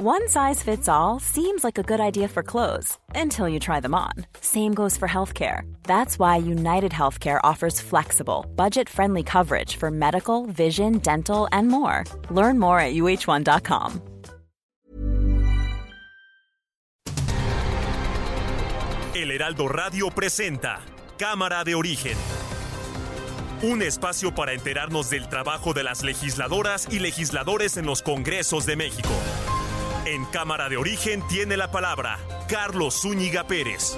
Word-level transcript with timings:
One 0.00 0.28
size 0.28 0.62
fits 0.62 0.88
all 0.88 1.18
seems 1.18 1.64
like 1.64 1.76
a 1.76 1.82
good 1.82 1.98
idea 1.98 2.28
for 2.28 2.44
clothes 2.44 2.96
until 3.16 3.48
you 3.48 3.58
try 3.58 3.80
them 3.80 3.96
on. 3.96 4.12
Same 4.40 4.72
goes 4.72 4.96
for 4.96 5.08
healthcare. 5.08 5.62
That's 5.82 6.20
why 6.20 6.36
United 6.36 6.92
Healthcare 6.92 7.40
offers 7.42 7.80
flexible, 7.80 8.46
budget 8.54 8.88
friendly 8.88 9.24
coverage 9.24 9.74
for 9.74 9.90
medical, 9.90 10.46
vision, 10.46 10.98
dental, 10.98 11.48
and 11.50 11.66
more. 11.66 12.04
Learn 12.30 12.60
more 12.60 12.78
at 12.78 12.94
uh1.com. 12.94 14.00
El 19.16 19.32
Heraldo 19.32 19.66
Radio 19.66 20.10
presenta 20.10 20.78
Cámara 21.18 21.64
de 21.64 21.74
Origen. 21.74 22.16
Un 23.62 23.82
espacio 23.82 24.32
para 24.32 24.52
enterarnos 24.52 25.10
del 25.10 25.28
trabajo 25.28 25.72
de 25.72 25.82
las 25.82 26.04
legisladoras 26.04 26.86
y 26.88 27.00
legisladores 27.00 27.76
en 27.76 27.86
los 27.86 28.02
Congresos 28.02 28.64
de 28.64 28.76
México. 28.76 29.10
En 30.10 30.24
Cámara 30.24 30.70
de 30.70 30.78
Origen 30.78 31.22
tiene 31.28 31.58
la 31.58 31.70
palabra 31.70 32.18
Carlos 32.48 33.02
Zúñiga 33.02 33.46
Pérez. 33.46 33.94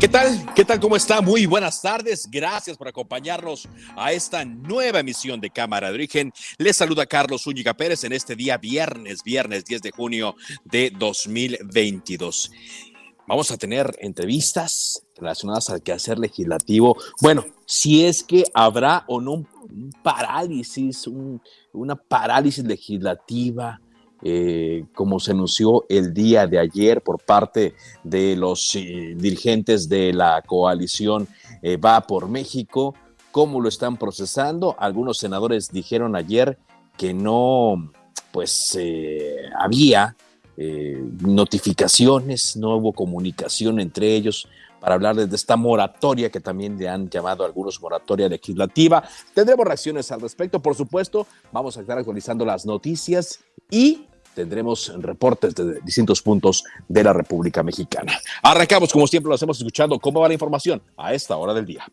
¿Qué 0.00 0.08
tal? 0.08 0.54
¿Qué 0.54 0.64
tal? 0.64 0.80
¿Cómo 0.80 0.96
está? 0.96 1.20
Muy 1.20 1.44
buenas 1.44 1.82
tardes. 1.82 2.26
Gracias 2.30 2.78
por 2.78 2.88
acompañarnos 2.88 3.68
a 3.94 4.12
esta 4.12 4.46
nueva 4.46 5.00
emisión 5.00 5.42
de 5.42 5.50
Cámara 5.50 5.88
de 5.88 5.94
Origen. 5.94 6.32
Les 6.56 6.78
saluda 6.78 7.04
Carlos 7.04 7.42
Zúñiga 7.42 7.74
Pérez 7.74 8.02
en 8.04 8.14
este 8.14 8.34
día 8.34 8.56
viernes, 8.56 9.22
viernes 9.22 9.66
10 9.66 9.82
de 9.82 9.90
junio 9.90 10.36
de 10.64 10.90
2022. 10.90 12.50
Vamos 13.26 13.50
a 13.52 13.56
tener 13.56 13.96
entrevistas 14.00 15.01
relacionadas 15.16 15.70
al 15.70 15.82
quehacer 15.82 16.18
legislativo. 16.18 16.96
Bueno, 17.20 17.44
si 17.66 18.04
es 18.04 18.22
que 18.22 18.44
habrá 18.54 19.04
o 19.06 19.20
no 19.20 19.32
un 19.32 19.92
parálisis, 20.02 21.08
una 21.72 21.96
parálisis 21.96 22.64
legislativa, 22.64 23.80
eh, 24.24 24.84
como 24.94 25.18
se 25.18 25.32
anunció 25.32 25.84
el 25.88 26.14
día 26.14 26.46
de 26.46 26.56
ayer 26.56 27.02
por 27.02 27.18
parte 27.18 27.74
de 28.04 28.36
los 28.36 28.72
eh, 28.76 29.16
dirigentes 29.16 29.88
de 29.88 30.12
la 30.12 30.40
coalición 30.42 31.26
eh, 31.60 31.76
Va 31.76 32.06
por 32.06 32.28
México, 32.28 32.94
cómo 33.32 33.60
lo 33.60 33.68
están 33.68 33.96
procesando. 33.96 34.76
Algunos 34.78 35.18
senadores 35.18 35.72
dijeron 35.72 36.14
ayer 36.14 36.56
que 36.96 37.14
no, 37.14 37.90
pues 38.30 38.78
había 39.58 40.14
notificaciones, 40.56 42.56
no 42.56 42.76
hubo 42.76 42.92
comunicación 42.92 43.80
entre 43.80 44.14
ellos 44.14 44.46
para 44.82 44.96
hablarles 44.96 45.30
de 45.30 45.36
esta 45.36 45.56
moratoria 45.56 46.28
que 46.28 46.40
también 46.40 46.76
le 46.76 46.88
han 46.88 47.08
llamado 47.08 47.44
algunos 47.44 47.80
moratoria 47.80 48.28
legislativa. 48.28 49.04
Tendremos 49.32 49.64
reacciones 49.64 50.10
al 50.10 50.20
respecto, 50.20 50.60
por 50.60 50.74
supuesto. 50.74 51.28
Vamos 51.52 51.76
a 51.76 51.82
estar 51.82 51.96
actualizando 51.96 52.44
las 52.44 52.66
noticias 52.66 53.38
y 53.70 54.08
tendremos 54.34 54.92
reportes 54.98 55.54
de 55.54 55.80
distintos 55.82 56.20
puntos 56.20 56.64
de 56.88 57.04
la 57.04 57.12
República 57.12 57.62
Mexicana. 57.62 58.18
Arrancamos, 58.42 58.92
como 58.92 59.06
siempre 59.06 59.28
lo 59.28 59.36
hacemos 59.36 59.56
escuchando 59.58 60.00
cómo 60.00 60.20
va 60.20 60.26
la 60.26 60.34
información 60.34 60.82
a 60.96 61.14
esta 61.14 61.36
hora 61.36 61.54
del 61.54 61.64
día. 61.64 61.86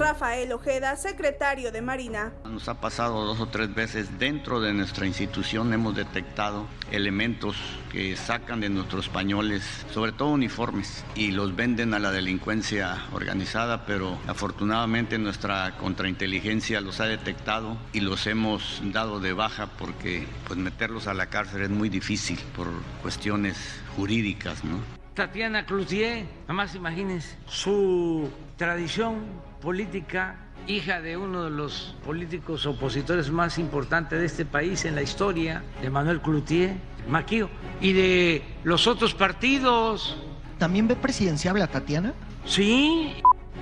Rafael 0.00 0.50
Ojeda, 0.52 0.96
secretario 0.96 1.70
de 1.70 1.82
Marina. 1.82 2.32
Nos 2.44 2.70
ha 2.70 2.80
pasado 2.80 3.22
dos 3.26 3.38
o 3.38 3.48
tres 3.48 3.74
veces 3.74 4.18
dentro 4.18 4.58
de 4.58 4.72
nuestra 4.72 5.06
institución, 5.06 5.74
hemos 5.74 5.94
detectado 5.94 6.66
elementos 6.90 7.54
que 7.92 8.16
sacan 8.16 8.60
de 8.60 8.70
nuestros 8.70 9.10
pañoles, 9.10 9.62
sobre 9.92 10.12
todo 10.12 10.30
uniformes, 10.30 11.04
y 11.14 11.32
los 11.32 11.54
venden 11.54 11.92
a 11.92 11.98
la 11.98 12.12
delincuencia 12.12 12.96
organizada, 13.12 13.84
pero 13.84 14.18
afortunadamente 14.26 15.18
nuestra 15.18 15.76
contrainteligencia 15.76 16.80
los 16.80 17.00
ha 17.00 17.04
detectado 17.04 17.76
y 17.92 18.00
los 18.00 18.26
hemos 18.26 18.80
dado 18.82 19.20
de 19.20 19.34
baja 19.34 19.66
porque 19.66 20.26
pues 20.46 20.58
meterlos 20.58 21.08
a 21.08 21.14
la 21.14 21.26
cárcel 21.26 21.60
es 21.60 21.70
muy 21.70 21.90
difícil 21.90 22.38
por 22.56 22.68
cuestiones 23.02 23.58
jurídicas, 23.96 24.64
¿no? 24.64 24.78
Tatiana 25.14 25.66
Cloutier, 25.66 26.24
nada 26.42 26.54
más 26.54 26.74
imagínense, 26.74 27.36
su 27.46 28.30
tradición 28.60 29.20
política, 29.62 30.36
hija 30.66 31.00
de 31.00 31.16
uno 31.16 31.44
de 31.44 31.50
los 31.50 31.96
políticos 32.04 32.66
opositores 32.66 33.30
más 33.30 33.56
importantes 33.56 34.18
de 34.18 34.26
este 34.26 34.44
país 34.44 34.84
en 34.84 34.94
la 34.94 35.00
historia, 35.00 35.62
de 35.80 35.88
Manuel 35.88 36.20
Cloutier, 36.20 36.74
Maquío, 37.08 37.48
y 37.80 37.94
de 37.94 38.42
los 38.62 38.86
otros 38.86 39.14
partidos. 39.14 40.14
¿También 40.58 40.86
ve 40.86 40.94
presidenciable 40.94 41.62
a 41.62 41.68
Tatiana? 41.68 42.12
Sí, 42.44 43.14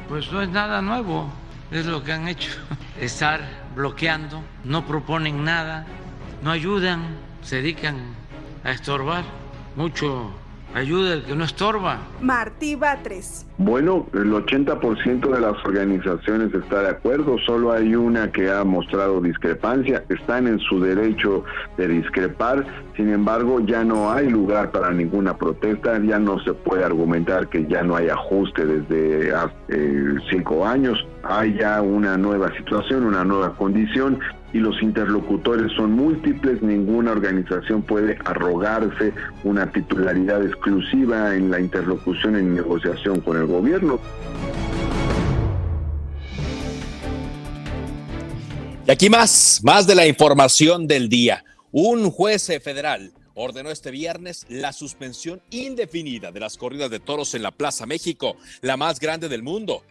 pues 0.09 0.33
no 0.33 0.43
es 0.43 0.49
nada 0.49 0.83
nuevo, 0.83 1.31
es 1.71 1.87
lo 1.87 2.03
que 2.03 2.13
han 2.13 2.27
hecho, 2.27 2.51
estar 3.01 3.41
bloqueando, 3.77 4.43
no 4.65 4.85
proponen 4.85 5.45
nada, 5.45 5.87
no 6.43 6.51
ayudan, 6.51 7.05
se 7.43 7.63
dedican 7.63 7.99
a 8.65 8.73
estorbar 8.73 9.23
mucho 9.77 10.33
Ayuda 10.75 11.15
el 11.15 11.25
que 11.25 11.35
no 11.35 11.45
estorba. 11.45 11.99
Martí 12.21 12.75
Batres. 12.75 13.47
Bueno, 13.57 14.07
el 14.13 14.33
80% 14.33 15.35
de 15.35 15.41
las 15.41 15.65
organizaciones 15.65 16.55
está 16.55 16.83
de 16.83 16.91
acuerdo, 16.91 17.37
solo 17.45 17.73
hay 17.73 17.95
una 17.95 18.31
que 18.31 18.51
ha 18.51 18.63
mostrado 18.63 19.21
discrepancia, 19.21 20.05
están 20.09 20.47
en 20.47 20.61
su 20.61 20.79
derecho 20.81 21.43
de 21.77 21.89
discrepar, 21.89 22.65
sin 22.97 23.09
embargo 23.09 23.59
ya 23.61 23.83
no 23.83 24.13
hay 24.13 24.29
lugar 24.29 24.71
para 24.71 24.93
ninguna 24.93 25.37
protesta, 25.37 25.99
ya 25.99 26.21
no 26.21 26.39
se 26.45 26.53
puede 26.55 26.85
argumentar 26.85 27.49
que 27.49 27.67
ya 27.67 27.83
no 27.83 27.97
hay 27.97 28.11
ajuste 28.11 28.65
desde 28.65 29.35
hace 29.35 29.55
eh, 29.71 30.15
cinco 30.31 30.65
años, 30.65 31.05
hay 31.25 31.57
ya 31.59 31.83
una 31.83 32.17
nueva 32.17 32.55
situación, 32.57 33.05
una 33.05 33.25
nueva 33.25 33.57
condición 33.57 34.21
y 34.53 34.59
los 34.59 34.83
interlocutores 34.83 35.73
son 35.73 35.93
múltiples, 35.93 36.63
ninguna 36.63 37.13
organización 37.13 37.83
puede 37.83 38.19
arrogarse 38.25 39.13
una 39.45 39.71
titularidad 39.71 40.45
exclusiva 40.45 41.35
en 41.35 41.51
la 41.51 41.61
interlocución 41.61 42.39
y 42.39 42.43
negociación 42.43 43.21
con 43.21 43.37
el 43.37 43.47
gobierno. 43.47 44.01
Y 48.87 48.91
aquí 48.91 49.11
más, 49.11 49.61
más 49.63 49.87
de 49.87 49.95
la 49.95 50.07
información 50.07 50.87
del 50.87 51.11
día. 51.11 51.45
Un 51.71 52.11
juez 52.11 52.47
federal 52.63 53.13
ordenó 53.35 53.71
este 53.71 53.91
viernes 53.91 54.47
la 54.49 54.73
suspensión 54.73 55.43
indefinida 55.51 56.33
de 56.33 56.41
las 56.41 56.57
corridas 56.57 56.91
de 56.91 56.99
toros 56.99 57.35
en 57.35 57.43
la 57.43 57.51
Plaza 57.51 57.85
México, 57.85 58.37
la 58.63 58.79
más 58.79 58.99
grande 58.99 59.29
del 59.29 59.43
mundo. 59.43 59.83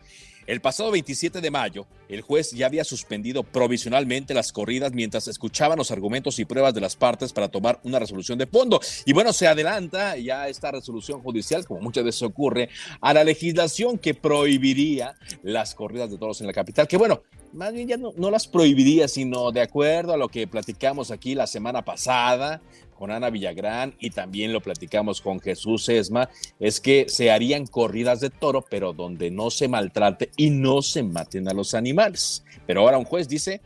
El 0.48 0.62
pasado 0.62 0.92
27 0.92 1.42
de 1.42 1.52
mayo, 1.52 1.88
el 2.08 2.22
juez 2.22 2.52
ya 2.52 2.68
había 2.68 2.86
suspendido 2.86 3.44
provisionalmente 3.44 4.34
las 4.34 4.54
corridas 4.54 4.94
mientras 4.94 5.28
escuchaban 5.28 5.78
los 5.78 5.92
argumentos 5.92 6.40
y 6.40 6.46
pruebas 6.46 6.74
de 6.74 6.80
las 6.80 6.96
partes 6.96 7.34
para 7.34 7.50
tomar 7.50 7.82
una 7.84 8.00
resolución 8.00 8.38
de 8.40 8.48
fondo. 8.48 8.80
Y 9.06 9.12
bueno, 9.12 9.34
se 9.34 9.46
adelanta 9.46 10.16
ya 10.16 10.48
esta 10.48 10.72
resolución 10.72 11.22
judicial, 11.22 11.66
como 11.66 11.82
muchas 11.82 12.06
veces 12.06 12.22
ocurre, 12.24 12.70
a 13.02 13.14
la 13.14 13.26
legislación 13.26 13.98
que 13.98 14.14
prohibiría 14.14 15.16
las 15.44 15.76
corridas 15.76 16.10
de 16.10 16.18
toros 16.18 16.40
en 16.40 16.48
la 16.48 16.54
capital, 16.54 16.88
que 16.88 16.96
bueno, 16.96 17.24
más 17.52 17.74
bien 17.74 17.90
ya 17.90 17.98
no, 17.98 18.14
no, 18.16 18.32
las 18.32 18.48
prohibiría, 18.48 19.10
sino 19.10 19.52
de 19.52 19.60
acuerdo 19.60 20.14
a 20.14 20.18
lo 20.18 20.30
que 20.30 20.48
platicamos 20.48 21.12
aquí 21.12 21.36
la 21.36 21.48
semana 21.48 21.84
pasada, 21.84 22.62
con 22.98 23.12
Ana 23.12 23.30
Villagrán 23.30 23.96
y 24.00 24.10
también 24.10 24.52
lo 24.52 24.62
platicamos 24.62 25.22
con 25.22 25.40
Jesús 25.40 25.88
Esma, 25.88 26.30
es 26.60 26.82
que 26.82 27.06
se 27.08 27.32
harían 27.32 27.68
corridas 27.68 28.20
de 28.20 28.30
toro, 28.30 28.66
pero 28.70 28.94
donde 28.94 29.32
no 29.32 29.52
se 29.52 29.68
maltrate 29.68 30.32
y 30.36 30.50
no 30.50 30.82
se 30.82 31.04
maten 31.04 31.48
a 31.48 31.54
los 31.54 31.74
animales. 31.74 32.44
Pero 32.66 32.82
ahora 32.82 32.98
un 32.98 33.06
juez 33.06 33.28
dice, 33.28 33.62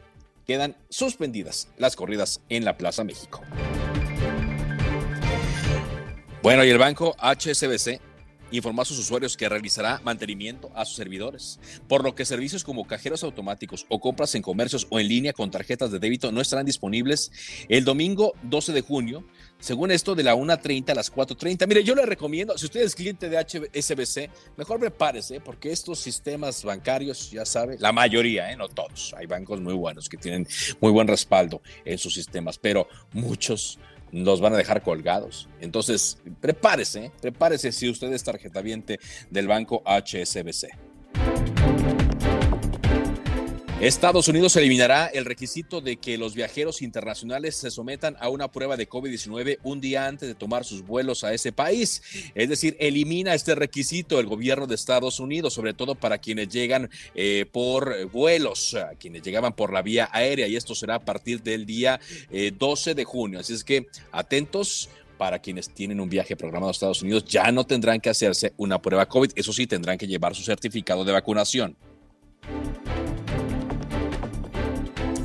quedan 0.45 0.75
suspendidas 0.89 1.69
las 1.77 1.95
corridas 1.95 2.41
en 2.49 2.65
la 2.65 2.77
Plaza 2.77 3.03
México. 3.03 3.41
Bueno, 6.43 6.65
y 6.65 6.69
el 6.69 6.77
banco 6.77 7.15
HSBC 7.19 8.10
informó 8.51 8.81
a 8.81 8.85
sus 8.85 8.99
usuarios 8.99 9.37
que 9.37 9.49
realizará 9.49 10.01
mantenimiento 10.03 10.71
a 10.75 10.85
sus 10.85 10.95
servidores, 10.95 11.59
por 11.87 12.03
lo 12.03 12.15
que 12.15 12.25
servicios 12.25 12.63
como 12.63 12.85
cajeros 12.85 13.23
automáticos 13.23 13.85
o 13.89 13.99
compras 13.99 14.35
en 14.35 14.41
comercios 14.41 14.87
o 14.89 14.99
en 14.99 15.07
línea 15.07 15.33
con 15.33 15.51
tarjetas 15.51 15.91
de 15.91 15.99
débito 15.99 16.31
no 16.31 16.41
estarán 16.41 16.65
disponibles 16.65 17.31
el 17.69 17.85
domingo 17.85 18.33
12 18.43 18.73
de 18.73 18.81
junio, 18.81 19.23
según 19.59 19.91
esto 19.91 20.15
de 20.15 20.23
la 20.23 20.35
1.30 20.35 20.89
a 20.89 20.95
las 20.95 21.13
4.30. 21.13 21.67
Mire, 21.67 21.83
yo 21.83 21.95
le 21.95 22.05
recomiendo, 22.05 22.57
si 22.57 22.65
usted 22.65 22.81
es 22.81 22.95
cliente 22.95 23.29
de 23.29 23.37
HSBC, 23.37 24.29
mejor 24.57 24.79
prepárese, 24.79 25.39
porque 25.39 25.71
estos 25.71 25.99
sistemas 25.99 26.63
bancarios, 26.63 27.31
ya 27.31 27.45
sabe, 27.45 27.77
la 27.79 27.91
mayoría, 27.91 28.51
¿eh? 28.51 28.57
no 28.57 28.67
todos, 28.67 29.13
hay 29.17 29.27
bancos 29.27 29.61
muy 29.61 29.73
buenos 29.73 30.09
que 30.09 30.17
tienen 30.17 30.47
muy 30.79 30.91
buen 30.91 31.07
respaldo 31.07 31.61
en 31.85 31.97
sus 31.97 32.13
sistemas, 32.13 32.57
pero 32.57 32.87
muchos 33.13 33.79
los 34.11 34.41
van 34.41 34.53
a 34.53 34.57
dejar 34.57 34.83
colgados. 34.83 35.47
Entonces, 35.59 36.17
prepárese, 36.39 37.11
prepárese 37.21 37.71
si 37.71 37.89
usted 37.89 38.11
es 38.13 38.23
tarjetaviente 38.23 38.99
del 39.29 39.47
banco 39.47 39.83
HSBC. 39.85 40.69
Estados 43.81 44.27
Unidos 44.27 44.55
eliminará 44.57 45.07
el 45.07 45.25
requisito 45.25 45.81
de 45.81 45.97
que 45.97 46.15
los 46.15 46.35
viajeros 46.35 46.83
internacionales 46.83 47.55
se 47.55 47.71
sometan 47.71 48.15
a 48.19 48.29
una 48.29 48.51
prueba 48.51 48.77
de 48.77 48.87
COVID-19 48.87 49.57
un 49.63 49.81
día 49.81 50.05
antes 50.05 50.29
de 50.29 50.35
tomar 50.35 50.65
sus 50.65 50.85
vuelos 50.85 51.23
a 51.23 51.33
ese 51.33 51.51
país. 51.51 52.03
Es 52.35 52.47
decir, 52.47 52.77
elimina 52.79 53.33
este 53.33 53.55
requisito 53.55 54.19
el 54.19 54.27
gobierno 54.27 54.67
de 54.67 54.75
Estados 54.75 55.19
Unidos, 55.19 55.55
sobre 55.55 55.73
todo 55.73 55.95
para 55.95 56.19
quienes 56.19 56.49
llegan 56.49 56.91
eh, 57.15 57.47
por 57.51 58.05
vuelos, 58.11 58.77
quienes 58.99 59.23
llegaban 59.23 59.53
por 59.53 59.73
la 59.73 59.81
vía 59.81 60.09
aérea, 60.11 60.47
y 60.47 60.55
esto 60.55 60.75
será 60.75 60.95
a 60.95 61.03
partir 61.03 61.41
del 61.41 61.65
día 61.65 61.99
12 62.29 62.91
eh, 62.91 62.93
de 62.93 63.03
junio. 63.03 63.39
Así 63.39 63.53
es 63.55 63.63
que 63.63 63.87
atentos 64.11 64.89
para 65.17 65.39
quienes 65.39 65.73
tienen 65.73 65.99
un 65.99 66.07
viaje 66.07 66.35
programado 66.35 66.69
a 66.69 66.73
Estados 66.73 67.01
Unidos, 67.01 67.25
ya 67.25 67.51
no 67.51 67.65
tendrán 67.65 67.99
que 67.99 68.11
hacerse 68.11 68.53
una 68.57 68.79
prueba 68.79 69.07
COVID. 69.07 69.31
Eso 69.35 69.51
sí, 69.51 69.65
tendrán 69.65 69.97
que 69.97 70.05
llevar 70.05 70.35
su 70.35 70.43
certificado 70.43 71.03
de 71.03 71.13
vacunación. 71.13 71.75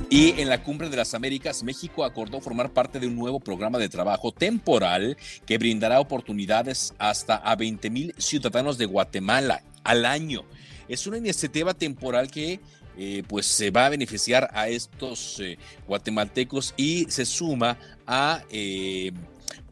Y 0.09 0.41
en 0.41 0.49
la 0.49 0.63
Cumbre 0.63 0.89
de 0.89 0.97
las 0.97 1.15
Américas, 1.15 1.65
México 1.65 2.05
acordó 2.05 2.41
formar 2.41 2.73
parte 2.73 3.01
de 3.01 3.09
un 3.09 3.17
nuevo 3.17 3.41
programa 3.41 3.77
de 3.79 3.89
trabajo 3.89 4.31
temporal 4.31 5.17
que 5.45 5.59
brindará 5.59 5.99
oportunidades 5.99 6.95
hasta 6.99 7.35
a 7.35 7.57
20 7.57 7.91
mil 7.91 8.15
ciudadanos 8.17 8.79
de 8.79 8.87
Guatemala 8.87 9.65
al 9.83 10.05
año. 10.05 10.45
Es 10.89 11.09
una 11.09 11.19
iniciativa 11.19 11.75
temporal 11.75 12.31
que 12.31 12.61
eh, 12.97 13.25
pues 13.27 13.47
se 13.47 13.73
va 13.73 13.87
a 13.87 13.91
beneficiar 13.91 14.49
a 14.55 14.69
estos 14.69 15.41
eh, 15.41 15.59
guatemaltecos 15.89 16.73
y 16.77 17.07
se 17.11 17.27
suma 17.27 17.77
a 18.07 18.45
eh, 18.51 19.11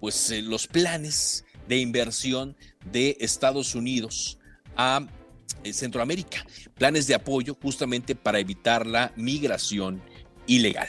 pues 0.01 0.35
los 0.43 0.67
planes 0.67 1.45
de 1.69 1.79
inversión 1.79 2.57
de 2.91 3.17
Estados 3.21 3.77
Unidos 3.77 4.39
a 4.77 5.07
Centroamérica, 5.73 6.45
planes 6.75 7.07
de 7.07 7.15
apoyo 7.15 7.57
justamente 7.63 8.17
para 8.17 8.41
evitar 8.41 8.85
la 8.85 9.13
migración 9.17 10.03
ilegal. 10.47 10.89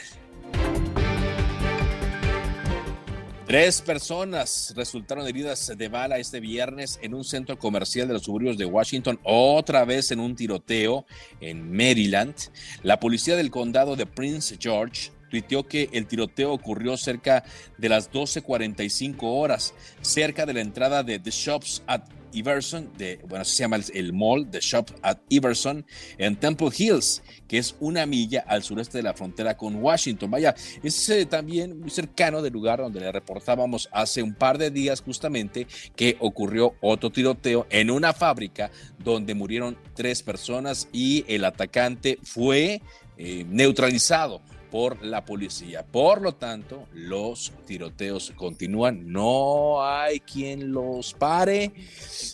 Tres 3.46 3.80
personas 3.80 4.72
resultaron 4.74 5.24
heridas 5.28 5.72
de 5.76 5.88
bala 5.88 6.18
este 6.18 6.40
viernes 6.40 6.98
en 7.00 7.14
un 7.14 7.22
centro 7.22 7.56
comercial 7.56 8.08
de 8.08 8.14
los 8.14 8.24
suburbios 8.24 8.58
de 8.58 8.64
Washington, 8.64 9.20
otra 9.22 9.84
vez 9.84 10.10
en 10.10 10.18
un 10.18 10.34
tiroteo 10.34 11.06
en 11.40 11.70
Maryland. 11.70 12.34
La 12.82 12.98
policía 12.98 13.36
del 13.36 13.52
condado 13.52 13.94
de 13.94 14.04
Prince 14.04 14.56
George 14.58 15.12
tuiteó 15.30 15.66
que 15.68 15.88
el 15.92 16.08
tiroteo 16.08 16.52
ocurrió 16.52 16.96
cerca 16.96 17.44
de 17.78 17.88
las 17.88 18.10
12.45 18.10 19.18
horas, 19.22 19.74
cerca 20.00 20.44
de 20.44 20.54
la 20.54 20.60
entrada 20.60 21.04
de 21.04 21.20
The 21.20 21.30
Shops 21.30 21.84
at 21.86 22.02
Iverson, 22.36 22.90
de, 22.98 23.18
bueno, 23.28 23.44
se 23.44 23.56
llama 23.56 23.78
el, 23.94 24.12
mall, 24.12 24.48
The 24.50 24.60
Shop 24.60 24.86
at 25.02 25.18
Iverson, 25.28 25.84
en 26.18 26.36
Temple 26.36 26.68
Hills, 26.76 27.22
que 27.48 27.58
es 27.58 27.74
una 27.80 28.06
milla 28.06 28.44
al 28.46 28.62
sureste 28.62 28.98
de 28.98 29.04
la 29.04 29.14
frontera 29.14 29.56
con 29.56 29.76
Washington. 29.76 30.30
Vaya, 30.30 30.54
es 30.82 31.08
eh, 31.08 31.26
también 31.26 31.80
muy 31.80 31.90
cercano 31.90 32.42
del 32.42 32.52
lugar 32.52 32.80
donde 32.80 33.00
le 33.00 33.10
reportábamos 33.10 33.88
hace 33.92 34.22
un 34.22 34.34
par 34.34 34.58
de 34.58 34.70
días 34.70 35.00
justamente 35.00 35.66
que 35.94 36.16
ocurrió 36.20 36.74
otro 36.80 37.10
tiroteo 37.10 37.66
en 37.70 37.90
una 37.90 38.12
fábrica 38.12 38.70
donde 38.98 39.34
murieron 39.34 39.78
tres 39.94 40.22
personas 40.22 40.88
y 40.92 41.24
el 41.28 41.44
atacante 41.44 42.18
fue 42.22 42.82
eh, 43.16 43.46
neutralizado 43.48 44.42
por 44.70 45.04
la 45.04 45.24
policía. 45.24 45.84
Por 45.84 46.22
lo 46.22 46.34
tanto, 46.34 46.86
los 46.92 47.52
tiroteos 47.66 48.32
continúan, 48.36 49.10
no 49.10 49.84
hay 49.84 50.20
quien 50.20 50.72
los 50.72 51.14
pare 51.14 51.72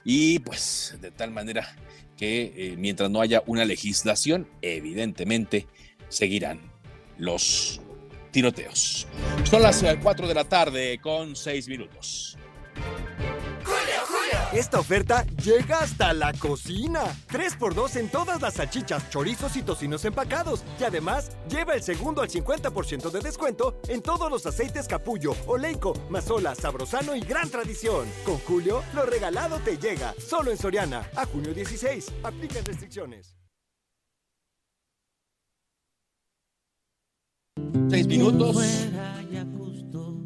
y 0.04 0.38
pues 0.40 0.96
de 1.00 1.10
tal 1.10 1.30
manera 1.30 1.76
que 2.16 2.52
eh, 2.56 2.76
mientras 2.78 3.10
no 3.10 3.20
haya 3.20 3.42
una 3.46 3.64
legislación, 3.64 4.48
evidentemente 4.60 5.66
seguirán 6.08 6.60
los 7.18 7.80
tiroteos. 8.30 9.06
Son 9.44 9.62
las 9.62 9.84
4 10.02 10.26
de 10.26 10.34
la 10.34 10.44
tarde 10.44 10.98
con 11.00 11.36
6 11.36 11.68
minutos. 11.68 12.36
Esta 14.52 14.78
oferta 14.78 15.24
llega 15.42 15.78
hasta 15.80 16.12
la 16.12 16.34
cocina. 16.34 17.04
3x2 17.30 17.96
en 17.96 18.10
todas 18.10 18.42
las 18.42 18.54
salchichas, 18.54 19.08
chorizos 19.08 19.56
y 19.56 19.62
tocinos 19.62 20.04
empacados. 20.04 20.62
Y 20.78 20.84
además, 20.84 21.30
lleva 21.48 21.74
el 21.74 21.82
segundo 21.82 22.20
al 22.20 22.28
50% 22.28 23.10
de 23.10 23.20
descuento 23.20 23.80
en 23.88 24.02
todos 24.02 24.30
los 24.30 24.44
aceites 24.44 24.86
capullo, 24.86 25.34
oleico, 25.46 25.94
mazola, 26.10 26.54
sabrosano 26.54 27.16
y 27.16 27.20
gran 27.20 27.48
tradición. 27.48 28.06
Con 28.26 28.36
Julio, 28.40 28.82
lo 28.94 29.06
regalado 29.06 29.58
te 29.60 29.78
llega. 29.78 30.14
Solo 30.18 30.50
en 30.50 30.58
Soriana. 30.58 31.08
A 31.16 31.24
junio 31.24 31.54
16. 31.54 32.12
Aplican 32.22 32.62
restricciones. 32.62 33.34
Seis 37.88 38.06
minutos. 38.06 38.56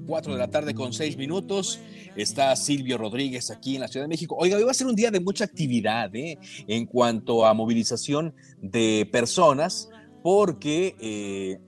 4 0.07 0.33
de 0.33 0.39
la 0.39 0.49
tarde 0.49 0.75
con 0.75 0.93
6 0.93 1.17
minutos. 1.17 1.81
Está 2.15 2.55
Silvio 2.57 2.97
Rodríguez 2.97 3.51
aquí 3.51 3.75
en 3.75 3.83
la 3.83 3.89
Ciudad 3.89 4.05
de 4.05 4.09
México. 4.09 4.37
Oiga, 4.39 4.57
hoy 4.57 4.63
va 4.63 4.71
a 4.71 4.75
ser 4.75 4.87
un 4.87 4.95
día 4.95 5.11
de 5.11 5.21
mucha 5.21 5.45
actividad 5.45 6.15
¿eh? 6.15 6.39
en 6.67 6.87
cuanto 6.87 7.45
a 7.45 7.53
movilización 7.53 8.35
de 8.61 9.09
personas, 9.11 9.91
porque 10.23 10.97
eh, 11.01 11.59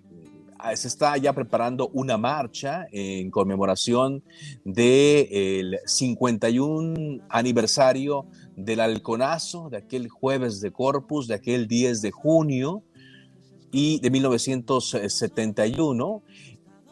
se 0.76 0.88
está 0.88 1.16
ya 1.16 1.32
preparando 1.32 1.90
una 1.92 2.16
marcha 2.16 2.86
en 2.92 3.30
conmemoración 3.30 4.22
del 4.64 5.78
51 5.84 7.24
aniversario 7.28 8.26
del 8.56 8.80
halconazo, 8.80 9.68
de 9.70 9.78
aquel 9.78 10.08
jueves 10.08 10.60
de 10.60 10.72
Corpus, 10.72 11.28
de 11.28 11.34
aquel 11.34 11.68
10 11.68 12.02
de 12.02 12.10
junio 12.10 12.82
y 13.70 14.00
de 14.00 14.10
1971 14.10 16.22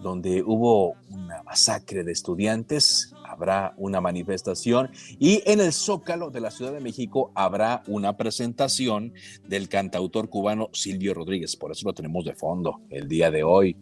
donde 0.07 0.41
hubo 0.41 0.95
una 1.11 1.43
masacre 1.43 2.05
de 2.05 2.13
estudiantes, 2.13 3.13
habrá 3.25 3.75
una 3.77 4.01
manifestación 4.01 4.93
y 5.19 5.43
en 5.47 5.59
el 5.59 5.73
Zócalo 5.73 6.31
de 6.31 6.41
la 6.41 6.53
Ciudad 6.53 6.73
de 6.73 6.79
México 6.79 7.33
habrá 7.35 7.83
una 7.89 8.17
presentación 8.17 9.15
del 9.49 9.69
cantautor 9.69 10.29
cubano 10.31 10.71
Silvio 10.73 11.13
Rodríguez. 11.13 11.57
Por 11.57 11.73
eso 11.73 11.89
lo 11.89 11.93
tenemos 11.93 12.25
de 12.25 12.37
fondo 12.37 12.83
el 12.89 13.09
día 13.09 13.33
de 13.33 13.43
hoy 13.43 13.77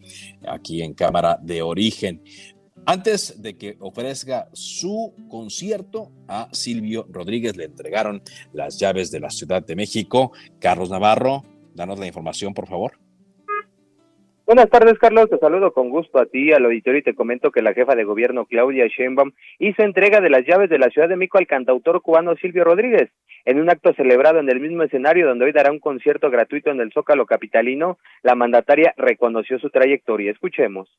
aquí 0.48 0.80
en 0.80 0.94
Cámara 0.94 1.38
de 1.42 1.60
Origen. 1.60 2.22
Antes 2.86 3.42
de 3.42 3.58
que 3.58 3.76
ofrezca 3.80 4.48
su 4.54 5.12
concierto 5.28 6.10
a 6.26 6.48
Silvio 6.52 7.06
Rodríguez, 7.10 7.54
le 7.54 7.64
entregaron 7.64 8.22
las 8.54 8.78
llaves 8.78 9.10
de 9.10 9.20
la 9.20 9.28
Ciudad 9.28 9.62
de 9.62 9.76
México. 9.76 10.32
Carlos 10.58 10.88
Navarro, 10.88 11.42
danos 11.74 11.98
la 11.98 12.06
información, 12.06 12.54
por 12.54 12.66
favor. 12.66 13.03
Buenas 14.46 14.68
tardes, 14.68 14.98
Carlos. 14.98 15.30
Te 15.30 15.38
saludo 15.38 15.72
con 15.72 15.88
gusto 15.88 16.18
a 16.18 16.26
ti, 16.26 16.52
al 16.52 16.66
auditorio, 16.66 16.98
y 16.98 17.02
te 17.02 17.14
comento 17.14 17.50
que 17.50 17.62
la 17.62 17.72
jefa 17.72 17.94
de 17.94 18.04
gobierno, 18.04 18.44
Claudia 18.44 18.86
Sheinbaum, 18.88 19.32
hizo 19.58 19.82
entrega 19.82 20.20
de 20.20 20.28
las 20.28 20.44
llaves 20.44 20.68
de 20.68 20.78
la 20.78 20.90
Ciudad 20.90 21.08
de 21.08 21.16
México 21.16 21.38
al 21.38 21.46
cantautor 21.46 22.02
cubano 22.02 22.36
Silvio 22.36 22.62
Rodríguez. 22.62 23.10
En 23.46 23.58
un 23.58 23.70
acto 23.70 23.94
celebrado 23.94 24.40
en 24.40 24.50
el 24.50 24.60
mismo 24.60 24.82
escenario 24.82 25.26
donde 25.26 25.46
hoy 25.46 25.52
dará 25.52 25.70
un 25.70 25.78
concierto 25.78 26.30
gratuito 26.30 26.70
en 26.70 26.80
el 26.80 26.92
Zócalo 26.92 27.24
Capitalino, 27.24 27.96
la 28.22 28.34
mandataria 28.34 28.92
reconoció 28.98 29.58
su 29.58 29.70
trayectoria. 29.70 30.32
Escuchemos. 30.32 30.94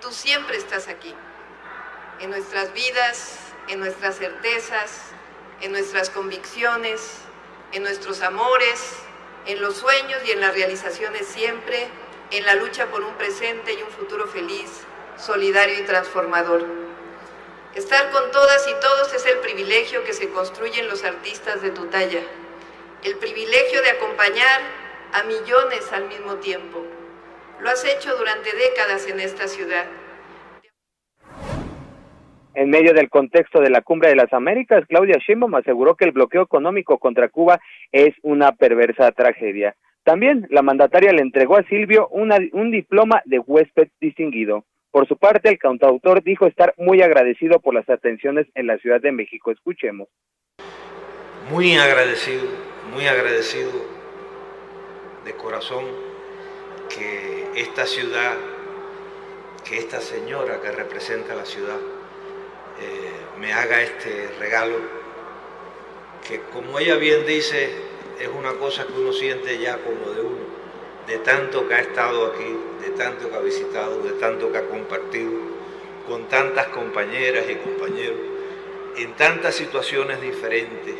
Tú 0.00 0.08
siempre 0.10 0.56
estás 0.56 0.88
aquí, 0.88 1.14
en 2.20 2.30
nuestras 2.30 2.74
vidas, 2.74 3.54
en 3.72 3.78
nuestras 3.78 4.16
certezas, 4.18 5.14
en 5.62 5.70
nuestras 5.70 6.10
convicciones, 6.10 7.24
en 7.72 7.84
nuestros 7.84 8.20
amores 8.20 9.06
en 9.46 9.60
los 9.60 9.76
sueños 9.76 10.20
y 10.24 10.32
en 10.32 10.40
las 10.40 10.54
realizaciones 10.54 11.26
siempre, 11.26 11.88
en 12.30 12.44
la 12.46 12.54
lucha 12.54 12.86
por 12.86 13.02
un 13.02 13.14
presente 13.14 13.74
y 13.74 13.82
un 13.82 13.90
futuro 13.90 14.26
feliz, 14.26 14.70
solidario 15.16 15.78
y 15.78 15.84
transformador. 15.84 16.64
Estar 17.74 18.10
con 18.10 18.30
todas 18.30 18.66
y 18.68 18.74
todos 18.80 19.12
es 19.14 19.26
el 19.26 19.38
privilegio 19.38 20.04
que 20.04 20.12
se 20.12 20.30
construyen 20.30 20.88
los 20.88 21.04
artistas 21.04 21.62
de 21.62 21.70
tu 21.70 21.86
talla, 21.86 22.22
el 23.02 23.16
privilegio 23.16 23.82
de 23.82 23.90
acompañar 23.90 24.60
a 25.12 25.22
millones 25.24 25.92
al 25.92 26.04
mismo 26.08 26.36
tiempo. 26.36 26.84
Lo 27.60 27.70
has 27.70 27.84
hecho 27.84 28.16
durante 28.16 28.52
décadas 28.52 29.06
en 29.06 29.20
esta 29.20 29.46
ciudad 29.48 29.86
en 32.54 32.70
medio 32.70 32.92
del 32.92 33.08
contexto 33.08 33.60
de 33.60 33.70
la 33.70 33.82
Cumbre 33.82 34.08
de 34.08 34.16
las 34.16 34.32
Américas, 34.32 34.84
Claudia 34.88 35.18
Sheinbaum 35.18 35.54
aseguró 35.54 35.94
que 35.94 36.04
el 36.04 36.12
bloqueo 36.12 36.42
económico 36.42 36.98
contra 36.98 37.28
Cuba 37.28 37.60
es 37.92 38.14
una 38.22 38.52
perversa 38.52 39.12
tragedia. 39.12 39.76
También 40.02 40.46
la 40.50 40.62
mandataria 40.62 41.12
le 41.12 41.22
entregó 41.22 41.56
a 41.56 41.62
Silvio 41.64 42.08
un 42.08 42.70
diploma 42.70 43.22
de 43.24 43.38
huésped 43.38 43.88
distinguido. 44.00 44.64
Por 44.90 45.06
su 45.06 45.16
parte, 45.16 45.48
el 45.48 45.58
cantautor 45.58 46.22
dijo 46.24 46.46
estar 46.46 46.74
muy 46.76 47.02
agradecido 47.02 47.60
por 47.60 47.74
las 47.74 47.88
atenciones 47.88 48.46
en 48.54 48.66
la 48.66 48.78
Ciudad 48.78 49.00
de 49.00 49.12
México. 49.12 49.52
Escuchemos. 49.52 50.08
Muy 51.50 51.76
agradecido, 51.76 52.44
muy 52.92 53.06
agradecido 53.06 53.70
de 55.24 55.32
corazón 55.34 55.84
que 56.88 57.60
esta 57.60 57.86
ciudad, 57.86 58.34
que 59.68 59.78
esta 59.78 60.00
señora 60.00 60.60
que 60.60 60.72
representa 60.72 61.36
la 61.36 61.44
ciudad, 61.44 61.78
eh, 62.80 63.10
me 63.38 63.52
haga 63.52 63.82
este 63.82 64.28
regalo, 64.38 64.76
que 66.26 66.40
como 66.52 66.78
ella 66.78 66.96
bien 66.96 67.26
dice, 67.26 67.70
es 68.18 68.28
una 68.28 68.52
cosa 68.54 68.86
que 68.86 68.92
uno 68.92 69.12
siente 69.12 69.58
ya 69.58 69.78
como 69.78 70.12
de 70.12 70.20
uno, 70.20 70.50
de 71.06 71.18
tanto 71.18 71.66
que 71.66 71.74
ha 71.74 71.80
estado 71.80 72.26
aquí, 72.26 72.56
de 72.80 72.90
tanto 72.90 73.30
que 73.30 73.36
ha 73.36 73.40
visitado, 73.40 74.02
de 74.02 74.12
tanto 74.12 74.52
que 74.52 74.58
ha 74.58 74.66
compartido 74.68 75.32
con 76.06 76.28
tantas 76.28 76.66
compañeras 76.68 77.44
y 77.48 77.56
compañeros, 77.56 78.18
en 78.96 79.14
tantas 79.14 79.54
situaciones 79.54 80.20
diferentes, 80.20 80.96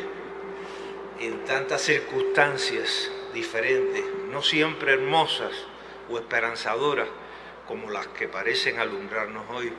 en 1.19 1.45
tantas 1.45 1.81
circunstancias 1.81 3.11
diferentes, 3.33 4.03
no 4.31 4.41
siempre 4.41 4.93
hermosas 4.93 5.51
o 6.09 6.17
esperanzadoras 6.17 7.07
como 7.67 7.89
las 7.91 8.07
que 8.07 8.27
parecen 8.27 8.79
alumbrarnos 8.79 9.45
hoy. 9.51 9.71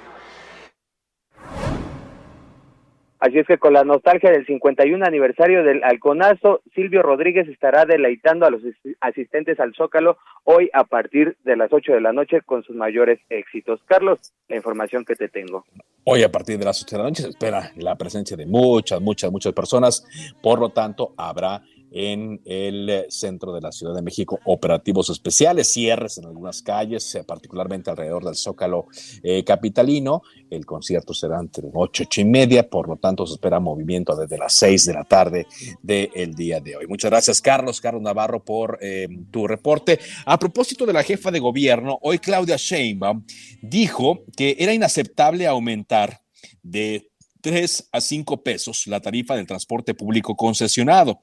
Así 3.22 3.38
es 3.38 3.46
que 3.46 3.56
con 3.56 3.72
la 3.72 3.84
nostalgia 3.84 4.32
del 4.32 4.44
51 4.44 5.06
aniversario 5.06 5.62
del 5.62 5.84
Halconazo, 5.84 6.60
Silvio 6.74 7.02
Rodríguez 7.02 7.46
estará 7.46 7.84
deleitando 7.84 8.46
a 8.46 8.50
los 8.50 8.62
asistentes 9.00 9.60
al 9.60 9.72
Zócalo 9.76 10.18
hoy 10.42 10.70
a 10.72 10.82
partir 10.82 11.36
de 11.44 11.56
las 11.56 11.72
8 11.72 11.92
de 11.92 12.00
la 12.00 12.12
noche 12.12 12.40
con 12.40 12.64
sus 12.64 12.74
mayores 12.74 13.20
éxitos. 13.28 13.80
Carlos, 13.86 14.18
la 14.48 14.56
información 14.56 15.04
que 15.04 15.14
te 15.14 15.28
tengo. 15.28 15.64
Hoy 16.02 16.24
a 16.24 16.32
partir 16.32 16.58
de 16.58 16.64
las 16.64 16.82
8 16.82 16.96
de 16.96 16.98
la 17.00 17.08
noche 17.10 17.22
se 17.22 17.28
espera 17.28 17.70
la 17.76 17.94
presencia 17.94 18.36
de 18.36 18.44
muchas, 18.44 19.00
muchas, 19.00 19.30
muchas 19.30 19.52
personas. 19.52 20.04
Por 20.42 20.58
lo 20.58 20.70
tanto, 20.70 21.14
habrá 21.16 21.62
en 21.92 22.40
el 22.44 23.06
centro 23.08 23.52
de 23.52 23.60
la 23.60 23.72
Ciudad 23.72 23.94
de 23.94 24.02
México 24.02 24.38
operativos 24.44 25.10
especiales, 25.10 25.72
cierres 25.72 26.18
en 26.18 26.26
algunas 26.26 26.62
calles, 26.62 27.14
eh, 27.14 27.24
particularmente 27.24 27.90
alrededor 27.90 28.24
del 28.24 28.36
Zócalo 28.36 28.86
eh, 29.22 29.44
capitalino. 29.44 30.22
El 30.50 30.66
concierto 30.66 31.14
será 31.14 31.40
entre 31.40 31.68
8, 31.72 32.04
8 32.06 32.20
y 32.20 32.24
media, 32.24 32.68
por 32.68 32.88
lo 32.88 32.96
tanto 32.96 33.26
se 33.26 33.34
espera 33.34 33.60
movimiento 33.60 34.16
desde 34.16 34.38
las 34.38 34.54
6 34.54 34.86
de 34.86 34.94
la 34.94 35.04
tarde 35.04 35.46
del 35.82 36.34
día 36.34 36.60
de 36.60 36.76
hoy. 36.76 36.86
Muchas 36.86 37.10
gracias, 37.10 37.40
Carlos, 37.40 37.80
Carlos 37.80 38.02
Navarro, 38.02 38.44
por 38.44 38.78
eh, 38.80 39.08
tu 39.30 39.46
reporte. 39.46 39.98
A 40.26 40.38
propósito 40.38 40.86
de 40.86 40.92
la 40.92 41.02
jefa 41.02 41.30
de 41.30 41.40
gobierno, 41.40 41.98
hoy 42.02 42.18
Claudia 42.18 42.56
Sheinbaum 42.56 43.24
dijo 43.62 44.24
que 44.36 44.56
era 44.58 44.72
inaceptable 44.72 45.46
aumentar 45.46 46.20
de 46.62 47.11
3 47.42 47.88
a 47.92 48.00
5 48.00 48.42
pesos 48.42 48.86
la 48.86 49.00
tarifa 49.00 49.36
del 49.36 49.46
transporte 49.46 49.92
público 49.92 50.34
concesionado. 50.34 51.20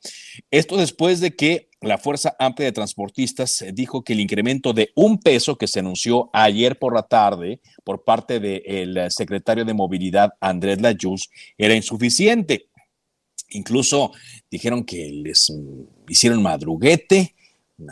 Esto 0.52 0.78
después 0.78 1.20
de 1.20 1.36
que 1.36 1.70
la 1.82 1.98
Fuerza 1.98 2.36
Amplia 2.38 2.68
de 2.68 2.74
Transportistas 2.74 3.64
dijo 3.74 4.04
que 4.04 4.14
el 4.14 4.20
incremento 4.20 4.74
de 4.74 4.92
un 4.96 5.18
peso 5.18 5.58
que 5.58 5.68
se 5.68 5.80
anunció 5.80 6.30
ayer 6.34 6.78
por 6.78 6.94
la 6.94 7.04
tarde 7.04 7.62
por 7.84 8.04
parte 8.04 8.40
del 8.40 9.10
secretario 9.10 9.66
de 9.66 9.74
Movilidad, 9.74 10.34
Andrés 10.42 10.82
Layuz, 10.82 11.30
era 11.58 11.74
insuficiente. 11.74 12.68
Incluso 13.52 14.12
dijeron 14.52 14.84
que 14.84 15.10
les 15.10 15.52
hicieron 16.08 16.44
madruguete, 16.44 17.36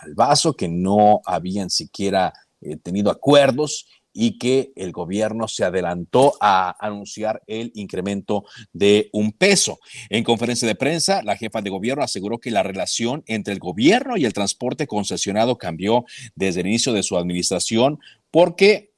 al 0.02 0.14
vaso, 0.14 0.54
que 0.54 0.68
no 0.68 1.22
habían 1.26 1.70
siquiera 1.70 2.34
eh, 2.62 2.76
tenido 2.78 3.10
acuerdos 3.10 3.88
y 4.20 4.40
que 4.40 4.72
el 4.76 4.92
gobierno 4.92 5.48
se 5.48 5.64
adelantó 5.64 6.34
a 6.42 6.76
anunciar 6.84 7.44
el 7.46 7.72
incremento 7.76 8.46
de 8.74 9.10
un 9.14 9.32
peso. 9.32 9.78
En 10.10 10.24
conferencia 10.24 10.68
de 10.68 10.74
prensa, 10.74 11.22
la 11.22 11.38
jefa 11.38 11.62
de 11.62 11.70
gobierno 11.70 12.04
aseguró 12.04 12.40
que 12.40 12.50
la 12.50 12.64
relación 12.64 13.24
entre 13.28 13.54
el 13.54 13.60
gobierno 13.60 14.18
y 14.18 14.26
el 14.26 14.34
transporte 14.34 14.88
concesionado 14.88 15.60
cambió 15.60 16.04
desde 16.34 16.62
el 16.62 16.68
inicio 16.68 16.94
de 16.94 17.04
su 17.04 17.16
administración 17.16 18.00
porque 18.32 18.92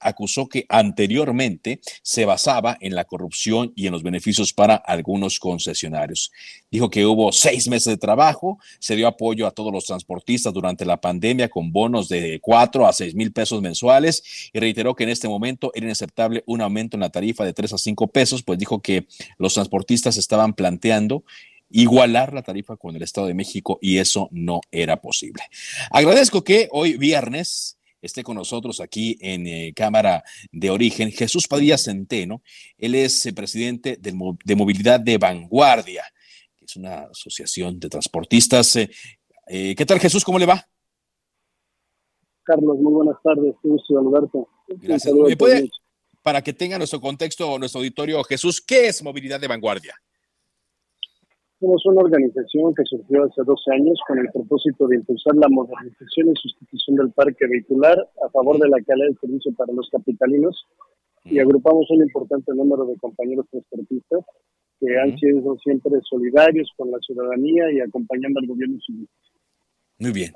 acusó 0.00 0.48
que 0.48 0.66
anteriormente 0.68 1.80
se 2.02 2.24
basaba 2.24 2.76
en 2.80 2.94
la 2.94 3.04
corrupción 3.04 3.72
y 3.76 3.86
en 3.86 3.92
los 3.92 4.02
beneficios 4.02 4.52
para 4.52 4.76
algunos 4.76 5.38
concesionarios. 5.38 6.32
Dijo 6.70 6.90
que 6.90 7.06
hubo 7.06 7.32
seis 7.32 7.68
meses 7.68 7.92
de 7.92 7.96
trabajo, 7.96 8.58
se 8.78 8.96
dio 8.96 9.06
apoyo 9.06 9.46
a 9.46 9.50
todos 9.50 9.72
los 9.72 9.84
transportistas 9.84 10.52
durante 10.52 10.84
la 10.84 11.00
pandemia 11.00 11.48
con 11.48 11.72
bonos 11.72 12.08
de 12.08 12.40
cuatro 12.40 12.86
a 12.86 12.92
seis 12.92 13.14
mil 13.14 13.32
pesos 13.32 13.62
mensuales 13.62 14.50
y 14.52 14.58
reiteró 14.58 14.94
que 14.94 15.04
en 15.04 15.10
este 15.10 15.28
momento 15.28 15.72
era 15.74 15.86
inaceptable 15.86 16.42
un 16.46 16.60
aumento 16.60 16.96
en 16.96 17.00
la 17.00 17.10
tarifa 17.10 17.44
de 17.44 17.52
tres 17.52 17.72
a 17.72 17.78
cinco 17.78 18.06
pesos, 18.06 18.42
pues 18.42 18.58
dijo 18.58 18.80
que 18.80 19.06
los 19.38 19.54
transportistas 19.54 20.16
estaban 20.16 20.54
planteando 20.54 21.24
igualar 21.70 22.34
la 22.34 22.42
tarifa 22.42 22.76
con 22.76 22.94
el 22.94 23.02
Estado 23.02 23.26
de 23.26 23.34
México 23.34 23.78
y 23.80 23.98
eso 23.98 24.28
no 24.30 24.60
era 24.70 25.00
posible. 25.00 25.42
Agradezco 25.90 26.44
que 26.44 26.68
hoy 26.70 26.96
viernes 26.98 27.78
esté 28.02 28.24
con 28.24 28.36
nosotros 28.36 28.80
aquí 28.80 29.16
en 29.20 29.46
eh, 29.46 29.72
Cámara 29.74 30.24
de 30.50 30.70
Origen, 30.70 31.10
Jesús 31.12 31.46
Padilla 31.46 31.78
Centeno. 31.78 32.42
Él 32.76 32.96
es 32.96 33.24
eh, 33.24 33.32
presidente 33.32 33.96
de, 33.98 34.12
Movilidad 34.56 35.00
de 35.00 35.16
Vanguardia, 35.16 36.04
que 36.56 36.64
es 36.64 36.76
una 36.76 37.04
asociación 37.04 37.78
de 37.78 37.88
transportistas. 37.88 38.76
Eh, 38.76 38.88
¿Qué 39.46 39.86
tal, 39.86 40.00
Jesús? 40.00 40.24
¿Cómo 40.24 40.38
le 40.38 40.46
va? 40.46 40.66
Carlos, 42.42 42.76
muy 42.78 42.92
buenas 42.92 43.16
tardes. 43.22 43.54
Gusto 43.62 43.94
saludarte. 43.94 44.38
Gracias. 44.66 45.14
¿Me 45.14 45.36
puede, 45.36 45.70
para 46.22 46.42
que 46.42 46.52
tenga 46.52 46.76
nuestro 46.76 47.00
contexto, 47.00 47.58
nuestro 47.58 47.80
auditorio, 47.80 48.22
Jesús, 48.24 48.60
¿qué 48.60 48.88
es 48.88 49.02
Movilidad 49.02 49.40
de 49.40 49.48
Vanguardia? 49.48 49.94
Somos 51.62 51.86
una 51.86 52.02
organización 52.02 52.74
que 52.74 52.82
surgió 52.84 53.22
hace 53.22 53.40
12 53.44 53.70
años 53.70 53.96
con 54.08 54.18
el 54.18 54.28
propósito 54.32 54.88
de 54.88 54.96
impulsar 54.96 55.36
la 55.36 55.48
modernización 55.48 56.30
y 56.30 56.34
sustitución 56.34 56.96
del 56.96 57.12
parque 57.12 57.46
vehicular 57.46 57.96
a 58.20 58.28
favor 58.30 58.58
de 58.58 58.68
la 58.68 58.82
calidad 58.82 59.06
del 59.06 59.18
servicio 59.20 59.52
para 59.54 59.72
los 59.72 59.88
capitalinos 59.88 60.66
y 61.24 61.38
agrupamos 61.38 61.88
un 61.90 62.02
importante 62.02 62.52
número 62.52 62.84
de 62.86 62.96
compañeros 62.96 63.46
transportistas 63.48 64.24
que 64.80 64.98
han 64.98 65.16
sido 65.16 65.56
siempre 65.62 65.92
solidarios 66.10 66.68
con 66.76 66.90
la 66.90 66.98
ciudadanía 66.98 67.70
y 67.70 67.78
acompañando 67.78 68.40
al 68.40 68.48
gobierno 68.48 68.80
civil. 68.84 69.08
Muy 70.00 70.10
bien. 70.10 70.32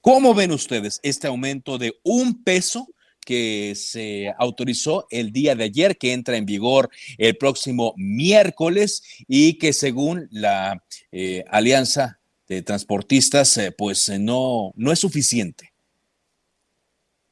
¿Cómo 0.00 0.32
ven 0.32 0.52
ustedes 0.52 1.00
este 1.02 1.26
aumento 1.26 1.78
de 1.78 1.94
un 2.04 2.44
peso 2.44 2.86
que 3.28 3.74
se 3.74 4.32
autorizó 4.38 5.06
el 5.10 5.32
día 5.32 5.54
de 5.54 5.64
ayer, 5.64 5.98
que 5.98 6.14
entra 6.14 6.38
en 6.38 6.46
vigor 6.46 6.88
el 7.18 7.36
próximo 7.36 7.92
miércoles 7.98 9.02
y 9.28 9.58
que 9.58 9.74
según 9.74 10.28
la 10.30 10.82
eh, 11.12 11.44
Alianza 11.50 12.20
de 12.48 12.62
Transportistas, 12.62 13.54
eh, 13.58 13.74
pues 13.76 14.08
eh, 14.08 14.18
no, 14.18 14.72
no 14.76 14.92
es 14.92 15.00
suficiente. 15.00 15.66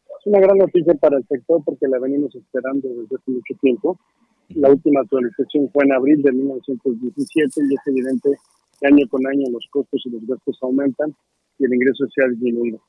Es 0.05 0.27
una 0.27 0.41
gran 0.41 0.59
noticia 0.59 0.93
para 1.01 1.17
el 1.17 1.27
sector 1.27 1.63
porque 1.65 1.89
la 1.89 1.99
venimos 1.99 2.35
esperando 2.35 2.87
desde 2.89 3.17
hace 3.17 3.31
mucho 3.31 3.55
tiempo. 3.63 3.99
La 4.51 4.69
última 4.69 5.01
actualización 5.01 5.71
fue 5.73 5.87
en 5.87 5.93
abril 5.93 6.21
de 6.21 6.31
1917 6.31 7.61
y 7.71 7.75
es 7.75 7.87
evidente 7.87 8.29
que 8.79 8.87
año 8.87 9.09
con 9.09 9.27
año 9.27 9.49
los 9.51 9.67
costos 9.71 10.03
y 10.05 10.11
los 10.11 10.27
gastos 10.27 10.59
aumentan 10.61 11.17
y 11.59 11.65
el 11.65 11.73
ingreso 11.73 12.05
se 12.15 12.23
ha 12.23 12.29
disminuido. 12.29 12.83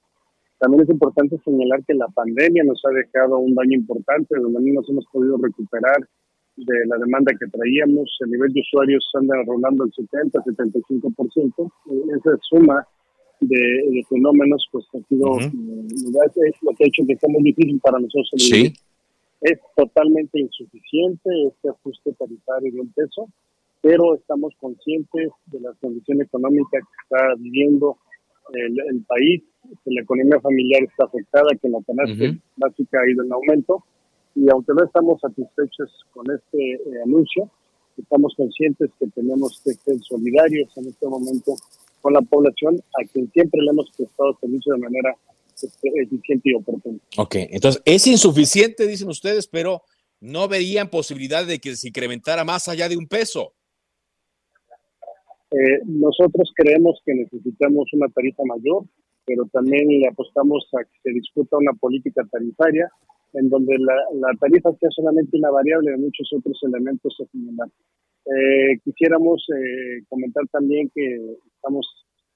También 0.59 0.83
es 0.83 0.89
importante 0.89 1.37
señalar 1.45 1.83
que 1.85 1.93
la 1.93 2.07
pandemia 2.07 2.63
nos 2.63 2.81
ha 2.85 2.89
dejado 2.89 3.37
un 3.37 3.53
daño 3.53 3.75
importante, 3.75 4.39
donde 4.39 4.59
no 4.59 4.81
nos 4.81 4.89
hemos 4.89 5.05
podido 5.11 5.37
recuperar 5.37 5.97
de 6.55 6.85
la 6.87 6.97
demanda 6.97 7.31
que 7.39 7.45
traíamos. 7.47 8.17
El 8.21 8.31
nivel 8.31 8.51
de 8.53 8.61
usuarios 8.61 9.07
anda 9.13 9.35
rondando 9.45 9.85
el 9.85 9.91
70-75%. 9.91 11.71
Esa 12.17 12.37
suma 12.41 12.87
de, 13.39 14.03
fenómenos 14.09 14.67
pues 14.71 14.85
ha 14.95 15.07
sido 15.07 15.37
es 15.39 16.55
lo 16.61 16.71
que 16.75 16.83
ha 16.83 16.87
hecho 16.87 17.03
que 17.07 17.15
sea 17.15 17.29
muy 17.29 17.43
difícil 17.43 17.79
para 17.79 17.99
nosotros. 17.99 18.31
Sí. 18.37 18.73
Es 19.41 19.59
totalmente 19.75 20.39
insuficiente 20.39 21.29
este 21.47 21.69
ajuste 21.69 22.13
tarifario 22.13 22.73
de 22.73 22.79
un 22.79 22.91
peso, 22.91 23.27
pero 23.81 24.15
estamos 24.15 24.53
conscientes 24.59 25.29
de 25.45 25.59
la 25.59 25.71
condición 25.79 26.21
económica 26.21 26.79
que 26.79 27.03
está 27.03 27.35
viviendo 27.37 27.97
el, 28.53 29.03
país, 29.07 29.43
que 29.83 29.91
la 29.91 30.01
economía 30.01 30.39
familiar 30.39 30.83
está 30.83 31.05
afectada, 31.05 31.49
que 31.61 31.69
la 31.69 31.79
canasta 31.85 32.39
básica 32.57 32.99
ha 33.01 33.09
ido 33.09 33.23
en 33.23 33.31
aumento 33.31 33.83
y 34.35 34.49
aunque 34.51 34.73
no 34.73 34.85
estamos 34.85 35.19
satisfechos 35.19 35.89
con 36.13 36.25
este 36.31 36.73
eh, 36.73 37.01
anuncio, 37.03 37.49
estamos 37.97 38.33
conscientes 38.35 38.91
que 38.99 39.07
tenemos 39.07 39.59
que 39.63 39.73
ser 39.73 39.99
solidarios 40.01 40.69
en 40.77 40.87
este 40.87 41.07
momento 41.07 41.55
con 42.01 42.13
la 42.13 42.21
población 42.21 42.79
a 43.01 43.05
quien 43.07 43.31
siempre 43.31 43.61
le 43.61 43.71
hemos 43.71 43.89
prestado 43.97 44.37
servicio 44.39 44.73
de 44.73 44.79
manera 44.79 45.15
este, 45.55 45.89
eficiente 45.95 46.51
y 46.51 46.53
oportuna. 46.53 46.99
Ok, 47.17 47.35
entonces 47.49 47.81
es 47.83 48.05
insuficiente, 48.05 48.85
dicen 48.85 49.09
ustedes, 49.09 49.47
pero 49.47 49.81
no 50.19 50.47
veían 50.47 50.89
posibilidad 50.89 51.45
de 51.45 51.59
que 51.59 51.75
se 51.75 51.87
incrementara 51.87 52.43
más 52.43 52.67
allá 52.67 52.87
de 52.87 52.97
un 52.97 53.07
peso. 53.07 53.53
Eh, 55.51 55.79
nosotros 55.85 56.51
creemos 56.55 57.01
que 57.05 57.13
necesitamos 57.13 57.87
una 57.93 58.07
tarifa 58.09 58.43
mayor, 58.45 58.83
pero 59.25 59.45
también 59.51 59.87
le 59.87 60.07
apostamos 60.07 60.67
a 60.73 60.83
que 60.83 60.99
se 61.03 61.11
discuta 61.11 61.57
una 61.57 61.73
política 61.73 62.23
tarifaria 62.29 62.89
en 63.33 63.49
donde 63.49 63.77
la, 63.77 64.31
tarifa 64.39 64.71
sea 64.79 64.89
solamente 64.91 65.37
una 65.37 65.51
variable 65.51 65.91
de 65.91 65.97
muchos 65.97 66.29
otros 66.37 66.59
elementos 66.63 67.15
a. 67.19 67.71
Eh, 68.25 68.79
quisiéramos 68.83 69.45
eh, 69.55 70.03
comentar 70.09 70.43
también 70.51 70.89
que 70.93 71.17
estamos 71.55 71.87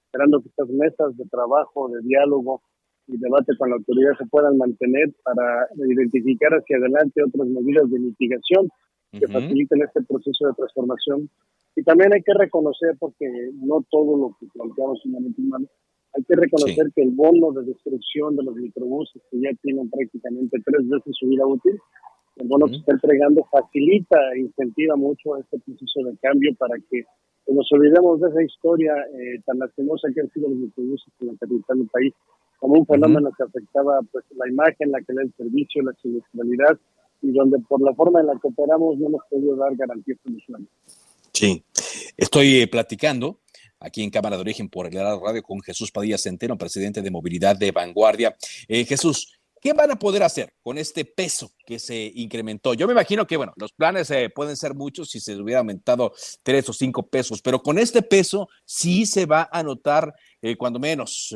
esperando 0.05 0.41
que 0.41 0.49
estas 0.49 0.69
mesas 0.69 1.17
de 1.17 1.25
trabajo, 1.25 1.89
de 1.89 2.01
diálogo 2.03 2.61
y 3.07 3.17
debate 3.17 3.57
con 3.57 3.69
la 3.69 3.75
autoridad 3.77 4.11
se 4.17 4.25
puedan 4.27 4.57
mantener 4.57 5.11
para 5.23 5.67
identificar 5.75 6.53
hacia 6.53 6.77
adelante 6.77 7.23
otras 7.23 7.47
medidas 7.47 7.89
de 7.89 7.99
mitigación 7.99 8.69
que 9.11 9.27
faciliten 9.27 9.81
este 9.81 10.01
proceso 10.03 10.47
de 10.47 10.53
transformación 10.53 11.29
Y 11.75 11.83
también 11.83 12.13
hay 12.13 12.21
que 12.21 12.33
reconocer, 12.33 12.95
porque 12.99 13.25
no 13.53 13.85
todo 13.89 14.17
lo 14.17 14.35
que 14.39 14.47
planteamos 14.53 14.99
es 14.99 15.37
humano, 15.37 15.67
hay 16.13 16.23
que 16.23 16.35
reconocer 16.35 16.91
que 16.93 17.03
el 17.03 17.11
bono 17.11 17.51
de 17.53 17.65
destrucción 17.65 18.35
de 18.35 18.43
los 18.43 18.55
microbuses, 18.55 19.21
que 19.31 19.39
ya 19.39 19.49
tienen 19.61 19.89
prácticamente 19.89 20.57
tres 20.65 20.89
veces 20.89 21.15
su 21.17 21.27
vida 21.27 21.45
útil, 21.45 21.79
el 22.37 22.47
bono 22.47 22.67
que 22.67 22.75
está 22.75 22.93
entregando 22.93 23.47
facilita 23.49 24.17
e 24.35 24.41
incentiva 24.41 24.95
mucho 24.95 25.37
este 25.37 25.59
proceso 25.59 26.03
de 26.03 26.17
cambio 26.17 26.53
para 26.55 26.75
que 26.89 27.03
nos 27.47 27.71
olvidemos 27.71 28.19
de 28.19 28.29
esa 28.29 28.43
historia 28.43 28.93
eh, 29.13 29.41
tan 29.45 29.59
lastimosa 29.59 30.09
que 30.13 30.21
han 30.21 30.29
sido 30.31 30.49
los 30.49 30.57
microbuses 30.57 31.13
en 31.19 31.27
la 31.27 31.33
capital 31.39 31.79
del 31.79 31.87
país, 31.87 32.13
como 32.59 32.79
un 32.79 32.85
fenómeno 32.85 33.31
que 33.35 33.43
afectaba 33.43 33.99
pues 34.11 34.25
la 34.35 34.47
imagen, 34.49 34.91
la 34.91 35.01
calidad 35.01 35.23
del 35.23 35.33
servicio, 35.35 35.81
la 35.83 35.93
siniestralidad, 35.93 36.77
y 37.21 37.31
donde 37.31 37.59
por 37.67 37.81
la 37.81 37.93
forma 37.93 38.21
en 38.21 38.27
la 38.27 38.33
que 38.33 38.47
operamos 38.47 38.97
no 38.97 39.07
hemos 39.07 39.21
podido 39.29 39.55
dar 39.55 39.75
garantías 39.75 40.19
usuario. 40.25 40.67
Sí, 41.41 41.65
estoy 42.17 42.57
eh, 42.61 42.67
platicando 42.67 43.41
aquí 43.79 44.03
en 44.03 44.11
Cámara 44.11 44.35
de 44.35 44.41
Origen 44.41 44.69
por 44.69 44.85
el 44.85 44.93
Radio 44.93 45.41
con 45.41 45.59
Jesús 45.61 45.91
Padilla 45.91 46.19
Centeno, 46.19 46.55
presidente 46.55 47.01
de 47.01 47.09
Movilidad 47.09 47.55
de 47.55 47.71
Vanguardia. 47.71 48.37
Eh, 48.67 48.85
Jesús, 48.85 49.39
¿qué 49.59 49.73
van 49.73 49.89
a 49.89 49.97
poder 49.97 50.21
hacer 50.21 50.53
con 50.61 50.77
este 50.77 51.03
peso 51.03 51.51
que 51.65 51.79
se 51.79 52.11
incrementó? 52.13 52.75
Yo 52.75 52.85
me 52.85 52.93
imagino 52.93 53.25
que, 53.25 53.37
bueno, 53.37 53.53
los 53.55 53.71
planes 53.73 54.11
eh, 54.11 54.29
pueden 54.29 54.55
ser 54.55 54.75
muchos 54.75 55.09
si 55.09 55.19
se 55.19 55.35
hubiera 55.35 55.61
aumentado 55.61 56.13
tres 56.43 56.69
o 56.69 56.73
cinco 56.73 57.07
pesos, 57.07 57.41
pero 57.41 57.63
con 57.63 57.79
este 57.79 58.03
peso 58.03 58.47
sí 58.63 59.07
se 59.07 59.25
va 59.25 59.49
a 59.51 59.63
notar, 59.63 60.13
cuando 60.59 60.77
menos, 60.77 61.33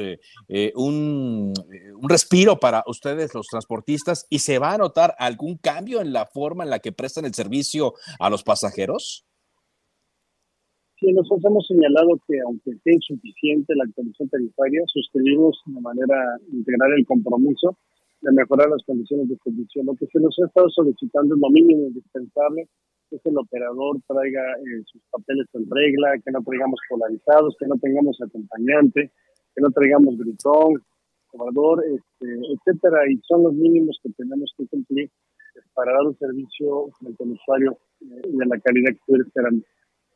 un, 0.76 1.52
un 2.00 2.10
respiro 2.10 2.60
para 2.60 2.84
ustedes, 2.86 3.34
los 3.34 3.48
transportistas, 3.48 4.28
y 4.30 4.38
se 4.38 4.60
va 4.60 4.74
a 4.74 4.78
notar 4.78 5.16
algún 5.18 5.58
cambio 5.58 6.00
en 6.00 6.14
la 6.14 6.28
forma 6.28 6.64
en 6.64 6.70
la 6.70 6.78
que 6.78 6.92
prestan 6.92 7.26
el 7.26 7.34
servicio 7.34 7.96
a 8.20 8.30
los 8.30 8.44
pasajeros. 8.44 9.26
Sí, 11.00 11.12
nosotros 11.12 11.44
hemos 11.46 11.68
señalado 11.68 12.16
que 12.28 12.40
aunque 12.40 12.72
sea 12.84 12.94
insuficiente 12.94 13.76
la 13.76 13.84
actualización 13.84 14.30
tarifaria, 14.30 14.82
suscribimos 14.88 15.62
de 15.66 15.82
manera 15.82 16.38
integral 16.52 16.94
el 16.98 17.06
compromiso 17.06 17.78
de 18.22 18.32
mejorar 18.32 18.70
las 18.70 18.84
condiciones 18.86 19.28
de 19.28 19.36
servicio. 19.44 19.84
Lo 19.84 19.94
que 19.96 20.08
se 20.08 20.20
nos 20.20 20.38
ha 20.40 20.48
estado 20.48 20.70
solicitando 20.70 21.36
es 21.36 21.42
lo 21.42 21.50
mínimo 21.50 21.88
indispensable, 21.88 22.70
que 23.10 23.30
el 23.30 23.38
operador 23.38 23.98
traiga 24.08 24.42
eh, 24.58 24.84
sus 24.86 25.02
papeles 25.12 25.48
en 25.54 25.70
regla, 25.70 26.20
que 26.24 26.32
no 26.32 26.42
traigamos 26.44 26.80
polarizados, 26.90 27.56
que 27.60 27.68
no 27.68 27.76
tengamos 27.78 28.18
acompañante, 28.22 29.12
que 29.54 29.62
no 29.62 29.72
traigamos 29.72 30.18
gritón, 30.18 30.82
cobrador, 31.28 31.84
este, 31.86 32.28
etcétera, 32.54 33.10
y 33.12 33.20
son 33.28 33.44
los 33.44 33.54
mínimos 33.54 34.00
que 34.02 34.10
tenemos 34.18 34.54
que 34.58 34.66
cumplir 34.68 35.10
para 35.74 35.94
dar 35.94 36.08
un 36.08 36.18
servicio 36.18 36.90
frente 37.00 37.24
al 37.24 37.32
usuario 37.32 37.78
eh, 38.02 38.22
de 38.24 38.46
la 38.46 38.60
calidad 38.60 38.92
que 38.92 39.00
estoy 39.00 39.22
esperando. 39.28 39.66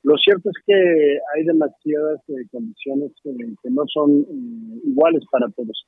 Lo 0.03 0.15
cierto 0.17 0.49
es 0.49 0.55
que 0.65 1.19
hay 1.35 1.43
demasiadas 1.43 2.21
eh, 2.29 2.47
condiciones 2.51 3.11
eh, 3.25 3.55
que 3.61 3.69
no 3.69 3.83
son 3.87 4.21
eh, 4.21 4.81
iguales 4.85 5.23
para 5.31 5.49
todos. 5.49 5.85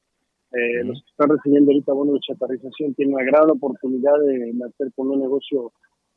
Los 0.84 1.02
que 1.02 1.12
están 1.12 1.30
recibiendo 1.30 1.72
ahorita 1.72 1.94
bonos 1.94 2.16
de 2.16 2.20
chatarrización 2.28 2.94
tienen 2.96 3.16
una 3.16 3.24
gran 3.24 3.50
oportunidad 3.50 4.20
de 4.20 4.52
nacer 4.54 4.92
con 4.98 5.10
un 5.10 5.22
negocio 5.22 5.72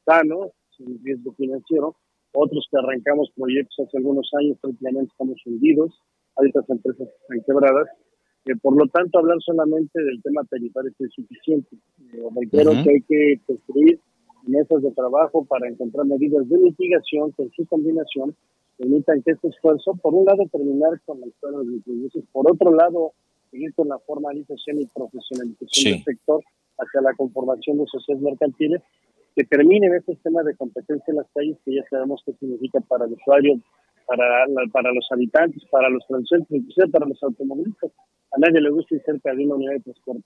sano, 0.05 0.51
sin 0.77 0.99
riesgo 1.05 1.33
financiero. 1.35 1.95
Otros 2.33 2.67
que 2.69 2.79
arrancamos 2.79 3.31
proyectos 3.37 3.87
hace 3.87 3.97
algunos 3.97 4.29
años 4.41 4.59
prácticamente 4.61 5.13
estamos 5.13 5.41
hundidos. 5.47 5.95
Hay 6.35 6.49
otras 6.49 6.69
empresas 6.69 7.09
están 7.23 7.45
quebradas. 7.47 7.87
por 8.61 8.77
lo 8.77 8.89
tanto, 8.89 9.21
hablar 9.21 9.39
solamente 9.39 10.03
del 10.03 10.21
tema 10.21 10.43
tarifario 10.51 10.91
es 10.99 11.13
suficiente. 11.13 11.77
reitero 12.35 12.73
que 12.83 12.91
hay 12.91 13.03
que 13.07 13.41
construir 13.47 14.01
mesas 14.47 14.83
de 14.83 14.91
trabajo 14.93 15.45
para 15.45 15.69
encontrar 15.69 16.07
medidas 16.07 16.49
de 16.49 16.59
mitigación 16.59 17.33
que 17.33 17.45
en 17.45 17.51
su 17.53 17.67
combinación 17.67 18.35
permitan 18.77 19.23
que 19.23 19.33
este 19.33 19.49
esfuerzo, 19.49 19.95
por 20.03 20.15
un 20.15 20.25
lado, 20.25 20.45
terminar 20.51 21.01
con 21.05 21.21
la 21.21 21.27
historia 21.27 21.59
de 21.59 21.65
los 21.65 22.25
por 22.33 22.51
otro 22.51 22.75
lado, 22.75 23.13
seguir 23.51 23.73
con 23.75 23.89
la 23.89 23.99
formalización 24.01 24.81
y 24.81 24.87
profesionalización 24.87 25.95
del 25.95 26.05
sector 26.05 26.43
hacia 26.79 27.01
la 27.01 27.15
conformación 27.15 27.79
de 27.79 27.87
sociedades 27.87 28.25
mercantiles, 28.25 28.83
que 29.37 29.45
termine 29.45 29.87
este 29.97 30.15
sistema 30.15 30.43
de 30.43 30.57
competencia 30.57 31.11
en 31.11 31.17
las 31.17 31.27
calles, 31.35 31.57
que 31.65 31.75
ya 31.75 31.83
sabemos 31.91 32.23
qué 32.25 32.33
significa 32.35 32.81
para 32.81 33.07
el 33.07 33.13
usuario, 33.13 33.61
para, 34.07 34.47
para 34.73 34.93
los 34.93 35.07
habitantes, 35.11 35.63
para 35.71 35.89
los 35.89 36.07
transeúntes, 36.07 36.51
inclusive 36.51 36.89
para 36.89 37.07
los 37.07 37.23
automovilistas. 37.23 37.91
A 38.33 38.39
nadie 38.39 38.61
le 38.61 38.71
gusta 38.71 38.95
ir 38.95 39.03
cerca 39.03 39.35
de 39.35 39.45
una 39.45 39.55
unidad 39.57 39.73
de 39.73 39.81
transporte. 39.81 40.25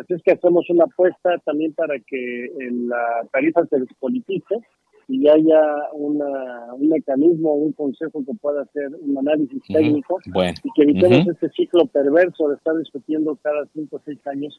Así 0.00 0.14
es 0.14 0.22
que 0.22 0.32
hacemos 0.32 0.64
una 0.70 0.84
apuesta 0.84 1.36
también 1.44 1.74
para 1.74 1.94
que 1.98 2.48
la 2.70 3.28
tarifa 3.30 3.66
se 3.66 3.80
despolitice 3.80 4.56
y 5.08 5.28
haya 5.28 5.60
una, 5.92 6.72
un 6.74 6.88
mecanismo, 6.88 7.52
un 7.54 7.72
consejo 7.72 8.24
que 8.24 8.32
pueda 8.40 8.62
hacer 8.62 8.88
un 9.00 9.18
análisis 9.18 9.60
técnico 9.68 10.18
y 10.24 10.70
que 10.74 10.82
evitemos 10.82 11.28
este 11.28 11.50
ciclo 11.50 11.84
perverso 11.86 12.48
de 12.48 12.56
estar 12.56 12.74
discutiendo 12.76 13.36
cada 13.42 13.66
cinco 13.74 13.96
o 13.96 14.02
seis 14.04 14.18
años 14.26 14.58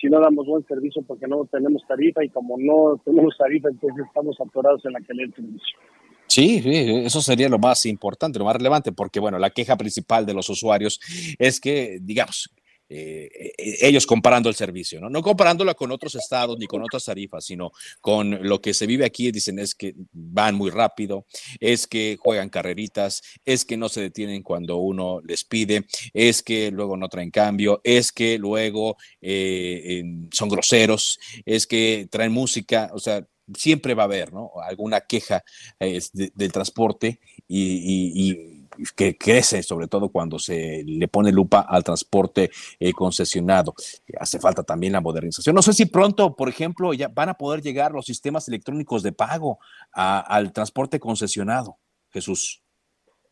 si 0.00 0.08
no 0.08 0.20
damos 0.20 0.46
buen 0.46 0.66
servicio 0.66 1.02
porque 1.06 1.26
no 1.28 1.46
tenemos 1.46 1.82
tarifa 1.86 2.24
y 2.24 2.28
como 2.28 2.56
no 2.58 3.00
tenemos 3.04 3.36
tarifa 3.38 3.68
entonces 3.68 4.04
estamos 4.04 4.36
atorados 4.40 4.84
en 4.84 4.92
la 4.92 5.00
calidad 5.00 5.28
del 5.28 5.34
servicio. 5.34 5.78
Sí, 6.26 6.60
eso 6.64 7.20
sería 7.20 7.48
lo 7.48 7.58
más 7.58 7.86
importante, 7.86 8.38
lo 8.38 8.44
más 8.44 8.56
relevante, 8.56 8.92
porque 8.92 9.20
bueno, 9.20 9.38
la 9.38 9.50
queja 9.50 9.76
principal 9.76 10.26
de 10.26 10.34
los 10.34 10.50
usuarios 10.50 10.98
es 11.38 11.60
que, 11.60 11.98
digamos, 12.02 12.52
eh, 12.96 13.28
eh, 13.58 13.78
ellos 13.80 14.06
comparando 14.06 14.48
el 14.48 14.54
servicio, 14.54 15.00
¿no? 15.00 15.10
No 15.10 15.20
comparándolo 15.20 15.74
con 15.74 15.90
otros 15.90 16.14
estados 16.14 16.56
ni 16.60 16.68
con 16.68 16.80
otras 16.80 17.04
tarifas, 17.04 17.44
sino 17.44 17.72
con 18.00 18.46
lo 18.46 18.60
que 18.60 18.72
se 18.72 18.86
vive 18.86 19.04
aquí, 19.04 19.32
dicen 19.32 19.58
es 19.58 19.74
que 19.74 19.96
van 20.12 20.54
muy 20.54 20.70
rápido, 20.70 21.26
es 21.58 21.88
que 21.88 22.16
juegan 22.20 22.50
carreritas, 22.50 23.20
es 23.44 23.64
que 23.64 23.76
no 23.76 23.88
se 23.88 24.00
detienen 24.00 24.44
cuando 24.44 24.76
uno 24.76 25.20
les 25.26 25.42
pide, 25.42 25.86
es 26.12 26.44
que 26.44 26.70
luego 26.70 26.96
no 26.96 27.08
traen 27.08 27.32
cambio, 27.32 27.80
es 27.82 28.12
que 28.12 28.38
luego 28.38 28.96
eh, 29.20 30.04
son 30.30 30.48
groseros, 30.48 31.18
es 31.44 31.66
que 31.66 32.06
traen 32.08 32.30
música, 32.30 32.90
o 32.94 33.00
sea, 33.00 33.26
siempre 33.56 33.94
va 33.94 34.04
a 34.04 34.06
haber, 34.06 34.32
¿no? 34.32 34.52
Alguna 34.62 35.00
queja 35.00 35.42
del 35.80 36.52
transporte 36.52 37.18
y 37.48 38.53
que 38.96 39.16
crece, 39.16 39.62
sobre 39.62 39.86
todo 39.86 40.10
cuando 40.10 40.38
se 40.38 40.84
le 40.86 41.08
pone 41.08 41.32
lupa 41.32 41.60
al 41.60 41.84
transporte 41.84 42.50
eh, 42.78 42.92
concesionado. 42.92 43.74
Hace 44.18 44.38
falta 44.38 44.62
también 44.62 44.92
la 44.92 45.00
modernización. 45.00 45.54
No 45.54 45.62
sé 45.62 45.72
si 45.72 45.86
pronto, 45.86 46.34
por 46.34 46.48
ejemplo, 46.48 46.92
ya 46.94 47.08
van 47.08 47.28
a 47.28 47.34
poder 47.34 47.62
llegar 47.62 47.92
los 47.92 48.06
sistemas 48.06 48.48
electrónicos 48.48 49.02
de 49.02 49.12
pago 49.12 49.58
al 49.92 50.52
transporte 50.52 51.00
concesionado. 51.00 51.76
Jesús. 52.10 52.62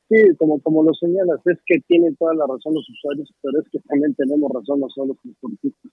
Sí, 0.08 0.16
como, 0.38 0.60
como 0.60 0.82
lo 0.82 0.92
señalas, 0.92 1.40
es 1.46 1.58
que 1.64 1.80
tienen 1.86 2.16
toda 2.16 2.34
la 2.34 2.46
razón 2.46 2.74
los 2.74 2.88
usuarios, 2.88 3.32
pero 3.40 3.60
es 3.60 3.68
que 3.70 3.78
también 3.80 4.14
tenemos 4.14 4.50
razón 4.52 4.80
nosotros 4.80 5.08
los 5.08 5.20
transportistas. 5.22 5.92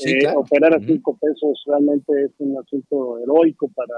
Eh, 0.00 0.26
operar 0.34 0.74
a 0.74 0.80
cinco 0.80 1.16
pesos 1.16 1.62
realmente 1.66 2.24
es 2.24 2.32
un 2.38 2.58
asunto 2.58 3.18
heroico 3.20 3.68
para 3.76 3.94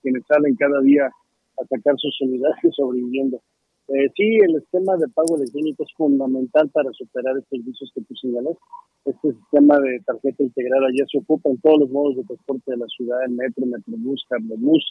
quienes 0.00 0.22
salen 0.28 0.54
cada 0.54 0.80
día 0.80 1.06
a 1.06 1.66
sacar 1.66 1.94
sus 1.98 2.20
unidades 2.20 2.56
sobreviviendo. 2.76 3.42
Eh, 3.88 4.08
sí, 4.16 4.38
el 4.42 4.56
esquema 4.56 4.96
de 4.96 5.08
pago 5.08 5.36
electrónico 5.36 5.84
es 5.84 5.92
fundamental 5.94 6.70
para 6.70 6.90
superar 6.92 7.36
estos 7.36 7.64
vicios 7.64 7.92
que 7.94 8.00
tú 8.02 8.14
señalas. 8.16 8.56
Este 9.04 9.32
sistema 9.32 9.78
de 9.78 10.00
tarjeta 10.06 10.42
integrada 10.42 10.86
ya 10.96 11.04
se 11.06 11.18
ocupa 11.18 11.50
en 11.50 11.60
todos 11.60 11.80
los 11.80 11.90
modos 11.90 12.16
de 12.16 12.24
transporte 12.24 12.70
de 12.70 12.78
la 12.78 12.86
ciudad, 12.86 13.22
el 13.24 13.32
metro, 13.32 13.66
metrobús, 13.66 14.24
cablebús, 14.28 14.82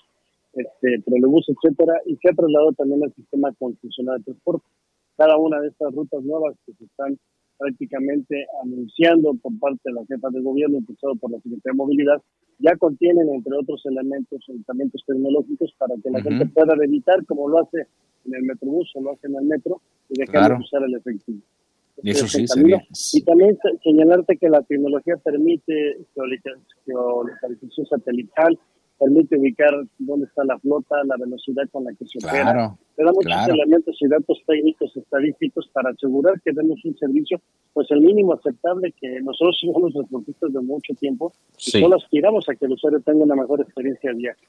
este, 0.54 1.02
trolebús, 1.06 1.50
etcétera, 1.50 2.02
y 2.06 2.16
se 2.18 2.30
ha 2.30 2.34
trasladado 2.34 2.74
también 2.74 3.04
al 3.04 3.14
sistema 3.16 3.52
concesional 3.58 4.20
de 4.20 4.26
transporte. 4.26 4.66
Cada 5.18 5.38
una 5.38 5.60
de 5.62 5.70
estas 5.70 5.94
rutas 5.94 6.24
nuevas 6.24 6.56
que 6.66 6.74
se 6.74 6.86
están 6.86 7.18
prácticamente 7.58 8.46
anunciando 8.64 9.34
por 9.36 9.58
parte 9.60 9.82
de 9.86 9.94
la 9.94 10.06
jefa 10.06 10.30
de 10.30 10.42
gobierno, 10.42 10.78
empezado 10.78 11.16
por 11.16 11.32
la 11.32 11.38
Secretaría 11.38 11.74
de 11.74 11.78
Movilidad, 11.78 12.22
ya 12.60 12.76
contienen, 12.78 13.30
entre 13.30 13.54
otros 13.58 13.82
elementos, 13.86 14.44
elementos 14.48 15.04
tecnológicos 15.06 15.74
para 15.78 15.96
que 16.02 16.10
la 16.10 16.22
gente 16.22 16.46
pueda 16.48 16.74
evitar, 16.84 17.26
como 17.26 17.50
lo 17.50 17.60
hace 17.60 17.88
en 18.26 18.36
el 18.36 18.44
metrobús 18.44 18.92
o 18.96 19.02
lo 19.02 19.12
hace 19.12 19.28
en 19.28 19.36
el 19.36 19.46
metro, 19.46 19.82
y 20.10 20.20
dejar 20.20 20.56
de 20.56 20.64
usar 20.64 20.84
el 20.84 20.96
efectivo. 20.96 21.40
Eso 22.04 22.28
sí, 22.28 22.48
sería. 22.48 22.84
Y 23.14 23.22
también 23.22 23.58
señalarte 23.84 24.38
que 24.38 24.50
la 24.50 24.62
tecnología 24.64 25.16
permite 25.18 25.98
geolocalización 26.86 27.86
satelital, 27.86 28.58
permite 29.00 29.38
ubicar 29.38 29.72
dónde 29.98 30.26
está 30.26 30.44
la 30.46 30.58
flota, 30.60 30.96
la 31.06 31.18
velocidad 31.18 31.64
con 31.72 31.84
la 31.84 31.94
que 31.94 32.06
se 32.06 32.20
opera. 32.20 32.76
Te 32.96 33.04
da 33.04 33.12
muchos 33.12 33.48
elementos 33.50 33.98
y 34.00 34.08
datos 34.08 34.42
técnicos 34.46 34.96
estadísticos 34.96 35.68
para 35.74 35.90
asegurar 35.90 36.40
que 36.42 36.52
demos 36.54 36.84
un 36.86 36.96
servicio, 36.98 37.42
pues 37.74 37.90
el 37.92 38.02
mínimo 38.02 38.34
aceptable 38.34 38.94
que 39.00 39.20
nosotros 39.22 39.58
somos 39.62 39.82
los 39.82 39.94
transportistas 39.94 40.54
de 40.54 40.62
mucho 40.62 40.94
tiempo 40.96 41.34
y 41.58 41.80
solo 41.80 41.96
aspiramos 41.96 42.48
a 42.50 42.56
que 42.56 42.66
el 42.66 42.74
usuario 42.74 43.02
tenga 43.02 43.24
una 43.24 43.36
mejor 43.36 43.62
experiencia 43.62 44.12
de 44.12 44.18
viaje. 44.18 44.48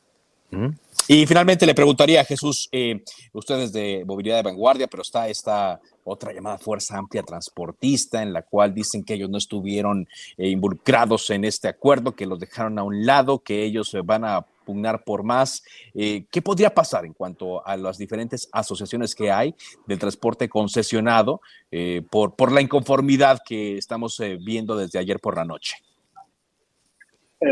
Y 1.07 1.26
finalmente 1.26 1.66
le 1.66 1.74
preguntaría 1.74 2.22
a 2.22 2.24
Jesús, 2.24 2.68
eh, 2.72 3.02
ustedes 3.33 3.72
de 3.72 4.04
movilidad 4.07 4.37
de 4.37 4.42
vanguardia, 4.42 4.87
pero 4.87 5.02
está 5.02 5.28
esta 5.28 5.80
otra 6.04 6.33
llamada 6.33 6.59
Fuerza 6.59 6.96
Amplia 6.96 7.22
Transportista, 7.22 8.22
en 8.22 8.33
la 8.33 8.42
cual 8.42 8.74
dicen 8.74 9.04
que 9.04 9.14
ellos 9.14 9.30
no 9.30 9.38
estuvieron 9.38 10.07
eh, 10.37 10.48
involucrados 10.48 11.28
en 11.30 11.44
este 11.44 11.68
acuerdo, 11.68 12.12
que 12.12 12.26
los 12.26 12.38
dejaron 12.38 12.78
a 12.78 12.85
un 12.85 13.04
lado, 13.04 13.40
que 13.40 13.64
ellos 13.64 13.94
van 14.04 14.24
a 14.24 14.46
pugnar 14.64 15.04
por 15.04 15.24
más. 15.24 15.62
Eh, 15.94 16.24
¿Qué 16.30 16.40
podría 16.40 16.72
pasar 16.72 17.04
en 17.04 17.12
cuanto 17.12 17.66
a 17.66 17.76
las 17.76 17.98
diferentes 17.98 18.48
asociaciones 18.52 19.14
que 19.14 19.30
hay 19.30 19.54
del 19.87 19.98
transporte 19.98 20.48
concesionado 20.48 21.40
eh, 21.70 22.02
por, 22.11 22.35
por 22.35 22.52
la 22.52 22.62
inconformidad 22.62 23.40
que 23.44 23.76
estamos 23.76 24.22
viendo 24.40 24.76
desde 24.76 24.98
ayer 24.98 25.20
por 25.20 25.37
la 25.37 25.44
noche? 25.44 25.76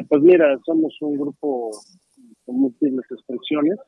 pues 0.09 0.23
mira, 0.23 0.59
somos 0.65 0.97
un 1.03 1.19
grupo 1.19 1.71
con 2.45 2.57
múltiples 2.61 3.07
expresiones. 3.11 3.79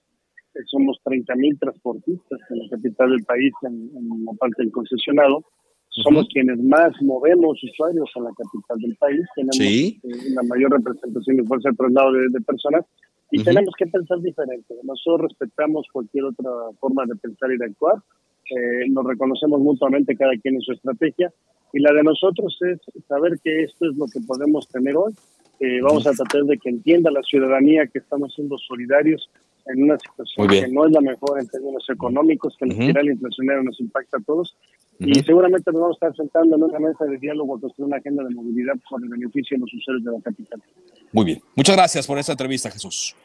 somos 0.66 1.00
30 1.04 1.34
mil 1.36 1.58
transportistas 1.58 2.40
en 2.50 2.58
la 2.58 2.68
capital 2.70 3.10
del 3.10 3.24
país, 3.24 3.52
en, 3.62 3.90
la 4.24 4.32
parte 4.32 4.62
del 4.62 4.72
concesionado. 4.72 5.44
Somos 5.88 6.26
quienes 6.32 6.58
más 6.58 6.90
movemos 7.02 7.62
usuarios 7.62 8.10
a 8.16 8.20
la 8.20 8.30
capital 8.30 8.78
del 8.78 8.96
país. 8.96 9.20
Tenemos 9.36 10.34
la 10.34 10.42
mayor 10.42 10.72
representación 10.72 11.36
de 11.36 11.44
fuerza 11.44 11.70
de 11.70 11.76
traslado 11.76 12.12
de 12.12 12.40
personas 12.40 12.84
y 13.30 13.42
tenemos 13.42 13.74
que 13.76 13.86
pensar 13.86 14.20
diferente. 14.20 14.74
Nosotros 14.84 15.30
respetamos 15.30 15.86
cualquier 15.92 16.24
otra 16.26 16.50
forma 16.78 17.04
de 17.06 17.16
pensar 17.16 17.50
y 17.52 17.58
de 17.58 17.66
actuar. 17.66 17.96
Eh, 18.50 18.88
nos 18.90 19.04
reconocemos 19.04 19.60
mutuamente 19.60 20.16
cada 20.16 20.36
quien 20.36 20.54
en 20.54 20.60
su 20.60 20.72
estrategia. 20.72 21.32
Y 21.72 21.80
la 21.80 21.92
de 21.92 22.04
nosotros 22.04 22.56
es 22.62 22.78
saber 23.08 23.32
que 23.42 23.64
esto 23.64 23.90
es 23.90 23.96
lo 23.96 24.06
que 24.06 24.20
podemos 24.24 24.68
tener 24.68 24.96
hoy. 24.96 25.12
Eh, 25.60 25.80
vamos 25.82 26.06
a 26.06 26.12
tratar 26.12 26.42
de 26.42 26.58
que 26.58 26.68
entienda 26.68 27.10
la 27.10 27.22
ciudadanía 27.22 27.86
que 27.86 27.98
estamos 27.98 28.34
siendo 28.34 28.58
solidarios 28.58 29.30
en 29.66 29.82
una 29.84 29.98
situación 29.98 30.48
que 30.48 30.68
no 30.68 30.86
es 30.86 30.92
la 30.92 31.00
mejor 31.00 31.40
en 31.40 31.48
términos 31.48 31.84
económicos, 31.88 32.54
que 32.58 32.66
la 32.66 32.74
espiral 32.74 33.06
inflacionaria 33.06 33.62
nos 33.62 33.80
impacta 33.80 34.18
a 34.18 34.20
todos. 34.20 34.56
Y 34.98 35.14
seguramente 35.22 35.72
nos 35.72 35.80
vamos 35.80 35.98
a 36.00 36.06
estar 36.06 36.16
sentando 36.16 36.56
en 36.56 36.62
una 36.62 36.78
mesa 36.78 37.04
de 37.06 37.18
diálogo 37.18 37.56
a 37.56 37.60
construir 37.60 37.86
una 37.86 37.96
agenda 37.96 38.22
de 38.24 38.34
movilidad 38.34 38.74
por 38.88 39.02
el 39.02 39.08
beneficio 39.08 39.56
de 39.56 39.60
los 39.60 39.72
usuarios 39.72 40.04
de 40.04 40.12
la 40.12 40.20
capital. 40.20 40.62
Muy 41.12 41.24
bien. 41.24 41.40
Muchas 41.56 41.76
gracias 41.76 42.06
por 42.06 42.18
esta 42.18 42.32
entrevista, 42.32 42.70
Jesús. 42.70 43.16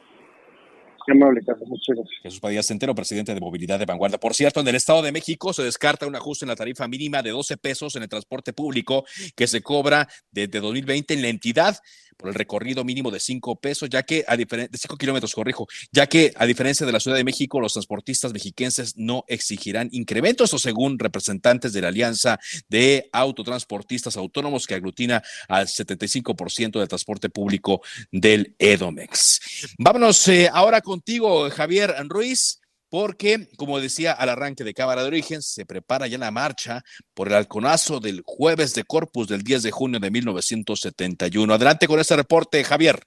Qué 1.06 1.12
amable, 1.12 1.42
Carlos. 1.46 1.68
Muchas 1.68 1.96
gracias. 1.96 2.22
Jesús 2.22 2.40
Padilla 2.40 2.64
Centeno, 2.64 2.96
presidente 2.96 3.34
de 3.34 3.40
Movilidad 3.40 3.80
de 3.80 3.86
Vanguardia. 3.86 4.20
Por 4.20 4.34
cierto, 4.34 4.60
en 4.60 4.68
el 4.68 4.76
Estado 4.76 5.02
de 5.02 5.12
México 5.12 5.54
se 5.54 5.64
descarta 5.64 6.08
un 6.08 6.16
ajuste 6.16 6.46
en 6.46 6.50
la 6.50 6.56
tarifa 6.56 6.88
mínima 6.88 7.22
de 7.22 7.32
12 7.32 7.58
pesos 7.58 7.96
en 7.96 8.04
el 8.04 8.10
transporte 8.10 8.54
público 8.54 9.06
que 9.36 9.48
se 9.48 9.62
cobra 9.62 10.08
desde 10.32 10.60
2020 10.60 11.14
en 11.14 11.22
la 11.22 11.30
entidad 11.30 11.78
por 12.20 12.30
el 12.30 12.36
recorrido 12.36 12.84
mínimo 12.84 13.12
de 13.12 13.20
5 13.22 13.62
pesos, 13.62 13.90
ya 13.90 14.04
que 14.04 14.26
a 14.28 14.36
diferencia 14.36 14.70
de 14.70 14.78
5 14.78 14.98
kilómetros, 14.98 15.34
corrijo, 15.34 15.68
ya 15.92 16.06
que 16.08 16.34
a 16.36 16.46
diferencia 16.46 16.86
de 16.86 16.92
la 16.92 17.00
Ciudad 17.00 17.16
de 17.16 17.24
México, 17.24 17.62
los 17.62 17.74
transportistas 17.74 18.34
mexiquenses 18.34 18.98
no 18.98 19.24
exigirán 19.28 19.88
incrementos, 19.94 20.54
o 20.54 20.60
según 20.60 21.00
representantes 21.00 21.72
de 21.72 21.82
la 21.82 21.88
Alianza 21.88 22.38
de 22.68 23.10
Autotransportistas 23.14 24.18
Autónomos 24.18 24.68
que 24.68 24.76
aglutina 24.76 25.24
al 25.48 25.68
75% 25.68 26.80
del 26.80 26.88
transporte 26.90 27.30
público 27.30 27.82
del 28.12 28.54
EDOMEX. 28.60 29.76
Vámonos 29.78 30.28
eh, 30.28 30.50
ahora 30.52 30.82
contigo, 30.82 31.50
Javier 31.50 31.96
Ruiz 32.10 32.60
porque, 32.90 33.48
como 33.58 33.80
decía 33.80 34.14
al 34.14 34.30
arranque 34.30 34.64
de 34.64 34.74
Cámara 34.74 35.02
de 35.02 35.08
Origen, 35.08 35.42
se 35.42 35.66
prepara 35.66 36.08
ya 36.08 36.18
la 36.18 36.32
marcha 36.32 36.82
por 37.14 37.28
el 37.28 37.36
halconazo 37.36 38.00
del 38.00 38.22
jueves 38.26 38.74
de 38.74 38.84
Corpus 38.84 39.28
del 39.28 39.44
10 39.44 39.64
de 39.64 39.72
junio 39.72 40.00
de 40.00 40.12
1971. 40.12 41.54
Adelante 41.54 41.88
con 41.88 42.00
este 42.00 42.16
reporte, 42.16 42.64
Javier. 42.64 43.00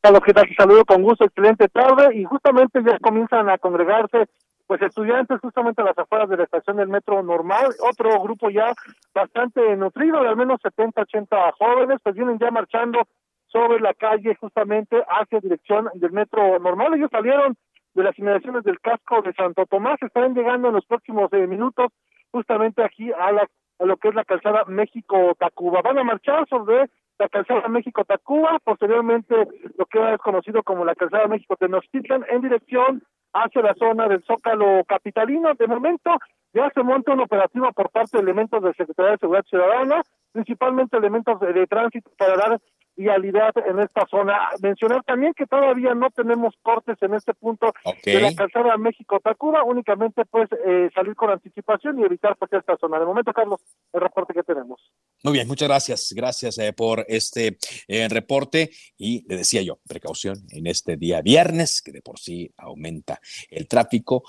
Carlos, 0.00 0.22
¿qué 0.24 0.32
tal? 0.32 0.48
Saludo 0.56 0.84
con 0.84 1.02
gusto, 1.02 1.24
excelente 1.24 1.68
tarde, 1.68 2.16
y 2.16 2.24
justamente 2.24 2.80
ya 2.86 2.98
comienzan 3.00 3.48
a 3.50 3.58
congregarse 3.58 4.26
pues 4.66 4.82
estudiantes 4.82 5.40
justamente 5.40 5.80
a 5.80 5.84
las 5.84 5.98
afueras 5.98 6.28
de 6.28 6.36
la 6.36 6.44
estación 6.44 6.76
del 6.76 6.88
metro 6.88 7.22
normal, 7.22 7.68
otro 7.88 8.20
grupo 8.20 8.50
ya 8.50 8.74
bastante 9.14 9.60
nutrido, 9.76 10.22
de 10.22 10.28
al 10.28 10.36
menos 10.36 10.60
70, 10.60 11.02
80 11.02 11.52
jóvenes, 11.58 11.98
pues 12.02 12.16
vienen 12.16 12.38
ya 12.38 12.50
marchando 12.50 13.06
sobre 13.46 13.80
la 13.80 13.94
calle 13.94 14.34
justamente 14.34 15.02
hacia 15.08 15.40
dirección 15.40 15.88
del 15.94 16.10
metro 16.10 16.58
normal. 16.58 16.94
Ellos 16.94 17.10
salieron 17.12 17.56
de 17.96 18.04
las 18.04 18.18
inmediaciones 18.18 18.62
del 18.62 18.78
casco 18.78 19.22
de 19.22 19.32
Santo 19.32 19.64
Tomás 19.64 20.00
estarán 20.02 20.34
llegando 20.34 20.68
en 20.68 20.74
los 20.74 20.84
próximos 20.84 21.32
eh, 21.32 21.46
minutos 21.46 21.90
justamente 22.30 22.84
aquí 22.84 23.10
a, 23.10 23.32
la, 23.32 23.48
a 23.78 23.84
lo 23.84 23.96
que 23.96 24.08
es 24.08 24.14
la 24.14 24.24
calzada 24.24 24.64
México-Tacuba. 24.66 25.80
Van 25.80 25.98
a 25.98 26.04
marchar 26.04 26.46
sobre 26.46 26.90
la 27.18 27.28
calzada 27.30 27.66
México-Tacuba, 27.68 28.58
posteriormente 28.62 29.34
lo 29.78 29.86
que 29.86 30.12
es 30.12 30.18
conocido 30.18 30.62
como 30.62 30.84
la 30.84 30.94
calzada 30.94 31.26
México-Tenochtitlan, 31.26 32.26
en 32.28 32.42
dirección 32.42 33.02
hacia 33.32 33.62
la 33.62 33.74
zona 33.74 34.08
del 34.08 34.22
Zócalo 34.24 34.84
Capitalino. 34.86 35.54
De 35.54 35.66
momento 35.66 36.18
ya 36.52 36.70
se 36.74 36.82
monta 36.82 37.14
un 37.14 37.20
operativo 37.20 37.72
por 37.72 37.88
parte 37.90 38.18
de 38.18 38.22
elementos 38.22 38.62
de 38.62 38.74
Secretaría 38.74 39.12
de 39.12 39.18
Seguridad 39.18 39.44
Ciudadana, 39.44 40.02
principalmente 40.32 40.98
elementos 40.98 41.40
de 41.40 41.66
tránsito 41.66 42.10
para 42.18 42.36
dar 42.36 42.60
vialidad 42.96 43.52
en 43.66 43.80
esta 43.80 44.06
zona. 44.06 44.48
Mencionar 44.60 45.04
también 45.04 45.34
que 45.34 45.46
todavía 45.46 45.94
no 45.94 46.10
tenemos 46.10 46.54
cortes 46.62 46.96
en 47.02 47.14
este 47.14 47.34
punto 47.34 47.72
de 48.04 48.20
la 48.20 48.34
calzada 48.34 48.76
México-Tacuba, 48.76 49.62
únicamente 49.64 50.24
pues 50.24 50.48
eh, 50.66 50.90
salir 50.94 51.14
con 51.14 51.30
anticipación 51.30 51.98
y 52.00 52.04
evitar 52.04 52.36
pues 52.36 52.52
esta 52.52 52.76
zona. 52.76 52.98
De 52.98 53.06
momento, 53.06 53.32
Carlos, 53.32 53.60
el 53.92 54.00
reporte 54.00 54.34
que 54.34 54.42
tenemos. 54.42 54.80
Muy 55.22 55.34
bien, 55.34 55.46
muchas 55.46 55.68
gracias. 55.68 56.12
Gracias 56.14 56.58
eh, 56.58 56.72
por 56.72 57.04
este 57.08 57.58
eh, 57.88 58.08
reporte 58.08 58.70
y 58.96 59.26
le 59.28 59.38
decía 59.38 59.62
yo, 59.62 59.78
precaución 59.86 60.36
en 60.50 60.66
este 60.66 60.96
día 60.96 61.20
viernes, 61.20 61.82
que 61.82 61.92
de 61.92 62.02
por 62.02 62.18
sí 62.18 62.52
aumenta 62.56 63.20
el 63.50 63.68
tráfico 63.68 64.22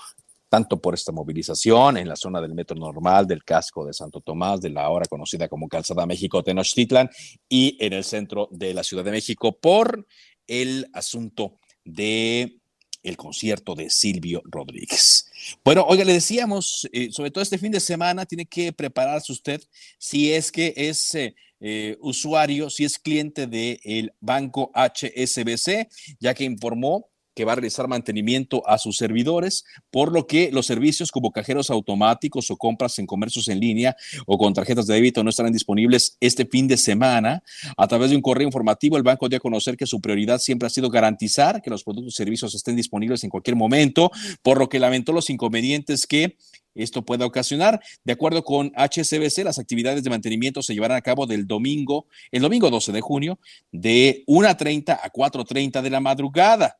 tanto 0.48 0.80
por 0.80 0.94
esta 0.94 1.12
movilización 1.12 1.96
en 1.96 2.08
la 2.08 2.16
zona 2.16 2.40
del 2.40 2.54
metro 2.54 2.76
normal, 2.76 3.26
del 3.26 3.44
casco 3.44 3.84
de 3.84 3.92
Santo 3.92 4.20
Tomás, 4.20 4.60
de 4.60 4.70
la 4.70 4.82
ahora 4.82 5.06
conocida 5.06 5.48
como 5.48 5.68
Calzada 5.68 6.06
México 6.06 6.42
Tenochtitlan, 6.42 7.10
y 7.48 7.76
en 7.80 7.92
el 7.92 8.04
centro 8.04 8.48
de 8.50 8.74
la 8.74 8.82
Ciudad 8.82 9.04
de 9.04 9.10
México 9.10 9.58
por 9.58 10.06
el 10.46 10.88
asunto 10.92 11.56
de 11.84 12.58
el 13.02 13.16
concierto 13.16 13.74
de 13.74 13.90
Silvio 13.90 14.42
Rodríguez. 14.44 15.30
Bueno, 15.64 15.84
oiga, 15.88 16.04
le 16.04 16.14
decíamos, 16.14 16.88
eh, 16.92 17.10
sobre 17.12 17.30
todo 17.30 17.42
este 17.42 17.58
fin 17.58 17.72
de 17.72 17.80
semana, 17.80 18.26
tiene 18.26 18.46
que 18.46 18.72
prepararse 18.72 19.32
usted 19.32 19.62
si 19.98 20.32
es 20.32 20.50
que 20.50 20.74
es 20.76 21.14
eh, 21.14 21.34
eh, 21.60 21.96
usuario, 22.00 22.70
si 22.70 22.84
es 22.84 22.98
cliente 22.98 23.46
del 23.46 24.12
banco 24.20 24.70
HSBC, 24.74 25.88
ya 26.18 26.34
que 26.34 26.44
informó 26.44 27.08
que 27.38 27.44
va 27.44 27.52
a 27.52 27.54
realizar 27.54 27.86
mantenimiento 27.86 28.66
a 28.66 28.78
sus 28.78 28.96
servidores, 28.96 29.64
por 29.92 30.10
lo 30.10 30.26
que 30.26 30.50
los 30.50 30.66
servicios 30.66 31.12
como 31.12 31.30
cajeros 31.30 31.70
automáticos 31.70 32.50
o 32.50 32.56
compras 32.56 32.98
en 32.98 33.06
comercios 33.06 33.46
en 33.46 33.60
línea 33.60 33.94
o 34.26 34.36
con 34.36 34.52
tarjetas 34.52 34.88
de 34.88 34.94
débito 34.94 35.22
no 35.22 35.30
estarán 35.30 35.52
disponibles 35.52 36.16
este 36.18 36.46
fin 36.46 36.66
de 36.66 36.76
semana. 36.76 37.44
A 37.76 37.86
través 37.86 38.10
de 38.10 38.16
un 38.16 38.22
correo 38.22 38.44
informativo, 38.44 38.96
el 38.96 39.04
banco 39.04 39.28
dio 39.28 39.36
a 39.36 39.40
conocer 39.40 39.76
que 39.76 39.86
su 39.86 40.00
prioridad 40.00 40.40
siempre 40.40 40.66
ha 40.66 40.70
sido 40.70 40.90
garantizar 40.90 41.62
que 41.62 41.70
los 41.70 41.84
productos 41.84 42.14
y 42.14 42.16
servicios 42.16 42.56
estén 42.56 42.74
disponibles 42.74 43.22
en 43.22 43.30
cualquier 43.30 43.54
momento, 43.54 44.10
por 44.42 44.58
lo 44.58 44.68
que 44.68 44.80
lamentó 44.80 45.12
los 45.12 45.30
inconvenientes 45.30 46.08
que 46.08 46.36
esto 46.74 47.04
pueda 47.04 47.24
ocasionar. 47.24 47.80
De 48.02 48.14
acuerdo 48.14 48.42
con 48.42 48.72
HCBC, 48.74 49.44
las 49.44 49.60
actividades 49.60 50.02
de 50.02 50.10
mantenimiento 50.10 50.60
se 50.60 50.74
llevarán 50.74 50.96
a 50.96 51.02
cabo 51.02 51.28
del 51.28 51.46
domingo, 51.46 52.08
el 52.32 52.42
domingo 52.42 52.68
12 52.68 52.90
de 52.90 53.00
junio, 53.00 53.38
de 53.70 54.24
1.30 54.26 54.98
a 55.00 55.12
4.30 55.12 55.82
de 55.82 55.90
la 55.90 56.00
madrugada 56.00 56.78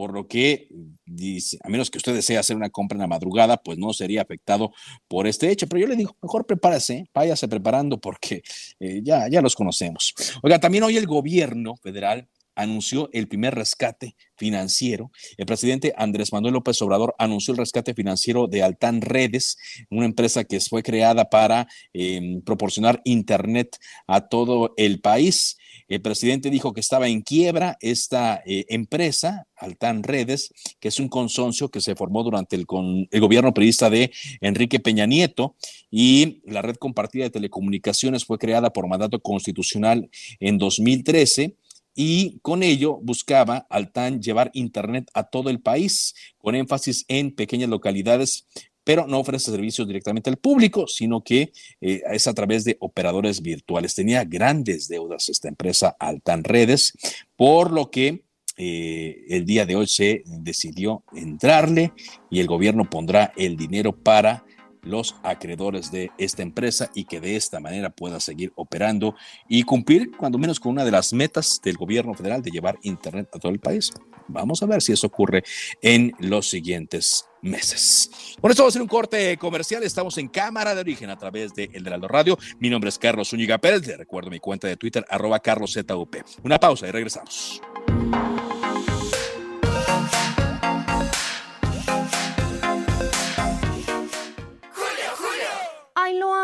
por 0.00 0.14
lo 0.14 0.26
que 0.26 0.66
dice, 1.04 1.58
a 1.62 1.68
menos 1.68 1.90
que 1.90 1.98
usted 1.98 2.14
desee 2.14 2.38
hacer 2.38 2.56
una 2.56 2.70
compra 2.70 2.96
en 2.96 3.02
la 3.02 3.06
madrugada, 3.06 3.58
pues 3.58 3.76
no 3.76 3.92
sería 3.92 4.22
afectado 4.22 4.72
por 5.08 5.26
este 5.26 5.50
hecho. 5.50 5.66
Pero 5.66 5.82
yo 5.82 5.86
le 5.88 5.94
digo, 5.94 6.16
mejor 6.22 6.46
prepárese, 6.46 7.04
váyase 7.12 7.48
preparando 7.48 8.00
porque 8.00 8.42
eh, 8.80 9.02
ya, 9.04 9.28
ya 9.28 9.42
los 9.42 9.54
conocemos. 9.54 10.14
Oiga, 10.42 10.58
también 10.58 10.84
hoy 10.84 10.96
el 10.96 11.06
gobierno 11.06 11.76
federal 11.76 12.30
anunció 12.54 13.10
el 13.12 13.28
primer 13.28 13.54
rescate 13.54 14.16
financiero. 14.38 15.10
El 15.36 15.44
presidente 15.44 15.92
Andrés 15.96 16.32
Manuel 16.32 16.54
López 16.54 16.80
Obrador 16.80 17.14
anunció 17.18 17.52
el 17.52 17.58
rescate 17.58 17.92
financiero 17.92 18.46
de 18.46 18.62
Altan 18.62 19.02
Redes, 19.02 19.58
una 19.90 20.06
empresa 20.06 20.44
que 20.44 20.60
fue 20.60 20.82
creada 20.82 21.28
para 21.28 21.68
em, 21.92 22.40
proporcionar 22.40 23.02
Internet 23.04 23.76
a 24.06 24.28
todo 24.28 24.72
el 24.78 25.02
país. 25.02 25.58
El 25.88 26.00
presidente 26.00 26.50
dijo 26.50 26.72
que 26.72 26.80
estaba 26.80 27.08
en 27.08 27.22
quiebra 27.22 27.76
esta 27.80 28.42
eh, 28.46 28.66
empresa, 28.68 29.46
Altan 29.56 30.02
Redes, 30.02 30.52
que 30.78 30.88
es 30.88 31.00
un 31.00 31.08
consorcio 31.08 31.70
que 31.70 31.80
se 31.80 31.94
formó 31.94 32.22
durante 32.22 32.56
el, 32.56 32.66
el 33.10 33.20
gobierno 33.20 33.52
periodista 33.52 33.90
de 33.90 34.10
Enrique 34.40 34.80
Peña 34.80 35.06
Nieto 35.06 35.56
y 35.90 36.40
la 36.44 36.62
red 36.62 36.76
compartida 36.76 37.24
de 37.24 37.30
telecomunicaciones 37.30 38.24
fue 38.24 38.38
creada 38.38 38.72
por 38.72 38.88
mandato 38.88 39.20
constitucional 39.20 40.10
en 40.38 40.58
2013 40.58 41.56
y 41.94 42.38
con 42.40 42.62
ello 42.62 42.98
buscaba 43.02 43.66
Altan 43.68 44.22
llevar 44.22 44.50
Internet 44.54 45.10
a 45.12 45.24
todo 45.24 45.50
el 45.50 45.60
país, 45.60 46.14
con 46.38 46.54
énfasis 46.54 47.04
en 47.08 47.34
pequeñas 47.34 47.68
localidades 47.68 48.46
pero 48.84 49.06
no 49.06 49.18
ofrece 49.18 49.50
servicios 49.50 49.86
directamente 49.86 50.30
al 50.30 50.36
público, 50.36 50.86
sino 50.86 51.22
que 51.22 51.52
eh, 51.80 52.02
es 52.10 52.26
a 52.26 52.34
través 52.34 52.64
de 52.64 52.76
operadores 52.80 53.42
virtuales. 53.42 53.94
Tenía 53.94 54.24
grandes 54.24 54.88
deudas 54.88 55.28
esta 55.28 55.48
empresa 55.48 55.96
Altan 55.98 56.44
Redes, 56.44 56.92
por 57.36 57.70
lo 57.70 57.90
que 57.90 58.24
eh, 58.56 59.24
el 59.28 59.46
día 59.46 59.64
de 59.64 59.76
hoy 59.76 59.86
se 59.86 60.22
decidió 60.26 61.04
entrarle 61.14 61.92
y 62.30 62.40
el 62.40 62.46
gobierno 62.46 62.88
pondrá 62.88 63.32
el 63.36 63.56
dinero 63.56 63.96
para 63.96 64.44
los 64.82 65.16
acreedores 65.22 65.90
de 65.90 66.10
esta 66.18 66.42
empresa 66.42 66.90
y 66.94 67.04
que 67.04 67.20
de 67.20 67.36
esta 67.36 67.60
manera 67.60 67.90
pueda 67.90 68.20
seguir 68.20 68.52
operando 68.56 69.14
y 69.48 69.62
cumplir 69.62 70.10
cuando 70.16 70.38
menos 70.38 70.58
con 70.58 70.72
una 70.72 70.84
de 70.84 70.90
las 70.90 71.12
metas 71.12 71.60
del 71.62 71.76
gobierno 71.76 72.14
federal 72.14 72.42
de 72.42 72.50
llevar 72.50 72.78
Internet 72.82 73.28
a 73.34 73.38
todo 73.38 73.52
el 73.52 73.60
país. 73.60 73.90
Vamos 74.28 74.62
a 74.62 74.66
ver 74.66 74.80
si 74.82 74.92
eso 74.92 75.06
ocurre 75.06 75.42
en 75.82 76.12
los 76.18 76.48
siguientes 76.48 77.29
meses. 77.42 78.10
Vamos 78.40 78.58
a 78.58 78.66
hacer 78.66 78.82
un 78.82 78.88
corte 78.88 79.36
comercial. 79.36 79.82
Estamos 79.82 80.18
en 80.18 80.28
cámara 80.28 80.74
de 80.74 80.80
origen 80.80 81.10
a 81.10 81.16
través 81.16 81.54
de 81.54 81.70
El 81.72 81.86
Heraldo 81.86 82.08
Radio. 82.08 82.38
Mi 82.58 82.70
nombre 82.70 82.88
es 82.88 82.98
Carlos 82.98 83.30
Zúñiga 83.30 83.58
Pérez. 83.58 83.86
Le 83.86 83.96
recuerdo 83.96 84.30
mi 84.30 84.40
cuenta 84.40 84.68
de 84.68 84.76
Twitter, 84.76 85.04
arroba 85.08 85.40
carloszup. 85.40 86.16
Una 86.42 86.58
pausa 86.58 86.88
y 86.88 86.90
regresamos. 86.90 87.60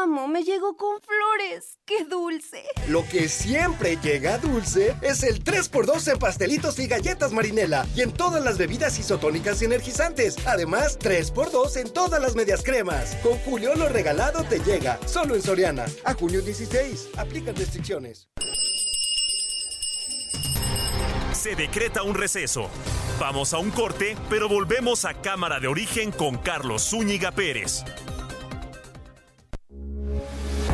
Amo, 0.06 0.28
me 0.28 0.42
llegó 0.42 0.76
con 0.76 1.00
flores. 1.00 1.78
¡Qué 1.84 2.04
dulce! 2.04 2.64
Lo 2.88 3.04
que 3.08 3.28
siempre 3.28 3.98
llega 4.02 4.38
dulce 4.38 4.96
es 5.02 5.22
el 5.22 5.42
3x2 5.42 6.12
en 6.12 6.18
pastelitos 6.18 6.78
y 6.78 6.86
galletas 6.86 7.32
marinela 7.32 7.86
y 7.94 8.02
en 8.02 8.12
todas 8.12 8.42
las 8.42 8.56
bebidas 8.56 8.98
isotónicas 8.98 9.60
y 9.62 9.64
energizantes. 9.64 10.36
Además, 10.46 10.98
3x2 10.98 11.76
en 11.78 11.92
todas 11.92 12.22
las 12.22 12.34
medias 12.36 12.62
cremas. 12.62 13.16
Con 13.16 13.36
Julio 13.38 13.74
lo 13.74 13.88
regalado 13.88 14.44
te 14.44 14.60
llega, 14.60 14.98
solo 15.06 15.34
en 15.34 15.42
Soriana. 15.42 15.86
A 16.04 16.14
junio 16.14 16.40
16. 16.40 17.10
Aplican 17.16 17.56
restricciones. 17.56 18.28
Se 21.32 21.54
decreta 21.54 22.02
un 22.02 22.14
receso. 22.14 22.70
Vamos 23.18 23.54
a 23.54 23.58
un 23.58 23.70
corte, 23.70 24.16
pero 24.28 24.48
volvemos 24.48 25.04
a 25.04 25.14
Cámara 25.14 25.58
de 25.58 25.68
Origen 25.68 26.12
con 26.12 26.36
Carlos 26.38 26.90
Zúñiga 26.90 27.32
Pérez. 27.32 27.84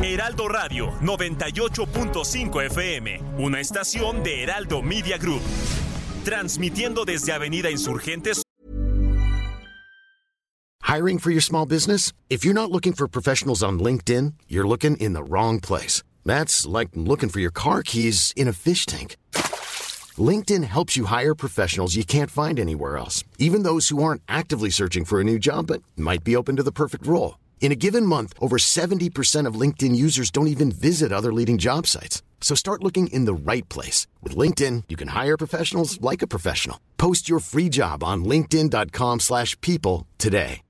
Heraldo 0.05 0.49
Radio 0.49 0.91
98.5 1.01 2.67
FM, 2.67 3.21
una 3.39 3.61
estación 3.61 4.25
de 4.25 4.43
Heraldo 4.43 4.83
Media 4.83 5.17
Group. 5.17 5.41
Transmitiendo 6.25 7.05
desde 7.05 7.31
Avenida 7.31 7.71
Insurgentes. 7.71 8.43
Hiring 10.83 11.21
for 11.21 11.31
your 11.31 11.41
small 11.41 11.67
business? 11.67 12.13
If 12.29 12.45
you're 12.45 12.53
not 12.53 12.73
looking 12.73 12.93
for 12.93 13.07
professionals 13.07 13.63
on 13.63 13.79
LinkedIn, 13.79 14.35
you're 14.49 14.67
looking 14.67 14.97
in 14.97 15.13
the 15.13 15.23
wrong 15.23 15.61
place. 15.61 16.03
That's 16.27 16.67
like 16.67 16.89
looking 16.97 17.29
for 17.29 17.39
your 17.39 17.53
car 17.53 17.85
keys 17.85 18.33
in 18.35 18.49
a 18.49 18.53
fish 18.53 18.87
tank. 18.87 19.17
LinkedIn 20.19 20.65
helps 20.65 20.97
you 20.97 21.05
hire 21.05 21.37
professionals 21.37 21.95
you 21.95 22.05
can't 22.05 22.31
find 22.31 22.59
anywhere 22.59 22.97
else, 22.97 23.23
even 23.39 23.63
those 23.63 23.89
who 23.91 24.03
aren't 24.03 24.23
actively 24.29 24.71
searching 24.71 25.05
for 25.05 25.21
a 25.21 25.25
new 25.25 25.39
job 25.39 25.69
but 25.69 25.81
might 25.97 26.25
be 26.25 26.35
open 26.35 26.57
to 26.57 26.65
the 26.65 26.73
perfect 26.73 27.07
role. 27.07 27.37
In 27.63 27.71
a 27.71 27.77
given 27.77 28.05
month, 28.05 28.35
over 28.41 28.59
70% 28.59 29.47
of 29.47 29.55
LinkedIn 29.55 29.95
users 29.95 30.31
don't 30.31 30.49
even 30.49 30.73
visit 30.73 31.13
other 31.13 31.33
leading 31.33 31.59
job 31.59 31.87
sites. 31.87 32.23
So 32.41 32.57
start 32.57 32.83
looking 32.83 33.07
in 33.07 33.25
the 33.25 33.33
right 33.33 33.67
place. 33.69 34.09
With 34.21 34.37
LinkedIn, 34.37 34.85
you 34.89 34.97
can 34.97 35.09
hire 35.09 35.39
professionals 35.39 36.01
like 36.01 36.23
a 36.23 36.27
professional. 36.27 36.79
Post 36.99 37.29
your 37.31 37.39
free 37.41 37.71
job 37.71 38.03
on 38.05 38.25
linkedin.com 38.25 39.21
slash 39.21 39.59
people 39.63 40.07
today. 40.19 40.61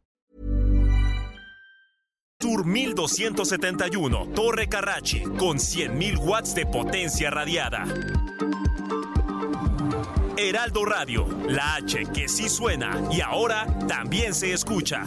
Tour 2.38 2.64
1271, 2.64 4.34
Torre 4.34 4.66
Carrachi, 4.66 5.22
con 5.38 5.58
100.000 5.58 6.18
watts 6.18 6.54
de 6.54 6.66
potencia 6.66 7.30
radiada. 7.30 7.86
Heraldo 10.36 10.84
Radio, 10.84 11.28
la 11.48 11.76
H 11.76 12.04
que 12.12 12.28
sí 12.28 12.48
suena 12.48 13.00
y 13.12 13.20
ahora 13.20 13.68
también 13.86 14.34
se 14.34 14.52
escucha. 14.52 15.06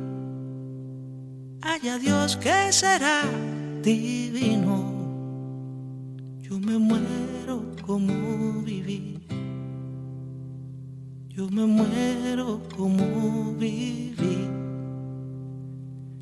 Haya 1.63 1.99
Dios 1.99 2.37
que 2.37 2.71
será 2.71 3.21
divino. 3.83 4.91
Yo 6.39 6.57
me 6.59 6.77
muero 6.79 7.63
como 7.85 8.63
viví. 8.63 9.19
Yo 11.29 11.47
me 11.49 11.65
muero 11.67 12.61
como 12.75 13.53
viví. 13.53 14.49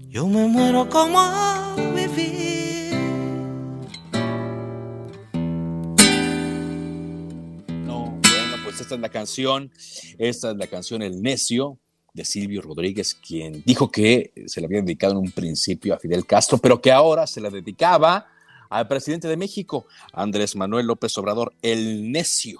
Yo 0.09 0.27
me 0.27 0.45
muero 0.45 0.89
como 0.89 1.19
viví. 1.95 2.91
No, 7.85 8.19
bueno, 8.21 8.57
pues 8.65 8.81
esta 8.81 8.95
es 8.95 9.01
la 9.01 9.09
canción. 9.09 9.71
Esta 10.17 10.51
es 10.51 10.57
la 10.57 10.67
canción 10.67 11.01
El 11.01 11.21
Necio 11.21 11.79
de 12.13 12.25
Silvio 12.25 12.61
Rodríguez, 12.61 13.15
quien 13.15 13.63
dijo 13.65 13.89
que 13.91 14.31
se 14.47 14.59
le 14.59 14.67
había 14.67 14.81
dedicado 14.81 15.13
en 15.13 15.19
un 15.19 15.31
principio 15.31 15.93
a 15.93 15.99
Fidel 15.99 16.25
Castro, 16.25 16.57
pero 16.57 16.81
que 16.81 16.91
ahora 16.91 17.27
se 17.27 17.41
la 17.41 17.49
dedicaba 17.49 18.27
al 18.69 18.87
presidente 18.87 19.27
de 19.27 19.37
México, 19.37 19.87
Andrés 20.13 20.55
Manuel 20.55 20.85
López 20.85 21.17
Obrador, 21.17 21.53
el 21.61 22.11
necio. 22.11 22.59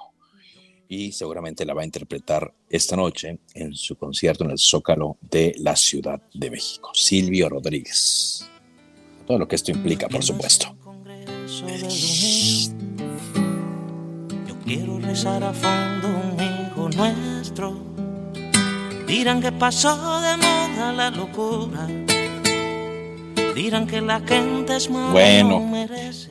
Y 0.87 1.11
seguramente 1.11 1.65
la 1.65 1.75
va 1.75 1.83
a 1.83 1.85
interpretar 1.85 2.51
esta 2.67 2.95
noche 2.95 3.37
en 3.53 3.75
su 3.75 3.95
concierto 3.95 4.43
en 4.43 4.51
el 4.51 4.57
Zócalo 4.57 5.17
de 5.21 5.53
la 5.59 5.75
Ciudad 5.75 6.19
de 6.33 6.49
México. 6.49 6.89
Silvio 6.95 7.47
Rodríguez. 7.47 8.49
Todo 9.27 9.37
lo 9.37 9.47
que 9.47 9.55
esto 9.55 9.69
implica, 9.69 10.07
por 10.07 10.23
supuesto. 10.23 10.75
Yo 14.47 14.59
quiero 14.65 14.99
rezar 14.99 15.43
a 15.43 15.53
fondo 15.53 16.09
nuestro. 16.95 17.88
Dirán 19.09 19.41
que 19.41 19.51
pasó 19.51 20.21
de 20.21 20.37
moda 20.37 20.93
la 20.93 21.09
locura. 21.09 21.87
Dirán 23.55 23.87
que 23.87 24.01
la 24.01 24.19
gente 24.19 24.75
es 24.75 24.87
mala. 24.87 25.11
Bueno. 25.11 25.59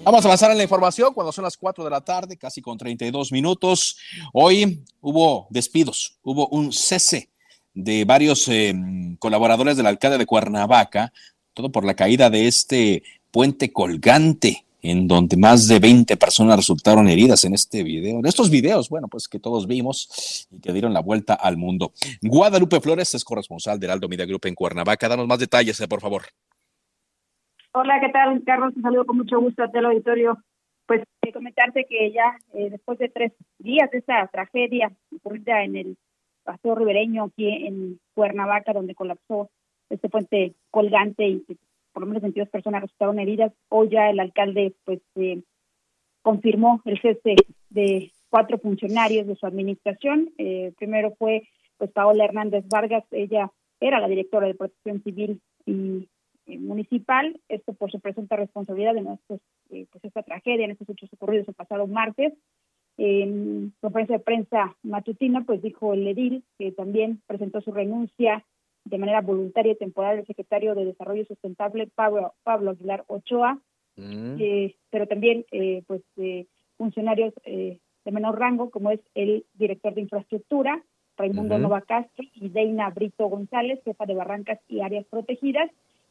Vamos 0.04 0.24
a 0.24 0.28
avanzar 0.28 0.52
en 0.52 0.58
la 0.58 0.62
información 0.62 1.12
cuando 1.12 1.32
son 1.32 1.42
las 1.42 1.56
4 1.56 1.82
de 1.82 1.90
la 1.90 2.00
tarde, 2.00 2.36
casi 2.36 2.62
con 2.62 2.78
32 2.78 3.32
minutos. 3.32 3.98
Hoy 4.32 4.84
hubo 5.00 5.48
despidos, 5.50 6.20
hubo 6.22 6.46
un 6.50 6.72
cese 6.72 7.30
de 7.74 8.04
varios 8.04 8.46
eh, 8.46 8.72
colaboradores 9.18 9.76
del 9.76 9.86
alcalde 9.86 10.18
de 10.18 10.26
Cuernavaca, 10.26 11.12
todo 11.54 11.72
por 11.72 11.84
la 11.84 11.94
caída 11.94 12.30
de 12.30 12.46
este 12.46 13.02
puente 13.32 13.72
colgante 13.72 14.67
en 14.82 15.08
donde 15.08 15.36
más 15.36 15.66
de 15.68 15.78
20 15.78 16.16
personas 16.16 16.56
resultaron 16.56 17.08
heridas 17.08 17.44
en 17.44 17.54
este 17.54 17.82
video, 17.82 18.18
en 18.18 18.26
estos 18.26 18.50
videos, 18.50 18.88
bueno, 18.88 19.08
pues 19.08 19.28
que 19.28 19.38
todos 19.38 19.66
vimos 19.66 20.46
y 20.50 20.60
que 20.60 20.72
dieron 20.72 20.92
la 20.92 21.00
vuelta 21.00 21.34
al 21.34 21.56
mundo. 21.56 21.92
Guadalupe 22.22 22.80
Flores 22.80 23.14
es 23.14 23.24
corresponsal 23.24 23.80
del 23.80 23.90
Aldo 23.90 24.08
Media 24.08 24.26
Group 24.26 24.46
en 24.46 24.54
Cuernavaca. 24.54 25.08
Danos 25.08 25.26
más 25.26 25.38
detalles, 25.38 25.80
eh, 25.80 25.88
por 25.88 26.00
favor. 26.00 26.22
Hola, 27.72 28.00
¿qué 28.00 28.08
tal, 28.10 28.42
Carlos? 28.44 28.72
Un 28.76 28.82
saludo 28.82 29.04
con 29.06 29.18
mucho 29.18 29.40
gusto 29.40 29.62
a 29.62 29.68
todo 29.68 29.80
el 29.80 29.86
auditorio. 29.86 30.38
Pues 30.86 31.02
eh, 31.22 31.32
comentarte 31.32 31.84
que 31.84 32.12
ya 32.12 32.36
eh, 32.54 32.70
después 32.70 32.98
de 32.98 33.08
tres 33.08 33.32
días 33.58 33.90
de 33.90 33.98
esta 33.98 34.26
tragedia 34.28 34.90
ocurrida 35.14 35.62
en 35.62 35.76
el 35.76 35.96
paseo 36.44 36.74
ribereño 36.74 37.24
aquí 37.24 37.46
en 37.46 38.00
Cuernavaca, 38.14 38.72
donde 38.72 38.94
colapsó 38.94 39.50
este 39.90 40.08
puente 40.08 40.54
colgante 40.70 41.28
y 41.28 41.44
por 41.98 42.06
lo 42.06 42.10
menos 42.10 42.22
22 42.22 42.48
personas 42.50 42.82
resultaron 42.82 43.18
heridas, 43.18 43.52
hoy 43.70 43.88
ya 43.88 44.08
el 44.08 44.20
alcalde 44.20 44.72
pues 44.84 45.00
eh, 45.16 45.42
confirmó 46.22 46.80
el 46.84 47.00
cese 47.00 47.34
de 47.70 48.12
cuatro 48.30 48.56
funcionarios 48.58 49.26
de 49.26 49.34
su 49.34 49.44
administración. 49.44 50.30
Eh, 50.38 50.72
primero 50.78 51.12
fue 51.18 51.48
pues 51.76 51.90
Paola 51.90 52.24
Hernández 52.24 52.64
Vargas, 52.68 53.02
ella 53.10 53.50
era 53.80 53.98
la 53.98 54.06
directora 54.06 54.46
de 54.46 54.54
Protección 54.54 55.02
Civil 55.02 55.40
y 55.66 56.08
eh, 56.46 56.58
municipal, 56.58 57.40
esto 57.48 57.72
por 57.72 57.90
su 57.90 57.98
presunta 57.98 58.36
responsabilidad 58.36 58.96
en 58.96 59.08
estos, 59.08 59.40
eh, 59.70 59.86
pues 59.90 60.04
esta 60.04 60.22
tragedia, 60.22 60.66
en 60.66 60.70
estos 60.70 60.88
hechos 60.90 61.12
ocurridos 61.14 61.48
el 61.48 61.54
pasado 61.54 61.88
martes. 61.88 62.32
En 62.96 63.74
conferencia 63.80 64.18
de 64.18 64.22
prensa 64.22 64.76
matutina, 64.84 65.42
pues 65.44 65.62
dijo 65.62 65.94
el 65.94 66.06
edil 66.06 66.44
que 66.58 66.70
también 66.70 67.20
presentó 67.26 67.60
su 67.60 67.72
renuncia 67.72 68.44
de 68.88 68.98
manera 68.98 69.20
voluntaria 69.20 69.72
y 69.72 69.76
temporal 69.76 70.18
el 70.18 70.26
secretario 70.26 70.74
de 70.74 70.86
Desarrollo 70.86 71.24
Sustentable, 71.26 71.88
Pablo, 71.94 72.34
Pablo 72.42 72.70
Aguilar 72.70 73.04
Ochoa, 73.06 73.58
eh, 73.96 74.76
pero 74.90 75.06
también 75.06 75.44
eh, 75.50 75.82
pues 75.86 76.02
eh, 76.16 76.46
funcionarios 76.76 77.34
eh, 77.44 77.78
de 78.04 78.12
menor 78.12 78.38
rango, 78.38 78.70
como 78.70 78.90
es 78.90 79.00
el 79.14 79.44
director 79.54 79.94
de 79.94 80.02
infraestructura, 80.02 80.82
Raimundo 81.16 81.54
Ujú. 81.54 81.62
Nova 81.62 81.80
Castro, 81.82 82.24
y 82.32 82.48
Deina 82.48 82.90
Brito 82.90 83.26
González, 83.26 83.80
jefa 83.84 84.06
de 84.06 84.14
barrancas 84.14 84.60
y 84.68 84.80
áreas 84.80 85.04
protegidas. 85.06 85.70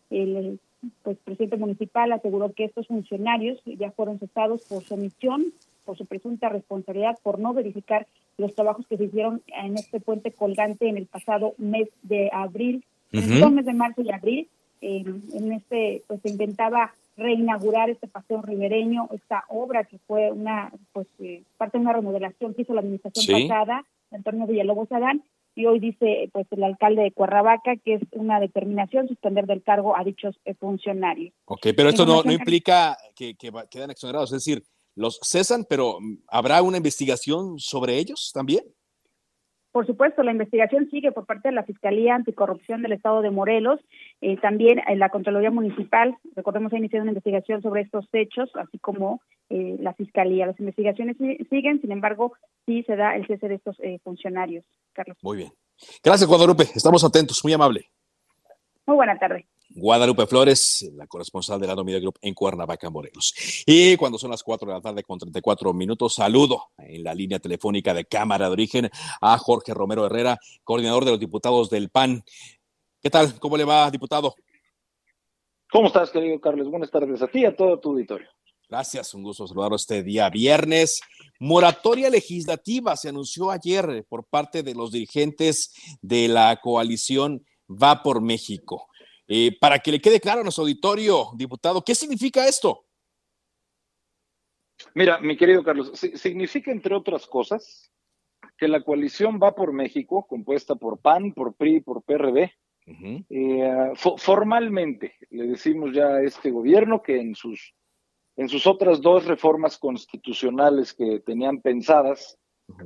El 0.09 0.59
pues, 1.03 1.17
presidente 1.23 1.57
municipal 1.57 2.11
aseguró 2.11 2.53
que 2.53 2.65
estos 2.65 2.87
funcionarios 2.87 3.59
ya 3.65 3.91
fueron 3.91 4.19
cesados 4.19 4.67
por 4.67 4.83
su 4.83 4.93
omisión, 4.93 5.53
por 5.87 5.97
su 5.97 6.05
presunta 6.05 6.49
responsabilidad 6.49 7.17
por 7.23 7.39
no 7.39 7.53
verificar 7.53 8.05
los 8.37 8.53
trabajos 8.53 8.85
que 8.87 8.97
se 8.97 9.05
hicieron 9.05 9.41
en 9.47 9.75
este 9.77 10.01
puente 10.01 10.31
colgante 10.33 10.89
en 10.89 10.97
el 10.97 11.05
pasado 11.07 11.53
mes 11.57 11.87
de 12.03 12.29
abril, 12.33 12.83
en 13.13 13.19
Ujú. 13.19 13.27
el 13.29 13.33
pasado 13.39 13.51
mes 13.55 13.65
de 13.65 13.73
marzo 13.73 14.01
y 14.01 14.11
abril. 14.11 14.49
Eh, 14.81 15.03
en 15.33 15.51
este, 15.53 16.03
pues 16.07 16.21
se 16.21 16.29
intentaba 16.29 16.93
reinaugurar 17.15 17.89
este 17.89 18.07
paseo 18.07 18.41
ribereño, 18.43 19.07
esta 19.11 19.45
obra 19.47 19.85
que 19.85 19.97
fue 20.05 20.31
una, 20.31 20.71
pues 20.93 21.07
eh, 21.19 21.41
parte 21.57 21.77
de 21.77 21.83
una 21.83 21.93
remodelación 21.93 22.53
que 22.53 22.61
hizo 22.61 22.75
la 22.75 22.81
administración 22.81 23.25
Sí. 23.25 23.47
pasada, 23.47 23.85
Antonio 24.11 24.45
Villalobos 24.45 24.91
Adán, 24.91 25.23
y 25.55 25.65
hoy 25.65 25.79
dice 25.79 26.29
pues 26.33 26.45
el 26.51 26.63
alcalde 26.63 27.01
de 27.01 27.11
Cuernavaca 27.11 27.75
que 27.77 27.95
es 27.95 28.01
una 28.11 28.39
determinación 28.39 29.07
suspender 29.07 29.47
del 29.47 29.63
cargo 29.63 29.97
a 29.97 30.03
dichos 30.03 30.37
funcionarios. 30.59 31.33
Ok, 31.45 31.67
pero 31.75 31.89
esto 31.89 32.05
no, 32.05 32.21
no 32.21 32.31
implica 32.31 32.95
que, 33.15 33.33
que 33.33 33.51
quedan 33.71 33.89
exonerados, 33.89 34.31
es 34.33 34.45
decir, 34.45 34.63
los 34.97 35.19
cesan, 35.23 35.63
pero 35.69 35.99
mm, 36.01 36.17
¿habrá 36.27 36.61
una 36.61 36.77
investigación 36.77 37.57
sobre 37.59 37.97
ellos 37.97 38.31
también? 38.33 38.63
Por 39.71 39.85
supuesto, 39.85 40.23
la 40.23 40.31
investigación 40.31 40.89
sigue 40.89 41.11
por 41.11 41.27
parte 41.27 41.49
de 41.49 41.53
la 41.53 41.63
Fiscalía 41.63 42.15
Anticorrupción 42.15 42.81
del 42.81 42.93
Estado 42.93 43.21
de 43.21 43.29
Morelos, 43.29 43.79
eh, 44.21 44.35
también 44.37 44.81
en 44.87 44.97
la 44.97 45.09
Contraloría 45.09 45.51
Municipal, 45.51 46.17
recordemos, 46.35 46.73
ha 46.73 46.77
iniciado 46.77 47.03
una 47.03 47.11
investigación 47.11 47.61
sobre 47.61 47.81
estos 47.81 48.07
hechos, 48.11 48.49
así 48.55 48.79
como 48.79 49.21
eh, 49.49 49.77
la 49.79 49.93
Fiscalía. 49.93 50.47
Las 50.47 50.59
investigaciones 50.59 51.15
si- 51.19 51.37
siguen, 51.51 51.79
sin 51.79 51.91
embargo, 51.91 52.33
sí 52.65 52.83
se 52.87 52.95
da 52.95 53.15
el 53.15 53.27
cese 53.27 53.47
de 53.49 53.55
estos 53.55 53.79
eh, 53.81 53.99
funcionarios. 54.03 54.65
Carlos. 54.93 55.17
Muy 55.21 55.37
bien. 55.37 55.51
Gracias, 56.03 56.27
Guadalupe. 56.27 56.63
Estamos 56.73 57.03
atentos. 57.03 57.43
Muy 57.43 57.53
amable. 57.53 57.85
Muy 58.87 58.95
buena 58.95 59.19
tarde. 59.19 59.45
Guadalupe 59.79 60.25
Flores, 60.25 60.91
la 60.95 61.05
corresponsal 61.05 61.59
de 61.61 61.67
la 61.67 61.75
Media 61.83 61.99
Group 61.99 62.17
en 62.21 62.33
Cuernavaca, 62.33 62.89
Morelos. 62.89 63.63
Y 63.63 63.95
cuando 63.95 64.17
son 64.17 64.31
las 64.31 64.41
4 64.41 64.67
de 64.67 64.73
la 64.73 64.81
tarde 64.81 65.03
con 65.03 65.19
34 65.19 65.71
minutos, 65.71 66.15
saludo 66.15 66.63
en 66.79 67.03
la 67.03 67.13
línea 67.13 67.37
telefónica 67.37 67.93
de 67.93 68.05
Cámara 68.05 68.47
de 68.47 68.53
Origen 68.53 68.89
a 69.21 69.37
Jorge 69.37 69.75
Romero 69.75 70.07
Herrera, 70.07 70.39
coordinador 70.63 71.05
de 71.05 71.11
los 71.11 71.19
diputados 71.19 71.69
del 71.69 71.89
PAN. 71.89 72.23
¿Qué 73.03 73.11
tal? 73.11 73.39
¿Cómo 73.39 73.55
le 73.55 73.65
va, 73.65 73.91
diputado? 73.91 74.33
¿Cómo 75.71 75.87
estás, 75.87 76.09
querido 76.09 76.41
Carlos? 76.41 76.71
Buenas 76.71 76.89
tardes 76.89 77.21
a 77.21 77.27
ti 77.27 77.41
y 77.41 77.45
a 77.45 77.55
todo 77.55 77.79
tu 77.79 77.91
auditorio. 77.91 78.27
Gracias, 78.67 79.13
un 79.13 79.21
gusto 79.21 79.47
saludarlo 79.47 79.75
este 79.75 80.01
día 80.01 80.27
viernes. 80.31 81.01
Moratoria 81.39 82.09
legislativa 82.09 82.97
se 82.97 83.09
anunció 83.09 83.51
ayer 83.51 84.07
por 84.09 84.25
parte 84.25 84.63
de 84.63 84.73
los 84.73 84.91
dirigentes 84.91 85.71
de 86.01 86.27
la 86.29 86.59
coalición 86.61 87.45
Va 87.69 88.01
por 88.01 88.21
México. 88.21 88.87
Eh, 89.27 89.57
para 89.59 89.79
que 89.79 89.91
le 89.91 89.99
quede 89.99 90.19
claro 90.21 90.39
a 90.39 90.43
nuestro 90.43 90.63
auditorio, 90.63 91.31
diputado, 91.35 91.83
¿qué 91.83 91.93
significa 91.93 92.47
esto? 92.47 92.85
Mira, 94.93 95.19
mi 95.19 95.35
querido 95.35 95.63
Carlos, 95.63 95.91
si- 95.95 96.17
significa, 96.17 96.71
entre 96.71 96.95
otras 96.95 97.25
cosas, 97.27 97.91
que 98.57 98.67
la 98.67 98.81
coalición 98.81 99.39
va 99.41 99.53
por 99.53 99.73
México, 99.73 100.25
compuesta 100.27 100.75
por 100.75 100.99
PAN, 100.99 101.33
por 101.33 101.55
PRI, 101.55 101.81
por 101.81 102.03
PRD, 102.03 102.53
eh, 103.29 103.91
fo- 103.95 104.17
formalmente 104.17 105.15
le 105.31 105.47
decimos 105.47 105.91
ya 105.93 106.07
a 106.07 106.23
este 106.23 106.51
gobierno 106.51 107.01
que 107.03 107.19
en 107.19 107.35
sus, 107.35 107.73
en 108.37 108.47
sus 108.47 108.65
otras 108.65 109.01
dos 109.01 109.25
reformas 109.25 109.77
constitucionales 109.77 110.93
que 110.93 111.19
tenían 111.19 111.61
pensadas, 111.61 112.37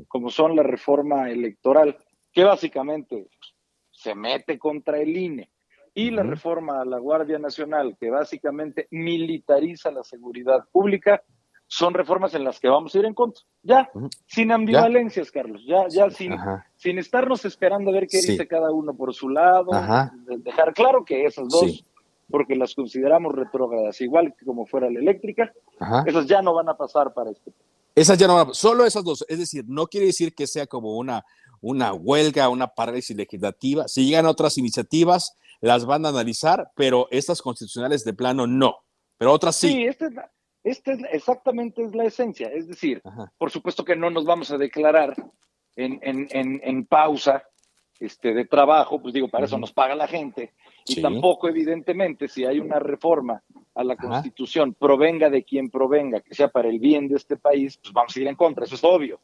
como 0.08 0.30
son 0.32 0.56
la 0.56 0.64
reforma 0.64 1.30
electoral, 1.30 1.98
que 2.32 2.44
básicamente 2.44 3.28
se 3.92 4.16
mete 4.16 4.58
contra 4.58 5.00
el 5.00 5.16
INE, 5.16 5.51
y 5.94 6.10
la 6.12 6.24
reforma 6.24 6.82
a 6.82 6.86
la 6.86 7.00
Guardia 7.00 7.38
Nacional, 7.40 7.98
que 8.00 8.10
básicamente 8.10 8.88
militariza 8.92 9.92
la 9.92 10.04
seguridad 10.04 10.66
pública, 10.72 11.22
son 11.68 11.94
reformas 11.94 12.34
en 12.34 12.44
las 12.44 12.60
que 12.60 12.68
vamos 12.68 12.94
a 12.94 13.00
ir 13.00 13.06
en 13.06 13.14
contra. 13.14 13.44
Ya, 13.64 13.90
sin 14.28 14.52
ambivalencias, 14.52 15.32
Carlos, 15.32 15.62
ya, 15.66 15.88
ya 15.90 16.10
sin, 16.10 16.34
Ajá. 16.34 16.66
sin 16.76 16.98
estarnos 16.98 17.46
esperando 17.46 17.92
a 17.92 17.94
ver 17.94 18.08
qué 18.08 18.18
Sí. 18.22 18.32
dice 18.34 18.48
cada 18.48 18.72
uno 18.72 18.94
por 18.94 19.14
su 19.14 19.30
lado, 19.30 19.74
Ajá. 19.74 20.12
dejar 20.40 20.74
claro 20.74 21.06
que 21.06 21.26
esas 21.26 21.48
dos, 21.48 21.62
Sí. 21.72 21.86
porque 22.30 22.56
las 22.56 22.76
consideramos 22.76 23.34
retrógradas, 23.36 24.02
igual 24.02 24.34
que 24.38 24.46
como 24.46 24.66
fuera 24.66 24.90
la 24.90 25.00
eléctrica, 25.00 25.54
Ajá. 25.80 26.04
esas 26.08 26.26
ya 26.28 26.42
no 26.42 26.54
van 26.54 26.68
a 26.70 26.76
pasar 26.76 27.14
para 27.14 27.32
este. 27.32 27.54
Esas 27.96 28.18
ya 28.18 28.28
no 28.28 28.36
van 28.36 28.50
a- 28.50 28.54
solo 28.54 28.86
esas 28.86 29.04
dos. 29.04 29.26
Es 29.30 29.40
decir, 29.40 29.64
no 29.68 29.88
quiere 29.88 30.08
decir 30.08 30.34
que 30.34 30.48
sea 30.48 30.66
como 30.68 30.98
una, 30.98 31.24
una 31.62 31.94
huelga, 31.94 32.50
una 32.50 32.68
parálisis 32.68 33.16
legislativa. 33.16 33.88
Si 33.88 34.06
llegan 34.06 34.26
otras 34.26 34.58
iniciativas, 34.58 35.38
las 35.62 35.86
van 35.86 36.06
a 36.06 36.10
analizar, 36.10 36.70
pero 36.76 37.08
estas 37.12 37.42
constitucionales 37.42 38.04
de 38.04 38.14
plano 38.14 38.48
no. 38.48 38.78
Pero 39.18 39.32
otras 39.32 39.56
sí. 39.56 39.70
Sí, 39.70 39.84
esta 39.86 40.08
es, 40.08 40.14
la- 40.14 40.32
esta 40.64 40.92
es 40.94 41.02
la- 41.02 41.08
exactamente 41.10 41.84
es 41.84 41.96
la 41.96 42.04
esencia. 42.06 42.48
Es 42.50 42.68
decir, 42.68 43.02
por 43.38 43.52
supuesto 43.52 43.86
que 43.86 43.96
no 43.96 44.10
nos 44.10 44.26
vamos 44.26 44.52
a 44.52 44.58
declarar 44.58 45.16
en, 45.76 46.00
en, 46.02 46.28
en, 46.32 46.60
en 46.64 46.86
pausa 46.86 47.44
este, 48.00 48.34
de 48.34 48.46
trabajo, 48.46 49.00
pues 49.00 49.14
digo, 49.14 49.30
para 49.30 49.46
eso 49.46 49.58
nos 49.60 49.72
paga 49.72 49.94
la 49.96 50.08
gente. 50.08 50.54
Y 50.88 50.96
Sí. 50.96 51.02
tampoco, 51.04 51.48
evidentemente, 51.48 52.28
si 52.28 52.44
hay 52.46 52.60
una 52.60 52.80
reforma 52.80 53.44
a 53.76 53.84
la 53.84 53.96
Constitución, 53.96 54.74
provenga 54.74 55.30
de 55.30 55.44
quien 55.44 55.70
provenga, 55.70 56.20
que 56.22 56.34
sea 56.34 56.48
para 56.48 56.68
el 56.70 56.80
bien 56.80 57.08
de 57.08 57.16
este 57.18 57.38
país, 57.38 57.78
pues 57.78 57.94
vamos 57.94 58.16
a 58.16 58.20
ir 58.20 58.28
en 58.28 58.36
contra, 58.36 58.66
eso 58.66 58.74
es 58.76 58.84
obvio. 58.84 59.20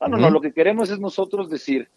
No, 0.00 0.08
no, 0.16 0.30
lo 0.30 0.40
que 0.40 0.52
queremos 0.54 0.90
es 0.90 0.98
nosotros 0.98 1.48
decir 1.50 1.88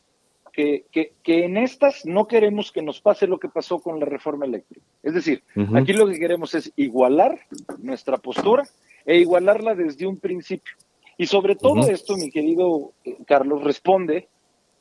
que, 0.55 0.85
que, 0.89 1.13
que 1.21 1.43
en 1.43 1.57
estas 1.57 2.05
no 2.05 2.27
queremos 2.27 2.71
que 2.71 2.81
nos 2.81 3.01
pase 3.01 3.27
lo 3.27 3.39
que 3.39 3.49
pasó 3.49 3.79
con 3.79 3.99
la 3.99 4.05
reforma 4.05 4.45
eléctrica. 4.45 4.85
Es 5.03 5.13
decir, 5.13 5.43
aquí 5.75 5.91
lo 5.91 6.07
que 6.07 6.17
queremos 6.17 6.55
es 6.55 6.71
igualar 6.77 7.39
nuestra 7.79 8.17
postura 8.17 8.63
e 9.05 9.17
igualarla 9.17 9.75
desde 9.75 10.07
un 10.07 10.17
principio. 10.17 10.73
Y 11.17 11.27
sobre 11.27 11.55
todo 11.55 11.87
esto, 11.89 12.15
mi 12.15 12.29
querido 12.31 12.93
eh, 13.03 13.17
Carlos, 13.27 13.63
responde, 13.63 14.29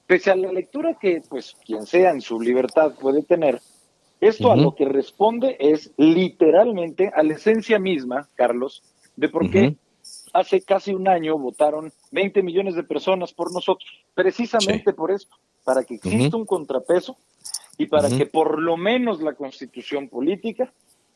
pese 0.06 0.30
a 0.30 0.36
la 0.36 0.52
lectura 0.52 0.96
que, 1.00 1.22
pues, 1.28 1.56
quien 1.64 1.86
sea 1.86 2.10
en 2.10 2.20
su 2.20 2.40
libertad 2.40 2.94
puede 3.00 3.22
tener, 3.22 3.60
esto 4.20 4.52
a 4.52 4.56
lo 4.56 4.74
que 4.74 4.84
responde 4.84 5.56
es 5.58 5.92
literalmente 5.96 7.10
a 7.14 7.22
la 7.22 7.34
esencia 7.34 7.78
misma, 7.78 8.28
Carlos, 8.36 8.82
de 9.16 9.28
por 9.28 9.50
qué 9.50 9.76
hace 10.32 10.60
casi 10.62 10.94
un 10.94 11.08
año 11.08 11.38
votaron 11.38 11.92
20 12.12 12.42
millones 12.42 12.74
de 12.74 12.84
personas 12.84 13.32
por 13.32 13.52
nosotros, 13.52 14.04
precisamente 14.14 14.92
por 14.92 15.10
eso, 15.10 15.28
para 15.64 15.84
que 15.84 15.94
exista 15.94 16.36
un 16.36 16.46
contrapeso 16.46 17.16
y 17.78 17.86
para 17.86 18.08
que 18.08 18.26
por 18.26 18.60
lo 18.60 18.76
menos 18.76 19.20
la 19.20 19.34
constitución 19.34 20.08
política, 20.08 20.72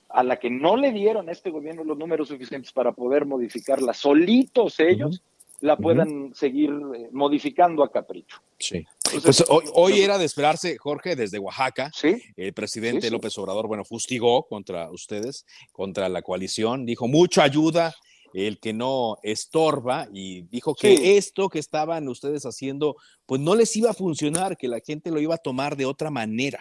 a 0.08 0.22
la 0.22 0.38
que 0.38 0.50
no 0.50 0.76
le 0.76 0.90
dieron 0.90 1.28
a 1.28 1.32
este 1.32 1.50
gobierno 1.50 1.84
los 1.84 1.98
números 1.98 2.28
suficientes 2.28 2.72
para 2.72 2.92
poder 2.92 3.26
modificarla 3.26 3.92
solitos 3.92 4.80
ellos, 4.80 5.22
la 5.60 5.76
puedan 5.76 6.34
seguir 6.34 6.70
eh, 6.94 7.08
modificando 7.12 7.82
a 7.82 7.90
capricho. 7.90 8.38
Sí. 8.58 8.86
Entonces, 9.12 9.44
Pues 9.48 9.50
hoy, 9.50 9.64
hoy 9.74 10.00
era 10.00 10.16
de 10.16 10.24
esperarse, 10.24 10.76
Jorge, 10.78 11.16
desde 11.16 11.38
Oaxaca. 11.38 11.90
El 12.36 12.52
presidente 12.52 13.02
Sí, 13.02 13.06
sí. 13.08 13.12
López 13.12 13.36
Obrador, 13.38 13.66
bueno, 13.66 13.84
fustigó 13.84 14.44
contra 14.44 14.90
ustedes, 14.90 15.44
contra 15.72 16.08
la 16.08 16.22
coalición, 16.22 16.86
dijo 16.86 17.08
mucha 17.08 17.42
ayuda, 17.42 17.94
el 18.34 18.58
que 18.60 18.72
no 18.72 19.16
estorba, 19.22 20.06
y 20.12 20.42
dijo 20.42 20.74
que 20.74 20.96
Sí. 20.96 21.16
esto 21.16 21.48
que 21.48 21.58
estaban 21.58 22.08
ustedes 22.08 22.44
haciendo, 22.44 22.96
pues 23.26 23.40
no 23.40 23.54
les 23.54 23.74
iba 23.76 23.90
a 23.90 23.94
funcionar, 23.94 24.56
que 24.56 24.68
la 24.68 24.80
gente 24.80 25.10
lo 25.10 25.20
iba 25.20 25.34
a 25.34 25.38
tomar 25.38 25.76
de 25.76 25.86
otra 25.86 26.10
manera. 26.10 26.60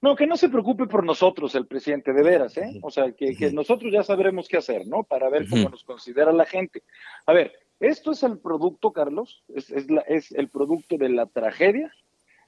No, 0.00 0.14
que 0.14 0.26
no 0.28 0.36
se 0.36 0.48
preocupe 0.48 0.86
por 0.86 1.04
nosotros 1.04 1.54
el 1.56 1.66
presidente, 1.66 2.12
de 2.12 2.22
veras, 2.22 2.56
¿eh? 2.56 2.78
O 2.82 2.90
sea, 2.90 3.10
que, 3.12 3.34
que 3.36 3.50
nosotros 3.52 3.92
ya 3.92 4.04
sabremos 4.04 4.46
qué 4.48 4.56
hacer, 4.58 4.86
¿no? 4.86 5.02
Para 5.02 5.28
ver 5.28 5.48
cómo 5.48 5.68
nos 5.70 5.82
considera 5.82 6.32
la 6.32 6.44
gente. 6.46 6.84
A 7.26 7.32
ver, 7.32 7.52
esto 7.80 8.12
es 8.12 8.22
el 8.22 8.38
producto, 8.38 8.92
Carlos, 8.92 9.42
es, 9.48 9.70
es, 9.70 9.90
la- 9.90 10.02
es 10.02 10.30
el 10.32 10.48
producto 10.50 10.96
de 10.98 11.08
la 11.08 11.26
tragedia 11.26 11.92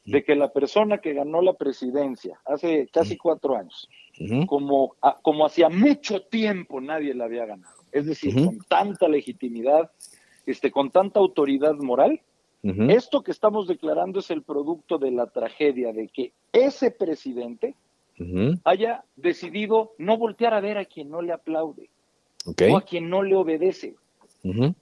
de 0.05 0.23
que 0.23 0.37
la 0.37 0.53
persona 0.53 0.99
que 0.99 1.15
ganó 1.15 1.41
la 1.43 1.55
presidencia 1.55 2.39
hace 2.45 2.87
casi 2.93 3.17
cuatro 3.17 3.57
años, 3.57 3.89
como, 4.47 4.95
a- 5.03 5.19
como 5.21 5.45
hacía 5.47 5.69
mucho 5.71 6.21
tiempo 6.23 6.81
nadie 6.81 7.15
la 7.15 7.25
había 7.25 7.47
ganado, 7.47 7.83
es 7.95 8.07
decir, 8.07 8.35
con 8.35 8.59
tanta 8.59 9.09
legitimidad, 9.09 9.91
este, 10.47 10.71
con 10.71 10.91
tanta 10.91 11.21
autoridad 11.21 11.77
moral, 11.77 12.21
esto 12.89 13.23
que 13.23 13.31
estamos 13.31 13.69
declarando 13.69 14.21
es 14.21 14.31
el 14.31 14.43
producto 14.43 14.97
de 14.97 15.11
la 15.11 15.27
tragedia 15.27 15.93
de 15.93 16.09
que 16.09 16.33
ese 16.53 16.91
presidente 16.91 17.75
haya 18.65 19.05
decidido 19.17 19.93
no 19.99 20.17
voltear 20.19 20.55
a 20.55 20.61
ver 20.61 20.79
a 20.79 20.87
quien 20.87 21.11
no 21.11 21.21
le 21.23 21.33
aplaude 21.33 21.91
o 22.71 22.77
a 22.77 22.83
quien 22.83 23.11
no 23.11 23.23
le 23.23 23.37
obedece. 23.37 23.97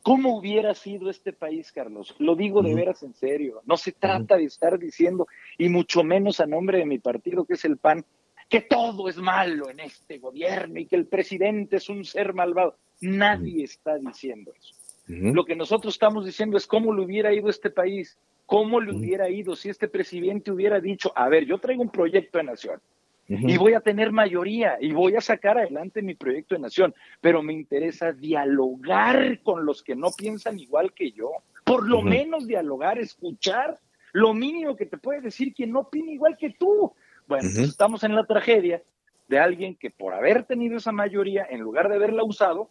¿Cómo 0.02 0.38
hubiera 0.38 0.74
sido 0.74 1.10
este 1.10 1.32
país, 1.32 1.70
Carlos? 1.70 2.14
Lo 2.18 2.34
digo 2.34 2.62
de 2.62 2.74
veras 2.74 3.02
en 3.02 3.14
serio. 3.14 3.60
No 3.66 3.76
se 3.76 3.92
trata 3.92 4.36
de 4.36 4.44
estar 4.44 4.78
diciendo, 4.78 5.26
y 5.58 5.68
mucho 5.68 6.02
menos 6.02 6.40
a 6.40 6.46
nombre 6.46 6.78
de 6.78 6.86
mi 6.86 6.98
partido, 6.98 7.44
que 7.44 7.54
es 7.54 7.64
el 7.64 7.76
PAN, 7.76 8.04
que 8.48 8.60
todo 8.60 9.08
es 9.08 9.16
malo 9.16 9.70
en 9.70 9.80
este 9.80 10.18
gobierno 10.18 10.78
y 10.78 10.86
que 10.86 10.96
el 10.96 11.06
presidente 11.06 11.76
es 11.76 11.88
un 11.88 12.04
ser 12.04 12.32
malvado. 12.34 12.76
Nadie 13.02 13.64
está 13.64 13.98
diciendo 13.98 14.52
eso. 14.58 14.74
Lo 15.08 15.44
que 15.44 15.56
nosotros 15.56 15.94
estamos 15.94 16.24
diciendo 16.24 16.56
es 16.56 16.66
cómo 16.66 16.94
le 16.94 17.02
hubiera 17.02 17.34
ido 17.34 17.50
este 17.50 17.68
país, 17.68 18.16
cómo 18.46 18.80
le 18.80 18.92
hubiera 18.96 19.28
ido 19.28 19.56
si 19.56 19.68
este 19.68 19.88
presidente 19.88 20.50
hubiera 20.50 20.80
dicho, 20.80 21.12
a 21.14 21.28
ver, 21.28 21.44
yo 21.44 21.58
traigo 21.58 21.82
un 21.82 21.90
proyecto 21.90 22.38
de 22.38 22.44
nación 22.44 22.80
y 23.28 23.56
voy 23.56 23.74
a 23.74 23.80
tener 23.80 24.12
mayoría 24.12 24.76
y 24.80 24.92
voy 24.92 25.16
a 25.16 25.20
sacar 25.20 25.58
adelante 25.58 26.02
mi 26.02 26.14
proyecto 26.14 26.54
de 26.54 26.60
nación, 26.60 26.94
pero 27.20 27.42
me 27.42 27.52
interesa 27.52 28.12
dialogar 28.12 29.40
con 29.42 29.64
los 29.64 29.82
que 29.82 29.96
no 29.96 30.10
piensan 30.16 30.58
igual 30.58 30.92
que 30.92 31.12
yo, 31.12 31.30
por 31.64 31.88
lo 31.88 32.02
menos 32.02 32.46
dialogar, 32.46 32.98
escuchar 32.98 33.78
lo 34.12 34.34
mínimo 34.34 34.76
que 34.76 34.86
te 34.86 34.98
puede 34.98 35.20
decir 35.20 35.54
quien 35.54 35.72
no 35.72 35.80
opina 35.80 36.12
igual 36.12 36.36
que 36.36 36.50
tú. 36.50 36.92
Bueno, 37.26 37.48
pues 37.54 37.68
estamos 37.68 38.04
en 38.04 38.14
la 38.14 38.24
tragedia 38.24 38.82
de 39.28 39.38
alguien 39.38 39.74
que 39.76 39.90
por 39.90 40.12
haber 40.12 40.44
tenido 40.44 40.76
esa 40.76 40.92
mayoría, 40.92 41.46
en 41.48 41.60
lugar 41.60 41.88
de 41.88 41.94
haberla 41.94 42.24
usado, 42.24 42.68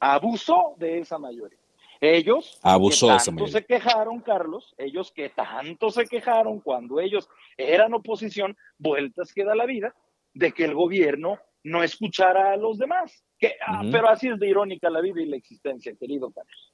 abusó 0.00 0.74
de 0.78 0.98
esa 1.00 1.18
mayoría. 1.18 1.58
Ellos 2.00 2.58
Abusó 2.62 3.08
que 3.08 3.24
tanto 3.24 3.46
se 3.46 3.64
quejaron, 3.64 4.20
Carlos, 4.20 4.74
ellos 4.76 5.10
que 5.12 5.30
tanto 5.30 5.90
se 5.90 6.04
quejaron 6.06 6.60
cuando 6.60 7.00
ellos 7.00 7.28
eran 7.56 7.94
oposición, 7.94 8.54
vueltas 8.78 9.32
queda 9.32 9.54
la 9.54 9.64
vida, 9.64 9.94
de 10.34 10.52
que 10.52 10.64
el 10.64 10.74
gobierno 10.74 11.38
no 11.64 11.82
escuchara 11.82 12.52
a 12.52 12.56
los 12.56 12.76
demás. 12.76 13.24
Que, 13.38 13.54
ah, 13.66 13.82
pero 13.90 14.08
así 14.10 14.28
es 14.28 14.38
de 14.38 14.48
irónica 14.48 14.90
la 14.90 15.00
vida 15.00 15.22
y 15.22 15.26
la 15.26 15.36
existencia, 15.36 15.94
querido 15.98 16.30
Carlos. 16.30 16.72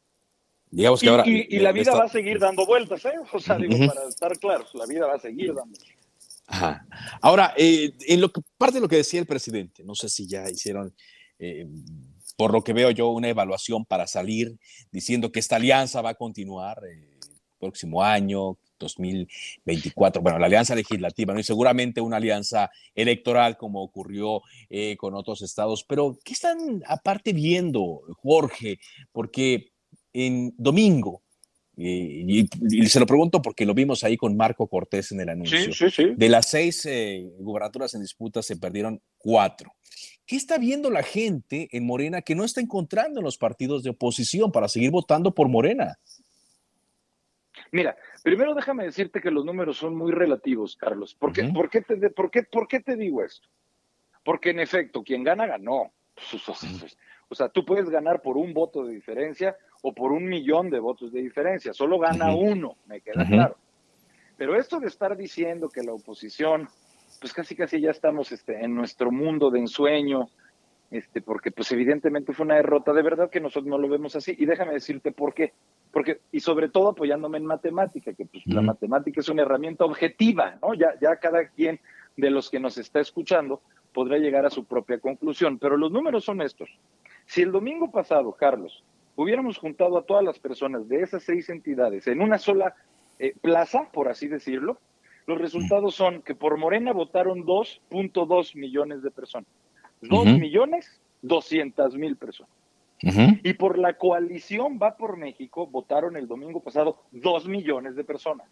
Digamos 0.70 1.00
que 1.00 1.06
y, 1.06 1.08
ahora, 1.08 1.22
y- 1.26 1.46
y 1.56 1.58
la 1.60 1.70
vida 1.70 1.94
va 1.94 2.04
a 2.04 2.08
seguir 2.08 2.38
dando 2.40 2.66
vueltas, 2.66 3.04
¿eh? 3.04 3.12
O 3.32 3.38
sea, 3.38 3.56
digo, 3.56 3.76
para 3.86 4.08
estar 4.08 4.36
claros, 4.38 4.74
la 4.74 4.86
vida 4.86 5.06
va 5.06 5.14
a 5.14 5.18
seguir 5.20 5.48
dando 5.54 5.78
vueltas. 5.78 5.96
Ajá. 6.46 6.86
Ahora, 7.20 7.54
eh, 7.56 7.92
en 8.08 8.20
lo 8.20 8.30
que 8.32 8.40
parte 8.58 8.74
de 8.74 8.80
lo 8.80 8.88
que 8.88 8.96
decía 8.96 9.20
el 9.20 9.26
presidente, 9.26 9.84
no 9.84 9.94
sé 9.94 10.08
si 10.08 10.26
ya 10.26 10.48
hicieron, 10.50 10.92
eh, 11.38 11.66
por 12.36 12.52
lo 12.52 12.62
que 12.62 12.72
veo 12.72 12.90
yo, 12.90 13.08
una 13.10 13.28
evaluación 13.28 13.84
para 13.84 14.06
salir 14.06 14.56
diciendo 14.90 15.32
que 15.32 15.40
esta 15.40 15.56
alianza 15.56 16.02
va 16.02 16.10
a 16.10 16.14
continuar 16.14 16.78
eh, 16.84 17.12
próximo 17.58 18.02
año, 18.02 18.58
2024. 18.78 20.20
Bueno, 20.20 20.38
la 20.38 20.46
alianza 20.46 20.74
legislativa, 20.74 21.32
¿no? 21.32 21.40
Y 21.40 21.44
seguramente 21.44 22.00
una 22.00 22.16
alianza 22.16 22.70
electoral 22.94 23.56
como 23.56 23.82
ocurrió 23.82 24.42
eh, 24.68 24.96
con 24.96 25.14
otros 25.14 25.42
estados. 25.42 25.84
Pero, 25.84 26.18
¿qué 26.24 26.32
están 26.32 26.82
aparte 26.86 27.32
viendo, 27.32 28.02
Jorge? 28.20 28.80
Porque 29.12 29.70
en 30.12 30.52
domingo, 30.58 31.22
eh, 31.76 32.24
y, 32.26 32.48
y 32.70 32.86
se 32.86 33.00
lo 33.00 33.06
pregunto 33.06 33.40
porque 33.40 33.64
lo 33.64 33.72
vimos 33.74 34.04
ahí 34.04 34.16
con 34.16 34.36
Marco 34.36 34.66
Cortés 34.66 35.12
en 35.12 35.20
el 35.20 35.28
anuncio. 35.30 35.58
Sí, 35.58 35.72
sí, 35.72 35.90
sí. 35.90 36.12
De 36.16 36.28
las 36.28 36.48
seis 36.48 36.84
eh, 36.86 37.30
gubernaturas 37.38 37.94
en 37.94 38.02
disputa 38.02 38.42
se 38.42 38.56
perdieron 38.56 39.00
cuatro. 39.16 39.72
¿Qué 40.26 40.36
está 40.36 40.58
viendo 40.58 40.90
la 40.90 41.02
gente 41.02 41.68
en 41.72 41.86
Morena 41.86 42.22
que 42.22 42.34
no 42.34 42.44
está 42.44 42.60
encontrando 42.60 43.20
en 43.20 43.24
los 43.24 43.38
partidos 43.38 43.82
de 43.82 43.90
oposición 43.90 44.52
para 44.52 44.68
seguir 44.68 44.90
votando 44.90 45.34
por 45.34 45.48
Morena? 45.48 45.98
Mira, 47.70 47.96
primero 48.22 48.54
déjame 48.54 48.84
decirte 48.84 49.20
que 49.20 49.30
los 49.30 49.44
números 49.44 49.78
son 49.78 49.96
muy 49.96 50.12
relativos, 50.12 50.76
Carlos. 50.76 51.14
¿Por 51.14 51.32
qué, 51.32 51.44
por 51.44 51.70
qué 51.70 51.80
te, 51.80 51.96
por 52.10 52.30
qué, 52.30 52.42
por 52.44 52.68
qué 52.68 52.80
te 52.80 52.96
digo 52.96 53.24
esto? 53.24 53.48
Porque 54.24 54.50
en 54.50 54.60
efecto, 54.60 55.02
quien 55.02 55.24
gana, 55.24 55.46
ganó. 55.46 55.92
O 57.28 57.34
sea, 57.34 57.48
tú 57.48 57.64
puedes 57.64 57.88
ganar 57.88 58.20
por 58.20 58.36
un 58.36 58.52
voto 58.52 58.84
de 58.84 58.92
diferencia 58.92 59.56
o 59.82 59.94
por 59.94 60.12
un 60.12 60.26
millón 60.26 60.70
de 60.70 60.78
votos 60.78 61.12
de 61.12 61.22
diferencia. 61.22 61.72
Solo 61.72 61.98
gana 61.98 62.34
uno, 62.34 62.76
me 62.86 63.00
queda 63.00 63.26
claro. 63.26 63.56
Pero 64.36 64.54
esto 64.56 64.78
de 64.80 64.88
estar 64.88 65.16
diciendo 65.16 65.68
que 65.68 65.82
la 65.82 65.92
oposición, 65.92 66.68
pues 67.22 67.32
casi 67.32 67.54
casi 67.54 67.80
ya 67.80 67.92
estamos 67.92 68.32
este, 68.32 68.64
en 68.64 68.74
nuestro 68.74 69.12
mundo 69.12 69.52
de 69.52 69.60
ensueño, 69.60 70.28
este, 70.90 71.22
porque 71.22 71.52
pues 71.52 71.70
evidentemente 71.70 72.32
fue 72.32 72.44
una 72.44 72.56
derrota, 72.56 72.92
de 72.92 73.00
verdad 73.00 73.30
que 73.30 73.40
nosotros 73.40 73.66
no 73.66 73.78
lo 73.78 73.88
vemos 73.88 74.16
así. 74.16 74.34
Y 74.36 74.44
déjame 74.44 74.72
decirte 74.72 75.12
por 75.12 75.32
qué. 75.32 75.52
Porque, 75.92 76.20
y 76.32 76.40
sobre 76.40 76.68
todo 76.68 76.88
apoyándome 76.88 77.38
en 77.38 77.46
matemática, 77.46 78.12
que 78.12 78.26
pues 78.26 78.44
la 78.46 78.60
matemática 78.60 79.20
es 79.20 79.28
una 79.28 79.42
herramienta 79.42 79.84
objetiva, 79.84 80.58
¿no? 80.60 80.74
Ya, 80.74 80.98
ya 81.00 81.14
cada 81.16 81.46
quien 81.46 81.78
de 82.16 82.30
los 82.30 82.50
que 82.50 82.58
nos 82.58 82.76
está 82.76 82.98
escuchando 82.98 83.62
podrá 83.94 84.18
llegar 84.18 84.44
a 84.44 84.50
su 84.50 84.64
propia 84.64 84.98
conclusión. 84.98 85.60
Pero 85.60 85.76
los 85.76 85.92
números 85.92 86.24
son 86.24 86.42
estos. 86.42 86.76
Si 87.26 87.42
el 87.42 87.52
domingo 87.52 87.92
pasado, 87.92 88.32
Carlos, 88.32 88.82
hubiéramos 89.14 89.58
juntado 89.58 89.96
a 89.96 90.02
todas 90.02 90.24
las 90.24 90.40
personas 90.40 90.88
de 90.88 91.02
esas 91.02 91.22
seis 91.22 91.48
entidades 91.50 92.08
en 92.08 92.20
una 92.20 92.38
sola 92.38 92.74
eh, 93.20 93.32
plaza, 93.40 93.90
por 93.92 94.08
así 94.08 94.26
decirlo, 94.26 94.80
los 95.26 95.38
resultados 95.38 95.94
son 95.94 96.22
que 96.22 96.34
por 96.34 96.56
Morena 96.56 96.92
votaron 96.92 97.44
2.2 97.44 98.54
millones 98.56 99.02
de 99.02 99.10
personas. 99.10 99.48
2 100.00 100.26
Ujú. 100.26 100.38
millones 100.38 101.00
200 101.22 101.94
mil 101.96 102.16
personas. 102.16 102.52
Y 103.42 103.54
por 103.54 103.78
la 103.78 103.98
coalición 103.98 104.78
Va 104.80 104.96
por 104.96 105.16
México 105.16 105.66
votaron 105.66 106.16
el 106.16 106.28
domingo 106.28 106.60
pasado 106.60 107.02
2 107.12 107.48
millones 107.48 107.96
de 107.96 108.04
personas. 108.04 108.48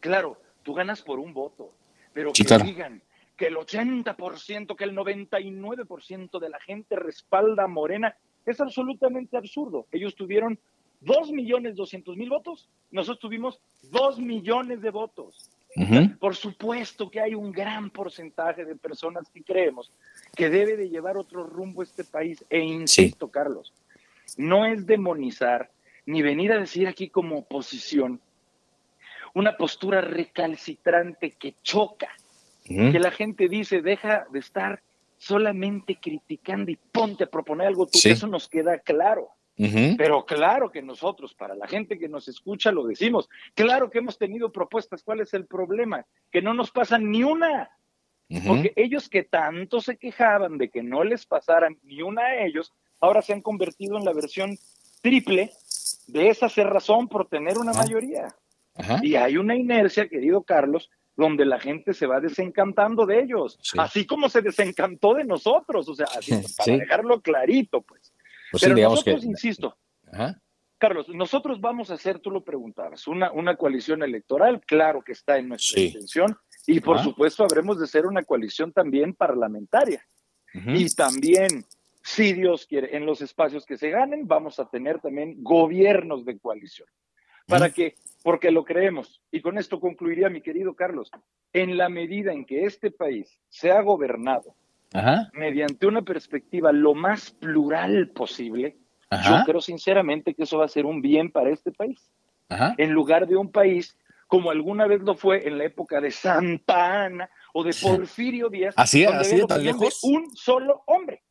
Claro, 0.00 0.40
tú 0.62 0.74
ganas 0.74 1.02
por 1.02 1.18
un 1.18 1.32
voto, 1.32 1.72
pero 2.12 2.30
Sí, 2.34 2.42
que 2.42 2.48
claro. 2.48 2.64
digan 2.64 3.02
que 3.36 3.46
el 3.46 3.56
80%, 3.56 4.76
que 4.76 4.84
el 4.84 4.94
99% 4.94 6.38
de 6.38 6.48
la 6.48 6.60
gente 6.60 6.96
respalda 6.96 7.64
a 7.64 7.68
Morena, 7.68 8.16
es 8.44 8.60
absolutamente 8.60 9.36
absurdo. 9.36 9.86
Ellos 9.92 10.14
tuvieron 10.14 10.58
2 11.00 11.32
millones 11.32 11.74
200 11.76 12.16
mil 12.16 12.30
votos, 12.30 12.68
nosotros 12.90 13.18
tuvimos 13.20 13.60
2 13.90 14.18
millones 14.20 14.80
de 14.80 14.90
votos. 14.90 15.50
Por 16.18 16.34
supuesto 16.34 17.10
que 17.10 17.20
hay 17.20 17.34
un 17.34 17.52
gran 17.52 17.90
porcentaje 17.90 18.64
de 18.64 18.76
personas 18.76 19.28
que 19.28 19.42
creemos 19.42 19.92
que 20.34 20.48
debe 20.48 20.76
de 20.76 20.88
llevar 20.88 21.16
otro 21.18 21.44
rumbo 21.46 21.82
este 21.82 22.02
país. 22.02 22.44
E 22.48 22.60
insisto, 22.60 23.28
Carlos, 23.28 23.72
no 24.38 24.64
es 24.64 24.86
demonizar 24.86 25.70
ni 26.06 26.22
venir 26.22 26.52
a 26.52 26.58
decir 26.58 26.88
aquí 26.88 27.08
como 27.10 27.38
oposición 27.38 28.20
una 29.34 29.56
postura 29.58 30.00
recalcitrante 30.00 31.32
que 31.32 31.54
choca, 31.62 32.08
que 32.64 32.98
la 32.98 33.10
gente 33.10 33.48
dice, 33.48 33.82
deja 33.82 34.26
de 34.32 34.38
estar 34.38 34.80
solamente 35.18 35.96
criticando 36.00 36.70
y 36.70 36.76
ponte 36.76 37.24
a 37.24 37.26
proponer 37.30 37.66
algo 37.66 37.86
tú, 37.86 37.98
Sí. 37.98 38.10
eso 38.10 38.26
nos 38.26 38.48
queda 38.48 38.78
claro. 38.78 39.28
Pero 39.56 40.26
claro 40.26 40.70
que 40.70 40.82
nosotros, 40.82 41.34
para 41.34 41.54
la 41.54 41.66
gente 41.66 41.98
que 41.98 42.08
nos 42.08 42.28
escucha, 42.28 42.70
lo 42.72 42.84
decimos. 42.86 43.28
Claro 43.54 43.90
que 43.90 43.98
hemos 43.98 44.18
tenido 44.18 44.52
propuestas. 44.52 45.02
¿Cuál 45.02 45.20
es 45.20 45.32
el 45.32 45.46
problema? 45.46 46.04
Que 46.30 46.42
no 46.42 46.52
nos 46.52 46.70
pasan 46.70 47.10
ni 47.10 47.22
una. 47.22 47.70
Porque 48.46 48.72
ellos 48.76 49.08
que 49.08 49.22
tanto 49.22 49.80
se 49.80 49.96
quejaban 49.96 50.58
de 50.58 50.68
que 50.68 50.82
no 50.82 51.04
les 51.04 51.24
pasaran 51.26 51.78
ni 51.84 52.02
una 52.02 52.22
a 52.22 52.44
ellos, 52.44 52.72
ahora 53.00 53.22
se 53.22 53.32
han 53.32 53.40
convertido 53.40 53.96
en 53.96 54.04
la 54.04 54.12
versión 54.12 54.58
triple 55.00 55.52
de 56.08 56.28
esa 56.28 56.48
cerrazón 56.48 57.08
por 57.08 57.28
tener 57.28 57.56
una 57.56 57.72
mayoría. 57.72 58.34
Ajá. 58.74 58.98
Y 59.02 59.14
hay 59.14 59.36
una 59.38 59.54
inercia, 59.54 60.08
querido 60.08 60.42
Carlos, 60.42 60.90
donde 61.16 61.46
la 61.46 61.58
gente 61.58 61.94
se 61.94 62.06
va 62.06 62.20
desencantando 62.20 63.06
de 63.06 63.22
ellos, 63.22 63.58
Sí. 63.62 63.78
así 63.80 64.04
como 64.04 64.28
se 64.28 64.42
desencantó 64.42 65.14
de 65.14 65.24
nosotros, 65.24 65.88
o 65.88 65.94
sea, 65.94 66.06
así, 66.18 66.32
para 66.58 66.64
Sí. 66.64 66.76
dejarlo 66.76 67.20
clarito, 67.22 67.80
pues. 67.82 68.12
Pues 68.50 68.60
sí, 68.60 68.66
Pero 68.66 68.74
digamos 68.76 68.98
nosotros, 68.98 69.20
que- 69.22 69.26
insisto, 69.26 69.76
Ajá. 70.12 70.40
Carlos, 70.78 71.08
nosotros 71.08 71.60
vamos 71.60 71.90
a 71.90 71.94
hacer, 71.94 72.18
tú 72.20 72.30
lo 72.30 72.44
preguntabas, 72.44 73.06
una, 73.08 73.32
una 73.32 73.56
coalición 73.56 74.02
electoral, 74.02 74.60
claro 74.66 75.02
que 75.02 75.12
está 75.12 75.38
en 75.38 75.48
nuestra 75.48 75.80
Sí. 75.80 75.86
intención, 75.86 76.36
y 76.66 76.80
por 76.80 76.96
Ajá. 76.96 77.04
supuesto 77.04 77.44
habremos 77.44 77.80
de 77.80 77.86
ser 77.86 78.06
una 78.06 78.22
coalición 78.22 78.72
también 78.72 79.14
parlamentaria. 79.14 80.04
Y 80.54 80.88
también, 80.94 81.64
si 82.02 82.32
Dios 82.32 82.66
quiere, 82.66 82.96
en 82.96 83.04
los 83.04 83.20
espacios 83.20 83.66
que 83.66 83.76
se 83.76 83.90
ganen, 83.90 84.26
vamos 84.26 84.58
a 84.58 84.68
tener 84.70 85.00
también 85.00 85.42
gobiernos 85.42 86.24
de 86.24 86.38
coalición. 86.38 86.88
¿Para 87.46 87.70
qué? 87.70 87.94
Porque 88.22 88.50
lo 88.50 88.64
creemos. 88.64 89.22
Y 89.30 89.40
con 89.42 89.58
esto 89.58 89.78
concluiría, 89.80 90.30
mi 90.30 90.40
querido 90.40 90.74
Carlos, 90.74 91.10
en 91.52 91.76
la 91.76 91.88
medida 91.90 92.32
en 92.32 92.44
que 92.46 92.64
este 92.64 92.90
país 92.90 93.38
sea 93.50 93.82
gobernado 93.82 94.54
Ajá. 94.92 95.30
mediante 95.34 95.86
una 95.86 96.02
perspectiva 96.02 96.72
lo 96.72 96.94
más 96.94 97.30
plural 97.32 98.10
posible, 98.10 98.76
Ajá. 99.10 99.38
yo 99.40 99.44
creo 99.44 99.60
sinceramente 99.60 100.34
que 100.34 100.44
eso 100.44 100.58
va 100.58 100.64
a 100.64 100.68
ser 100.68 100.86
un 100.86 101.02
bien 101.02 101.30
para 101.30 101.50
este 101.50 101.72
país. 101.72 102.10
Ajá. 102.48 102.74
En 102.78 102.92
lugar 102.92 103.26
de 103.26 103.36
un 103.36 103.50
país 103.50 103.96
como 104.26 104.50
alguna 104.50 104.86
vez 104.86 105.02
lo 105.02 105.14
fue 105.14 105.46
en 105.46 105.58
la 105.58 105.64
época 105.64 106.00
de 106.00 106.10
Santa 106.10 107.04
Ana 107.04 107.30
o 107.52 107.62
de 107.62 107.74
Porfirio 107.80 108.48
Díaz, 108.48 108.74
¿Así 108.76 109.04
es? 109.04 110.02
un 110.02 110.34
solo 110.34 110.82
hombre. 110.86 111.22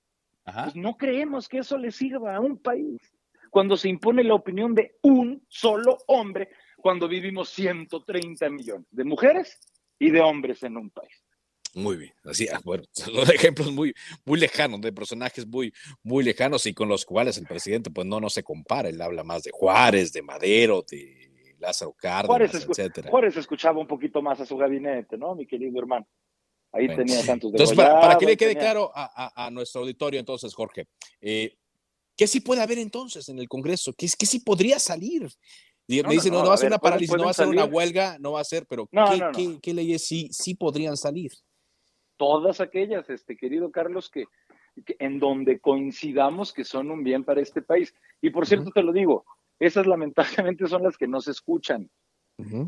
Pues 0.45 0.75
no 0.75 0.95
creemos 0.95 1.49
que 1.49 1.59
eso 1.59 1.77
le 1.77 1.91
sirva 1.91 2.35
a 2.35 2.39
un 2.39 2.57
país. 2.57 3.01
Cuando 3.49 3.77
se 3.77 3.89
impone 3.89 4.23
la 4.23 4.35
opinión 4.35 4.75
de 4.75 4.97
un 5.01 5.43
solo 5.47 5.97
hombre, 6.07 6.49
cuando 6.77 7.07
vivimos 7.07 7.49
130 7.49 8.49
millones 8.49 8.87
de 8.91 9.03
mujeres 9.03 9.59
y 9.97 10.11
de 10.11 10.21
hombres 10.21 10.61
en 10.63 10.77
un 10.77 10.89
país. 10.91 11.24
Muy 11.75 11.97
bien, 11.97 12.13
así, 12.23 12.47
ah, 12.47 12.61
bueno, 12.63 12.83
son 12.93 13.13
ejemplos 13.31 13.71
muy, 13.71 13.93
muy 14.25 14.39
lejanos, 14.39 14.79
de 14.81 14.93
personajes 14.93 15.45
muy, 15.45 15.73
muy 16.03 16.23
lejanos 16.23 16.65
y 16.65 16.73
con 16.73 16.87
los 16.87 17.05
cuales 17.05 17.37
el 17.37 17.45
presidente, 17.45 17.91
pues 17.91 18.07
no, 18.07 18.19
no 18.21 18.29
se 18.29 18.43
compara. 18.43 18.87
Él 18.89 19.01
habla 19.01 19.23
más 19.23 19.43
de 19.43 19.51
Juárez, 19.51 20.13
de 20.13 20.21
Madero, 20.21 20.85
de 20.89 21.55
Lázaro 21.59 21.93
Cárdenas, 21.93 22.49
Juárez, 22.49 22.67
etcétera. 22.69 23.09
Juárez 23.09 23.37
escuchaba 23.37 23.79
un 23.79 23.87
poquito 23.87 24.21
más 24.21 24.39
a 24.39 24.45
su 24.45 24.55
gabinete, 24.55 25.17
¿no, 25.17 25.35
mi 25.35 25.45
querido 25.45 25.77
hermano? 25.79 26.07
Ahí 26.71 26.87
Bueno. 26.87 27.03
tenía 27.03 27.25
tantos 27.25 27.51
de 27.51 27.57
Entonces, 27.57 27.75
para, 27.75 27.99
para 27.99 28.17
que 28.17 28.25
le 28.25 28.37
quede 28.37 28.49
tenía- 28.55 28.61
claro 28.61 28.91
a, 28.95 29.03
a- 29.25 29.45
a 29.47 29.51
nuestro 29.51 29.81
auditorio, 29.81 30.19
entonces, 30.19 30.53
Jorge, 30.53 30.87
eh, 31.21 31.57
¿Qué 32.17 32.27
sí 32.27 32.39
puede 32.39 32.61
haber 32.61 32.79
entonces 32.79 33.27
en 33.27 33.39
el 33.39 33.49
Congreso? 33.49 33.91
¿Qué, 33.91 34.07
qué 34.17 34.25
sí 34.25 34.39
podría 34.39 34.79
salir? 34.79 35.27
me 35.87 36.13
dicen, 36.13 36.31
no, 36.31 36.41
no, 36.41 36.47
va 36.49 36.55
a 36.55 36.57
ser 36.57 36.67
una 36.67 36.79
parálisis, 36.79 37.15
no 37.15 37.25
va 37.25 37.31
a 37.31 37.33
ser 37.33 37.47
una 37.47 37.65
huelga, 37.65 38.17
no 38.19 38.31
va 38.31 38.39
a 38.39 38.43
ser, 38.45 38.65
pero 38.67 38.87
¿qué, 39.33 39.59
qué, 39.61 39.73
leyes 39.73 40.07
sí, 40.07 40.29
sí 40.31 40.55
podrían 40.55 40.95
salir? 40.97 41.31
Todas 42.17 42.61
aquellas, 42.61 43.09
este 43.09 43.35
querido 43.35 43.71
Carlos, 43.71 44.09
que, 44.09 44.25
en 44.99 45.19
donde 45.19 45.59
coincidamos 45.59 46.53
que 46.53 46.63
son 46.63 46.91
un 46.91 47.03
bien 47.03 47.23
para 47.23 47.41
este 47.41 47.61
país. 47.61 47.93
Y 48.21 48.29
por 48.29 48.45
cierto, 48.45 48.71
te 48.71 48.83
lo 48.83 48.91
digo, 48.91 49.25
esas 49.59 49.87
lamentablemente 49.87 50.67
son 50.67 50.83
las 50.83 50.97
que 50.97 51.07
no 51.07 51.21
se 51.21 51.31
escuchan 51.31 51.89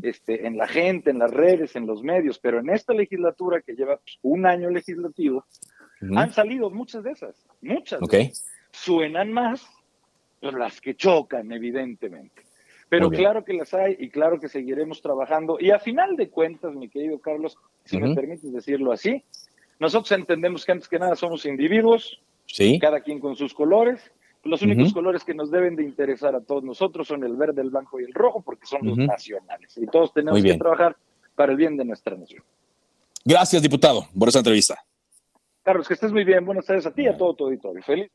este, 0.02 0.46
en 0.46 0.56
la 0.56 0.66
gente, 0.66 1.10
en 1.10 1.18
las 1.18 1.30
redes, 1.30 1.76
en 1.76 1.86
los 1.86 2.02
medios, 2.02 2.38
pero 2.38 2.60
en 2.60 2.70
esta 2.70 2.94
legislatura 2.94 3.60
que 3.60 3.74
lleva 3.74 3.98
pues, 3.98 4.18
un 4.22 4.46
año 4.46 4.70
legislativo, 4.70 5.44
han 6.16 6.32
salido 6.32 6.70
muchas 6.70 7.02
de 7.04 7.10
esas, 7.10 7.46
muchas. 7.60 8.00
Suenan 8.70 9.30
más, 9.30 9.68
pero 10.40 10.56
las 10.56 10.80
que 10.80 10.94
chocan, 10.94 11.52
evidentemente. 11.52 12.47
Pero 12.88 13.10
claro 13.10 13.44
que 13.44 13.52
las 13.52 13.74
hay 13.74 13.96
y 13.98 14.08
claro 14.08 14.40
que 14.40 14.48
seguiremos 14.48 15.02
trabajando. 15.02 15.58
Y 15.60 15.70
a 15.70 15.78
final 15.78 16.16
de 16.16 16.30
cuentas, 16.30 16.74
mi 16.74 16.88
querido 16.88 17.18
Carlos, 17.18 17.58
si 17.84 17.98
me 17.98 18.14
permites 18.14 18.52
decirlo 18.52 18.92
así, 18.92 19.22
nosotros 19.78 20.12
entendemos 20.12 20.64
que 20.64 20.72
antes 20.72 20.88
que 20.88 20.98
nada 20.98 21.14
somos 21.14 21.44
individuos, 21.44 22.20
cada 22.80 23.00
quien 23.00 23.20
con 23.20 23.36
sus 23.36 23.52
colores. 23.52 24.10
Los 24.44 24.62
únicos 24.62 24.94
colores 24.94 25.24
que 25.24 25.34
nos 25.34 25.50
deben 25.50 25.76
de 25.76 25.82
interesar 25.82 26.34
a 26.34 26.40
todos 26.40 26.64
nosotros 26.64 27.06
son 27.06 27.22
el 27.24 27.36
verde, 27.36 27.60
el 27.60 27.68
blanco 27.68 28.00
y 28.00 28.04
el 28.04 28.14
rojo, 28.14 28.40
porque 28.40 28.66
son 28.66 28.80
los 28.86 28.96
nacionales. 28.96 29.76
Y 29.76 29.86
todos 29.86 30.12
tenemos 30.14 30.42
que 30.42 30.56
trabajar 30.56 30.96
para 31.34 31.52
el 31.52 31.58
bien 31.58 31.76
de 31.76 31.84
nuestra 31.84 32.16
nación. 32.16 32.42
Gracias, 33.24 33.60
diputado, 33.60 34.06
por 34.18 34.28
esa 34.28 34.38
entrevista. 34.38 34.82
Carlos, 35.62 35.86
que 35.86 35.94
estés 35.94 36.12
muy 36.12 36.24
bien. 36.24 36.46
Buenas 36.46 36.64
tardes 36.64 36.86
a 36.86 36.94
ti 36.94 37.02
y 37.02 37.08
a 37.08 37.16
todo 37.16 37.34
tu 37.34 37.44
auditorio. 37.44 37.82
Feliz. 37.82 38.10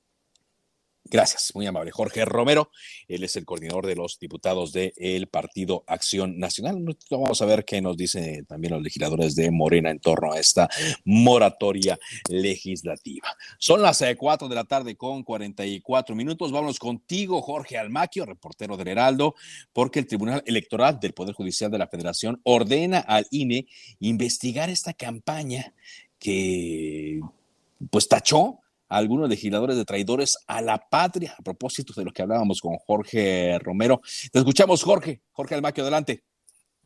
Gracias, 1.13 1.51
muy 1.53 1.67
amable. 1.67 1.91
Jorge 1.91 2.25
Romero, 2.25 2.71
él 3.07 3.23
es 3.23 3.35
el 3.35 3.45
coordinador 3.45 3.85
de 3.85 3.95
los 3.95 4.17
diputados 4.17 4.73
del 4.73 5.27
Partido 5.27 5.83
Acción 5.85 6.39
Nacional. 6.39 6.83
Vamos 7.11 7.39
a 7.39 7.45
ver 7.45 7.65
qué 7.65 7.83
nos 7.83 7.95
dicen 7.95 8.47
también 8.47 8.73
los 8.73 8.81
legisladores 8.81 9.35
de 9.35 9.51
Morena 9.51 9.91
en 9.91 9.99
torno 9.99 10.33
a 10.33 10.39
esta 10.39 10.67
moratoria 11.05 11.99
legislativa. 12.29 13.27
Son 13.59 13.83
las 13.83 14.03
4 14.17 14.47
eh, 14.47 14.49
de 14.49 14.55
la 14.55 14.63
tarde 14.63 14.95
con 14.95 15.21
44 15.21 16.15
minutos. 16.15 16.51
Vamos 16.51 16.79
contigo, 16.79 17.43
Jorge 17.43 17.77
Almaquio, 17.77 18.25
reportero 18.25 18.75
del 18.75 18.87
Heraldo, 18.87 19.35
porque 19.71 19.99
el 19.99 20.07
Tribunal 20.07 20.41
Electoral 20.47 20.99
del 20.99 21.13
Poder 21.13 21.35
Judicial 21.35 21.69
de 21.69 21.77
la 21.77 21.87
Federación 21.87 22.41
ordena 22.43 22.97
al 22.97 23.27
INE 23.29 23.67
investigar 23.99 24.71
esta 24.71 24.93
campaña 24.93 25.75
que 26.17 27.19
pues 27.91 28.07
tachó 28.07 28.62
algunos 28.97 29.29
legisladores 29.29 29.75
de 29.75 29.85
traidores 29.85 30.37
a 30.47 30.61
la 30.61 30.77
patria, 30.77 31.35
a 31.37 31.41
propósito 31.41 31.93
de 31.95 32.05
lo 32.05 32.11
que 32.11 32.21
hablábamos 32.21 32.61
con 32.61 32.77
Jorge 32.77 33.57
Romero. 33.59 34.01
Te 34.31 34.39
escuchamos, 34.39 34.83
Jorge. 34.83 35.21
Jorge 35.31 35.55
Almaquio, 35.55 35.83
adelante. 35.83 36.23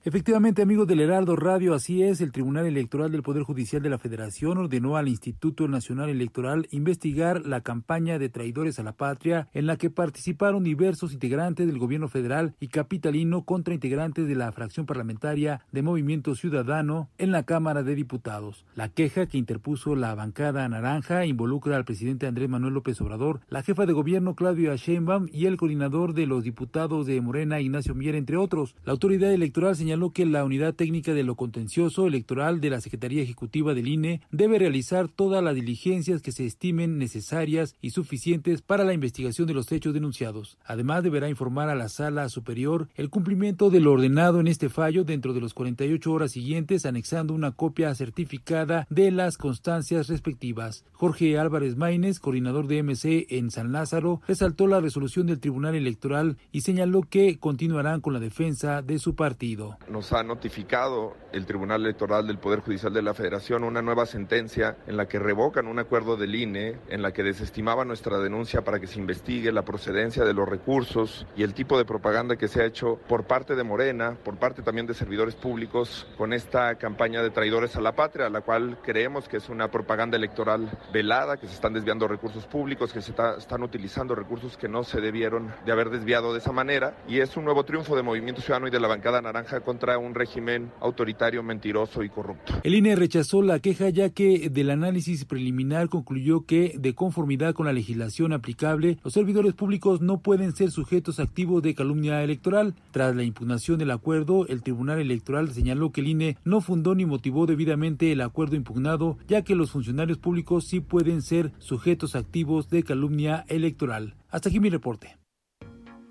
Efectivamente, 0.05 0.61
amigos 0.61 0.87
del 0.87 1.01
Heraldo 1.01 1.35
Radio, 1.35 1.73
así 1.73 2.01
es, 2.03 2.21
el 2.21 2.31
Tribunal 2.31 2.65
Electoral 2.65 3.11
del 3.11 3.23
Poder 3.23 3.43
Judicial 3.43 3.81
de 3.81 3.89
la 3.89 3.97
Federación 3.97 4.57
ordenó 4.57 4.95
al 4.95 5.09
Instituto 5.09 5.67
Nacional 5.67 6.07
Electoral 6.09 6.67
investigar 6.71 7.45
la 7.45 7.59
campaña 7.61 8.17
de 8.17 8.29
traidores 8.29 8.79
a 8.79 8.83
la 8.83 8.93
patria 8.93 9.49
en 9.53 9.65
la 9.65 9.75
que 9.75 9.89
participaron 9.89 10.63
diversos 10.63 11.11
integrantes 11.13 11.67
del 11.67 11.79
gobierno 11.79 12.07
federal 12.07 12.53
y 12.61 12.69
capitalino 12.69 13.43
contra 13.43 13.73
integrantes 13.73 14.27
de 14.27 14.35
la 14.35 14.51
fracción 14.53 14.85
parlamentaria 14.85 15.61
de 15.73 15.81
Movimiento 15.81 16.35
Ciudadano 16.35 17.09
en 17.17 17.31
la 17.31 17.43
Cámara 17.43 17.83
de 17.83 17.95
Diputados. 17.95 18.65
La 18.75 18.89
queja 18.89 19.25
que 19.25 19.39
interpuso 19.39 19.95
la 19.95 20.15
bancada 20.15 20.69
naranja 20.69 21.25
involucra 21.25 21.75
al 21.75 21.85
presidente 21.85 22.27
Andrés 22.27 22.47
Manuel 22.47 22.75
López 22.75 23.01
Obrador, 23.01 23.41
la 23.49 23.63
jefa 23.63 23.85
de 23.85 23.93
gobierno 23.93 24.35
Claudia 24.35 24.75
Sheinbaum 24.75 25.27
y 25.33 25.47
el 25.47 25.57
coordinador 25.57 26.13
de 26.13 26.27
los 26.27 26.43
diputados 26.43 27.07
de 27.07 27.19
Morena 27.19 27.59
Ignacio 27.59 27.93
Mier, 27.93 28.15
entre 28.15 28.37
otros. 28.37 28.75
La 28.85 28.93
autoridad 28.93 29.33
electoral 29.33 29.75
señaló 29.75 29.86
que 29.87 30.25
la 30.25 30.43
Unidad 30.43 30.73
Técnica 30.73 31.13
de 31.13 31.23
lo 31.23 31.35
Contencioso 31.35 32.07
Electoral 32.07 32.59
de 32.59 32.69
la 32.69 32.81
Secretaría 32.81 33.23
Ejecutiva 33.23 33.73
del 33.73 33.87
INE 33.87 34.19
debe 34.31 34.59
realizar 34.59 35.07
todas 35.07 35.41
las 35.41 35.55
diligencias 35.55 36.21
que 36.21 36.33
se 36.33 36.45
estimen 36.45 36.97
necesarias 36.97 37.73
y 37.81 37.91
suficientes 37.91 38.61
para 38.61 38.83
la 38.83 38.93
investigación 38.93 39.47
de 39.47 39.53
los 39.53 39.71
hechos 39.71 39.93
denunciados. 39.93 40.57
Además, 40.65 41.03
deberá 41.03 41.29
informar 41.29 41.69
a 41.69 41.75
la 41.75 41.87
Sala 41.87 42.27
Superior 42.27 42.89
el 42.95 43.09
cumplimiento 43.09 43.69
de 43.69 43.79
lo 43.79 43.93
ordenado 43.93 44.41
en 44.41 44.47
este 44.47 44.67
fallo 44.67 45.05
dentro 45.05 45.33
de 45.33 45.39
los 45.39 45.53
48 45.53 46.11
horas 46.11 46.33
siguientes, 46.33 46.85
anexando 46.85 47.33
una 47.33 47.51
copia 47.51 47.95
certificada 47.95 48.87
de 48.89 49.09
las 49.11 49.37
constancias 49.37 50.09
respectivas. 50.09 50.83
Jorge 50.91 51.39
Álvarez 51.39 51.77
Maínez, 51.77 52.19
coordinador 52.19 52.67
de 52.67 52.83
MC 52.83 53.25
en 53.29 53.51
San 53.51 53.71
Lázaro, 53.71 54.19
resaltó 54.27 54.67
la 54.67 54.81
resolución 54.81 55.27
del 55.27 55.39
Tribunal 55.39 55.75
Electoral 55.75 56.37
y 56.51 56.61
señaló 56.61 57.03
que 57.03 57.39
continuarán 57.39 58.01
con 58.01 58.11
la 58.11 58.19
defensa 58.19 58.81
de 58.81 58.99
su 58.99 59.15
partido 59.15 59.76
nos 59.89 60.13
ha 60.13 60.23
notificado 60.23 61.15
el 61.31 61.45
Tribunal 61.45 61.81
Electoral 61.81 62.27
del 62.27 62.39
Poder 62.39 62.61
Judicial 62.61 62.93
de 62.93 63.01
la 63.01 63.13
Federación 63.13 63.63
una 63.63 63.81
nueva 63.81 64.05
sentencia 64.05 64.77
en 64.87 64.97
la 64.97 65.07
que 65.07 65.19
revocan 65.19 65.67
un 65.67 65.79
acuerdo 65.79 66.17
del 66.17 66.35
INE, 66.35 66.77
en 66.89 67.01
la 67.01 67.11
que 67.11 67.23
desestimaba 67.23 67.85
nuestra 67.85 68.17
denuncia 68.19 68.63
para 68.63 68.79
que 68.79 68.87
se 68.87 68.99
investigue 68.99 69.51
la 69.51 69.63
procedencia 69.63 70.23
de 70.23 70.33
los 70.33 70.47
recursos 70.47 71.25
y 71.35 71.43
el 71.43 71.53
tipo 71.53 71.77
de 71.77 71.85
propaganda 71.85 72.37
que 72.37 72.47
se 72.47 72.61
ha 72.61 72.65
hecho 72.65 72.97
por 73.07 73.25
parte 73.25 73.55
de 73.55 73.63
Morena, 73.63 74.17
por 74.23 74.37
parte 74.37 74.61
también 74.61 74.87
de 74.87 74.93
servidores 74.93 75.35
públicos, 75.35 76.07
con 76.17 76.33
esta 76.33 76.75
campaña 76.75 77.21
de 77.21 77.29
traidores 77.29 77.75
a 77.75 77.81
la 77.81 77.93
patria, 77.93 78.29
la 78.29 78.41
cual 78.41 78.79
creemos 78.83 79.27
que 79.27 79.37
es 79.37 79.49
una 79.49 79.69
propaganda 79.69 80.17
electoral 80.17 80.69
velada, 80.91 81.37
que 81.37 81.47
se 81.47 81.53
están 81.53 81.73
desviando 81.73 82.07
recursos 82.07 82.45
públicos, 82.45 82.93
que 82.93 83.01
se 83.01 83.13
están 83.37 83.63
utilizando 83.63 84.15
recursos 84.15 84.57
que 84.57 84.67
no 84.67 84.83
se 84.83 85.01
debieron 85.01 85.53
de 85.65 85.71
haber 85.71 85.89
desviado 85.89 86.33
de 86.33 86.39
esa 86.39 86.51
manera, 86.51 86.95
y 87.07 87.19
es 87.19 87.37
un 87.37 87.45
nuevo 87.45 87.63
triunfo 87.63 87.95
de 87.95 88.03
Movimiento 88.03 88.41
Ciudadano 88.41 88.67
y 88.67 88.71
de 88.71 88.79
la 88.79 88.87
bancada 88.87 89.21
naranja 89.21 89.59
contra 89.67 89.97
un 89.97 90.15
régimen 90.15 90.71
autoritario, 90.79 91.43
mentiroso 91.43 92.01
y 92.01 92.07
corrupto. 92.07 92.53
El 92.63 92.73
INE 92.73 92.95
rechazó 92.95 93.41
la 93.41 93.59
queja 93.59 93.89
ya 93.89 94.11
que 94.11 94.49
del 94.49 94.69
análisis 94.69 95.25
preliminar 95.25 95.89
concluyó 95.89 96.45
que, 96.45 96.77
de 96.79 96.95
conformidad 96.95 97.53
con 97.53 97.65
la 97.65 97.73
legislación 97.73 98.31
aplicable, 98.31 98.97
los 99.03 99.13
servidores 99.13 99.53
públicos 99.55 99.99
no 99.99 100.21
pueden 100.21 100.55
ser 100.55 100.71
sujetos 100.71 101.19
activos 101.19 101.61
de 101.63 101.75
calumnia 101.75 102.23
electoral. 102.23 102.75
Tras 102.91 103.13
la 103.13 103.23
impugnación 103.23 103.77
del 103.77 103.91
acuerdo, 103.91 104.47
el 104.47 104.63
Tribunal 104.63 104.99
Electoral 104.99 105.51
señaló 105.51 105.91
que 105.91 105.99
el 105.99 106.07
INE 106.07 106.37
no 106.45 106.61
fundó 106.61 106.95
ni 106.95 107.05
motivó 107.05 107.45
debidamente 107.45 108.13
el 108.13 108.21
acuerdo 108.21 108.55
impugnado, 108.55 109.17
ya 109.27 109.41
que 109.41 109.53
los 109.53 109.71
funcionarios 109.71 110.17
públicos 110.17 110.65
sí 110.65 110.79
pueden 110.79 111.21
ser 111.21 111.51
sujetos 111.59 112.15
activos 112.15 112.69
de 112.69 112.83
calumnia 112.83 113.43
electoral. 113.49 114.15
Hasta 114.29 114.47
aquí 114.47 114.61
mi 114.61 114.69
reporte. 114.69 115.17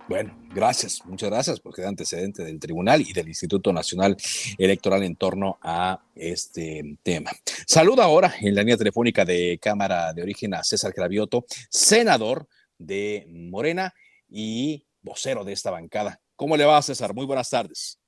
Bueno, 0.08 0.38
gracias, 0.54 1.04
muchas 1.04 1.30
gracias 1.30 1.58
por 1.58 1.74
quedar 1.74 1.88
antecedente 1.88 2.44
del 2.44 2.60
Tribunal 2.60 3.00
y 3.00 3.12
del 3.12 3.26
Instituto 3.26 3.72
Nacional 3.72 4.16
Electoral 4.56 5.02
en 5.02 5.16
torno 5.16 5.58
a 5.60 6.00
este 6.14 6.96
tema. 7.02 7.32
Saludo 7.66 8.02
ahora 8.02 8.32
en 8.40 8.54
la 8.54 8.60
línea 8.62 8.76
telefónica 8.76 9.24
de 9.24 9.58
Cámara 9.60 10.12
de 10.12 10.22
Origen 10.22 10.54
a 10.54 10.62
César 10.62 10.94
Cravioto, 10.94 11.44
senador 11.68 12.46
de 12.78 13.26
Morena 13.28 13.92
y 14.28 14.86
vocero 15.02 15.42
de 15.42 15.52
esta 15.52 15.72
bancada. 15.72 16.20
¿Cómo 16.36 16.56
le 16.56 16.64
va, 16.64 16.80
César? 16.82 17.12
Muy 17.12 17.26
buenas 17.26 17.50
tardes. 17.50 17.98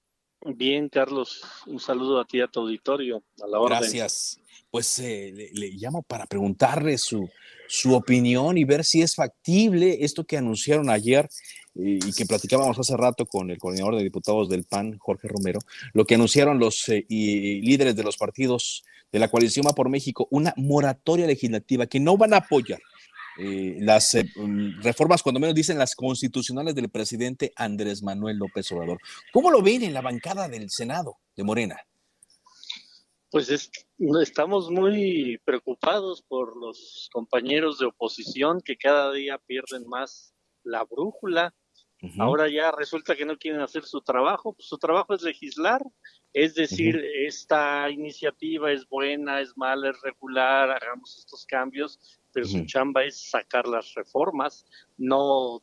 Bien, 0.47 0.89
Carlos, 0.89 1.43
un 1.67 1.81
saludo 1.81 2.21
a 2.21 2.25
ti, 2.25 2.41
a 2.41 2.47
tu 2.47 2.61
auditorio, 2.61 3.25
a 3.43 3.47
la 3.49 3.59
orden. 3.59 3.81
Gracias. 3.81 4.39
Pues 4.71 5.01
eh, 5.01 5.33
le, 5.35 5.51
le, 5.53 5.71
llamo 5.71 6.05
para 6.05 6.27
preguntarle 6.27 6.97
su, 6.97 7.29
su 7.67 7.95
opinión 7.95 8.57
y 8.57 8.65
ver 8.65 8.85
si 8.85 9.03
es 9.03 9.17
factible 9.17 9.99
esto 10.05 10.25
que 10.25 10.37
anunciaron 10.37 10.91
ayer 10.91 11.29
y 11.81 12.13
que 12.13 12.27
platicábamos 12.27 12.79
hace 12.79 12.97
rato 12.97 13.25
con 13.25 13.51
el 13.51 13.59
coordinador 13.59 13.97
de 13.97 14.03
diputados 14.03 14.49
del 14.49 14.65
PAN, 14.65 14.99
Jorge 14.99 15.29
Romero, 15.29 15.61
lo 15.93 16.05
que 16.05 16.17
anunciaron 16.17 16.59
los 16.59 16.89
eh, 16.89 17.07
líderes 17.09 17.95
de 17.95 18.03
los 18.03 18.17
partidos 18.17 18.83
de 19.13 19.21
la 19.21 19.29
coalición 19.29 19.65
Va 19.67 19.73
por 19.73 19.89
México, 19.89 20.27
una 20.31 20.53
moratoria 20.57 21.27
legislativa 21.27 21.87
que 21.87 22.01
no 22.01 22.17
van 22.17 22.35
a 22.35 22.39
apoyar 22.39 22.81
eh, 23.39 23.77
las 23.79 24.15
eh, 24.15 24.29
mm, 24.35 24.83
reformas, 24.83 25.23
cuando 25.23 25.39
menos 25.39 25.55
dicen 25.55 25.79
las 25.79 25.95
constitucionales 25.95 26.75
del 26.75 26.89
presidente 26.89 27.53
Andrés 27.55 28.03
Manuel 28.03 28.37
López 28.37 28.71
Obrador. 28.73 28.99
¿Cómo 29.33 29.51
lo 29.51 29.63
ven 29.63 29.85
en 29.85 29.95
la 29.95 30.03
bancada 30.03 30.49
del 30.49 30.69
Senado 30.71 31.19
de 31.37 31.45
Morena? 31.45 31.77
Pues 33.31 33.71
estamos 34.21 34.71
muy 34.71 35.39
preocupados 35.45 36.23
por 36.23 36.57
los 36.57 37.09
compañeros 37.13 37.79
de 37.79 37.87
oposición 37.87 38.61
que 38.65 38.77
cada 38.77 39.13
día 39.13 39.39
pierden 39.47 39.87
más 39.87 40.35
la 40.65 40.83
brújula. 40.85 41.55
Ahora 42.19 42.49
ya 42.49 42.71
resulta 42.71 43.17
que 43.17 43.25
no 43.25 43.37
quieren 43.37 43.61
hacer 43.61 43.85
su 43.85 44.01
trabajo. 44.01 44.53
Pues 44.53 44.69
su 44.69 44.79
trabajo 44.79 45.15
es 45.15 45.23
legislar, 45.23 45.83
es 46.33 46.55
decir, 46.55 46.97
esta 47.27 47.91
iniciativa 47.91 48.71
es 48.71 48.89
buena, 48.89 49.41
es 49.41 49.57
mala, 49.57 49.91
es 49.91 50.01
regular, 50.03 50.71
hagamos 50.71 51.19
estos 51.19 51.45
cambios, 51.45 51.99
pero 52.33 52.47
su 52.47 52.65
chamba 52.67 53.05
es 53.05 53.31
sacar 53.31 53.67
las 53.67 53.95
reformas, 53.95 54.65
no 54.97 55.63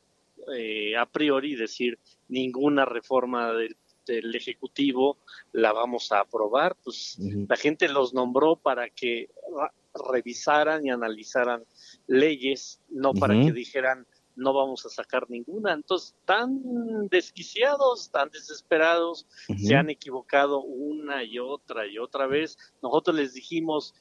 eh, 0.57 0.95
a 0.97 1.05
priori 1.05 1.55
decir 1.55 1.99
ninguna 2.27 2.85
reforma 2.85 3.53
del, 3.53 3.75
Ejecutivo 4.07 5.17
la 5.51 5.73
vamos 5.73 6.11
a 6.11 6.19
aprobar. 6.19 6.75
Pues 6.83 7.17
la 7.19 7.55
gente 7.55 7.89
los 7.89 8.13
nombró 8.13 8.55
para 8.55 8.87
que 8.91 9.31
revisaran 10.11 10.85
y 10.85 10.91
analizaran 10.91 11.63
leyes, 12.05 12.81
no 12.89 13.15
para 13.15 13.33
que 13.33 13.51
dijeran 13.51 14.05
no 14.35 14.53
vamos 14.53 14.85
a 14.85 14.89
sacar 14.89 15.29
ninguna. 15.29 15.73
Entonces, 15.73 16.15
tan 16.25 17.07
desquiciados, 17.09 18.09
tan 18.11 18.29
desesperados, 18.29 19.27
se 19.57 19.75
han 19.75 19.89
equivocado 19.89 20.61
una 20.61 21.23
y 21.23 21.39
otra 21.39 21.87
y 21.87 21.97
otra 21.97 22.27
vez. 22.27 22.57
Nosotros 22.81 23.15
les 23.15 23.33
dijimos, 23.33 23.93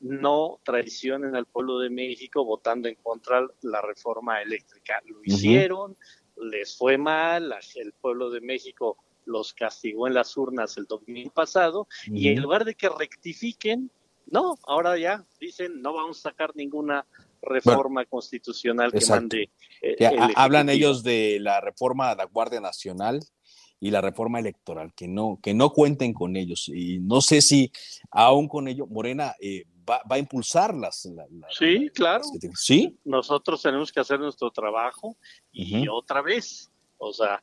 no 0.00 0.60
traicionen 0.64 1.34
al 1.34 1.46
pueblo 1.46 1.78
de 1.78 1.90
México 1.90 2.44
votando 2.44 2.88
en 2.88 2.94
contra 2.96 3.42
de 3.42 3.48
la 3.62 3.82
reforma 3.82 4.40
eléctrica. 4.42 5.02
Lo 5.06 5.20
hicieron, 5.24 5.96
les 6.36 6.76
fue 6.76 6.98
mal, 6.98 7.54
el 7.76 7.92
pueblo 7.92 8.30
de 8.30 8.40
México 8.40 8.96
los 9.24 9.52
castigó 9.52 10.06
en 10.06 10.14
las 10.14 10.36
urnas 10.36 10.76
el 10.78 10.86
domingo 10.86 11.30
pasado 11.30 11.86
y 12.06 12.28
en 12.28 12.40
lugar 12.40 12.64
de 12.64 12.74
que 12.74 12.88
rectifiquen, 12.88 13.90
no, 14.26 14.58
ahora 14.66 14.96
ya 14.96 15.24
dicen 15.38 15.82
no 15.82 15.92
vamos 15.92 16.18
a 16.18 16.30
sacar 16.30 16.56
ninguna 16.56 17.04
reforma 17.42 18.04
constitucional 18.04 18.92
que 18.92 19.04
mande. 19.06 19.50
Eh, 19.82 19.96
hablan 20.36 20.68
ellos 20.68 21.02
de 21.02 21.38
la 21.40 21.60
reforma 21.60 22.10
de 22.10 22.16
la 22.16 22.24
Guardia 22.24 22.60
Nacional 22.60 23.20
y 23.80 23.90
la 23.90 24.00
reforma 24.00 24.40
electoral, 24.40 24.92
que 24.94 25.06
no, 25.06 25.38
que 25.42 25.54
no 25.54 25.70
cuenten 25.70 26.12
con 26.12 26.36
ellos. 26.36 26.68
Y 26.68 26.98
no 26.98 27.20
sé 27.20 27.40
si 27.40 27.70
aún 28.10 28.48
con 28.48 28.68
ello 28.68 28.86
Morena 28.86 29.34
eh, 29.40 29.64
va, 29.88 30.02
a 30.08 30.18
impulsarlas. 30.18 31.08
sí, 31.50 31.90
claro. 31.94 32.24
sí. 32.54 32.98
Nosotros 33.04 33.62
tenemos 33.62 33.92
que 33.92 34.00
hacer 34.00 34.18
nuestro 34.18 34.50
trabajo 34.50 35.16
y 35.52 35.86
otra 35.88 36.22
vez, 36.22 36.70
o 36.98 37.12
sea, 37.12 37.42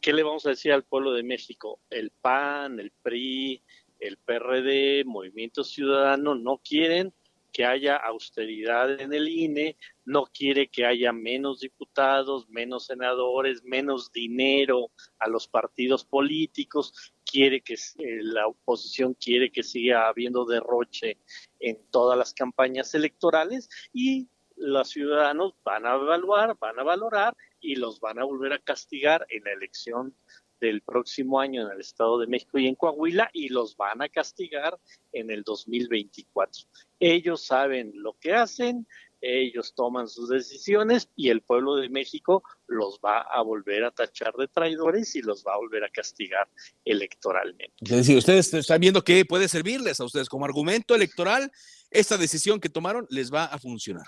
¿qué 0.00 0.12
le 0.12 0.22
vamos 0.22 0.46
a 0.46 0.50
decir 0.50 0.72
al 0.72 0.84
pueblo 0.84 1.12
de 1.12 1.22
México? 1.22 1.80
El 1.90 2.10
PAN, 2.10 2.78
el 2.78 2.92
PRI, 3.02 3.62
el 3.98 4.16
PRD, 4.18 5.04
Movimiento 5.04 5.64
Ciudadano 5.64 6.34
no 6.34 6.58
quieren 6.58 7.14
que 7.52 7.64
haya 7.64 7.96
austeridad 7.96 9.00
en 9.00 9.12
el 9.12 9.28
INE, 9.28 9.76
no 10.04 10.24
quiere 10.26 10.68
que 10.68 10.86
haya 10.86 11.12
menos 11.12 11.60
diputados, 11.60 12.48
menos 12.48 12.86
senadores, 12.86 13.62
menos 13.62 14.10
dinero 14.10 14.90
a 15.18 15.28
los 15.28 15.46
partidos 15.46 16.04
políticos, 16.04 17.14
quiere 17.24 17.62
que 17.62 17.74
eh, 17.74 18.18
la 18.22 18.46
oposición 18.46 19.14
quiere 19.14 19.50
que 19.50 19.62
siga 19.62 20.08
habiendo 20.08 20.44
derroche 20.44 21.18
en 21.60 21.78
todas 21.90 22.18
las 22.18 22.34
campañas 22.34 22.94
electorales 22.94 23.68
y 23.92 24.28
los 24.56 24.90
ciudadanos 24.90 25.54
van 25.64 25.86
a 25.86 25.94
evaluar, 25.94 26.56
van 26.58 26.78
a 26.78 26.82
valorar 26.82 27.36
y 27.60 27.76
los 27.76 28.00
van 28.00 28.18
a 28.18 28.24
volver 28.24 28.52
a 28.52 28.58
castigar 28.58 29.26
en 29.30 29.44
la 29.44 29.52
elección 29.52 30.14
del 30.62 30.80
próximo 30.80 31.40
año 31.40 31.62
en 31.66 31.72
el 31.72 31.80
Estado 31.80 32.20
de 32.20 32.28
México 32.28 32.56
y 32.56 32.68
en 32.68 32.76
Coahuila 32.76 33.28
y 33.32 33.48
los 33.48 33.76
van 33.76 34.00
a 34.00 34.08
castigar 34.08 34.78
en 35.12 35.30
el 35.30 35.42
2024. 35.42 36.62
Ellos 37.00 37.44
saben 37.44 37.90
lo 37.96 38.16
que 38.20 38.32
hacen, 38.32 38.86
ellos 39.20 39.74
toman 39.74 40.06
sus 40.06 40.28
decisiones 40.28 41.08
y 41.16 41.30
el 41.30 41.42
pueblo 41.42 41.74
de 41.74 41.88
México 41.88 42.44
los 42.68 43.00
va 43.04 43.22
a 43.22 43.42
volver 43.42 43.82
a 43.84 43.90
tachar 43.90 44.34
de 44.34 44.46
traidores 44.46 45.16
y 45.16 45.22
los 45.22 45.44
va 45.44 45.54
a 45.54 45.58
volver 45.58 45.82
a 45.82 45.90
castigar 45.90 46.48
electoralmente. 46.84 47.74
Es 47.80 47.90
decir, 47.90 48.16
ustedes 48.16 48.54
están 48.54 48.80
viendo 48.80 49.02
que 49.02 49.24
puede 49.24 49.48
servirles 49.48 49.98
a 49.98 50.04
ustedes 50.04 50.28
como 50.28 50.44
argumento 50.44 50.94
electoral, 50.94 51.50
esta 51.90 52.16
decisión 52.16 52.60
que 52.60 52.68
tomaron 52.68 53.06
les 53.10 53.32
va 53.32 53.46
a 53.46 53.58
funcionar. 53.58 54.06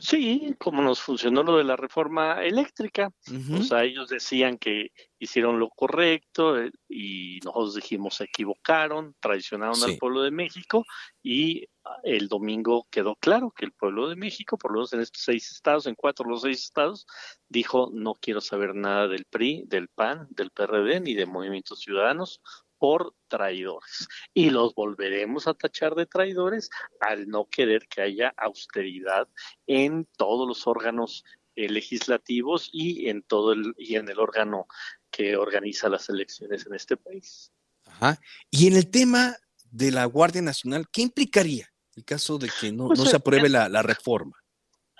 Sí, 0.00 0.54
como 0.58 0.82
nos 0.82 1.00
funcionó 1.00 1.42
lo 1.42 1.56
de 1.56 1.64
la 1.64 1.76
reforma 1.76 2.42
eléctrica. 2.44 3.12
O 3.58 3.62
sea, 3.62 3.84
ellos 3.84 4.08
decían 4.08 4.58
que 4.58 4.90
hicieron 5.18 5.58
lo 5.58 5.68
correcto 5.68 6.58
eh, 6.58 6.72
y 6.88 7.38
nosotros 7.44 7.74
dijimos 7.76 8.16
se 8.16 8.24
equivocaron, 8.24 9.14
traicionaron 9.20 9.82
al 9.82 9.96
pueblo 9.98 10.22
de 10.22 10.30
México 10.30 10.84
y 11.22 11.66
ah, 11.84 11.96
el 12.04 12.28
domingo 12.28 12.86
quedó 12.90 13.16
claro 13.16 13.50
que 13.50 13.66
el 13.66 13.72
pueblo 13.72 14.08
de 14.08 14.16
México, 14.16 14.56
por 14.56 14.72
lo 14.72 14.78
menos 14.78 14.92
en 14.94 15.00
estos 15.00 15.22
seis 15.22 15.50
estados, 15.52 15.86
en 15.86 15.94
cuatro 15.94 16.24
de 16.24 16.30
los 16.30 16.42
seis 16.42 16.64
estados, 16.64 17.06
dijo 17.48 17.90
no 17.92 18.14
quiero 18.14 18.40
saber 18.40 18.74
nada 18.74 19.08
del 19.08 19.26
PRI, 19.26 19.64
del 19.66 19.88
PAN, 19.88 20.26
del 20.30 20.50
PRD 20.50 21.00
ni 21.00 21.14
de 21.14 21.26
Movimientos 21.26 21.80
Ciudadanos 21.80 22.40
por 22.80 23.14
traidores 23.28 24.08
y 24.32 24.48
los 24.48 24.74
volveremos 24.74 25.46
a 25.46 25.54
tachar 25.54 25.94
de 25.94 26.06
traidores 26.06 26.70
al 26.98 27.28
no 27.28 27.44
querer 27.44 27.86
que 27.88 28.00
haya 28.00 28.32
austeridad 28.38 29.28
en 29.66 30.08
todos 30.16 30.48
los 30.48 30.66
órganos 30.66 31.22
eh, 31.56 31.68
legislativos 31.68 32.70
y 32.72 33.10
en 33.10 33.22
todo 33.22 33.52
el 33.52 33.74
y 33.76 33.96
en 33.96 34.08
el 34.08 34.18
órgano 34.18 34.66
que 35.10 35.36
organiza 35.36 35.90
las 35.90 36.08
elecciones 36.08 36.66
en 36.66 36.74
este 36.74 36.96
país. 36.96 37.52
Ajá. 37.84 38.18
Y 38.50 38.66
en 38.66 38.76
el 38.76 38.90
tema 38.90 39.36
de 39.70 39.90
la 39.90 40.06
Guardia 40.06 40.40
Nacional, 40.40 40.86
¿qué 40.90 41.02
implicaría 41.02 41.70
el 41.96 42.04
caso 42.04 42.38
de 42.38 42.48
que 42.60 42.72
no, 42.72 42.88
pues, 42.88 43.10
se 43.10 43.16
apruebe 43.16 43.50
la 43.50 43.82
reforma? 43.82 44.39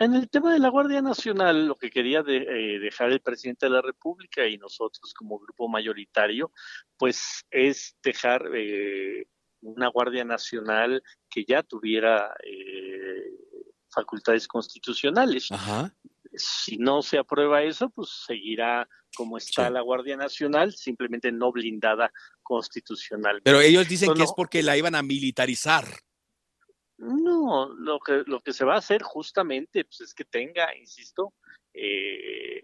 En 0.00 0.14
el 0.14 0.30
tema 0.30 0.54
de 0.54 0.58
la 0.58 0.70
Guardia 0.70 1.02
Nacional, 1.02 1.66
lo 1.66 1.76
que 1.76 1.90
quería 1.90 2.24
eh, 2.26 2.78
dejar 2.78 3.12
el 3.12 3.20
presidente 3.20 3.66
de 3.66 3.72
la 3.72 3.82
República 3.82 4.46
y 4.46 4.56
nosotros 4.56 5.12
como 5.12 5.38
grupo 5.38 5.68
mayoritario, 5.68 6.52
pues 6.96 7.44
es 7.50 7.94
dejar 8.02 8.48
eh, 8.56 9.26
una 9.60 9.88
Guardia 9.88 10.24
Nacional 10.24 11.02
que 11.28 11.44
ya 11.44 11.62
tuviera 11.62 12.34
eh, 12.42 13.24
facultades 13.90 14.48
constitucionales. 14.48 15.50
Si 16.34 16.78
no 16.78 17.02
se 17.02 17.18
aprueba 17.18 17.62
eso, 17.62 17.90
pues 17.90 18.24
seguirá 18.26 18.88
como 19.14 19.36
está 19.36 19.68
la 19.68 19.82
Guardia 19.82 20.16
Nacional, 20.16 20.72
simplemente 20.72 21.30
no 21.30 21.52
blindada 21.52 22.10
constitucionalmente. 22.42 23.42
Pero 23.44 23.60
ellos 23.60 23.86
dicen 23.86 24.14
que 24.14 24.22
es 24.22 24.32
porque 24.34 24.62
la 24.62 24.78
iban 24.78 24.94
a 24.94 25.02
militarizar. 25.02 25.84
No, 27.00 27.72
lo 27.78 27.98
que, 27.98 28.24
lo 28.26 28.40
que 28.40 28.52
se 28.52 28.66
va 28.66 28.74
a 28.74 28.78
hacer 28.78 29.02
justamente 29.02 29.84
pues, 29.84 30.02
es 30.02 30.14
que 30.14 30.26
tenga, 30.26 30.76
insisto, 30.76 31.32
eh, 31.72 32.58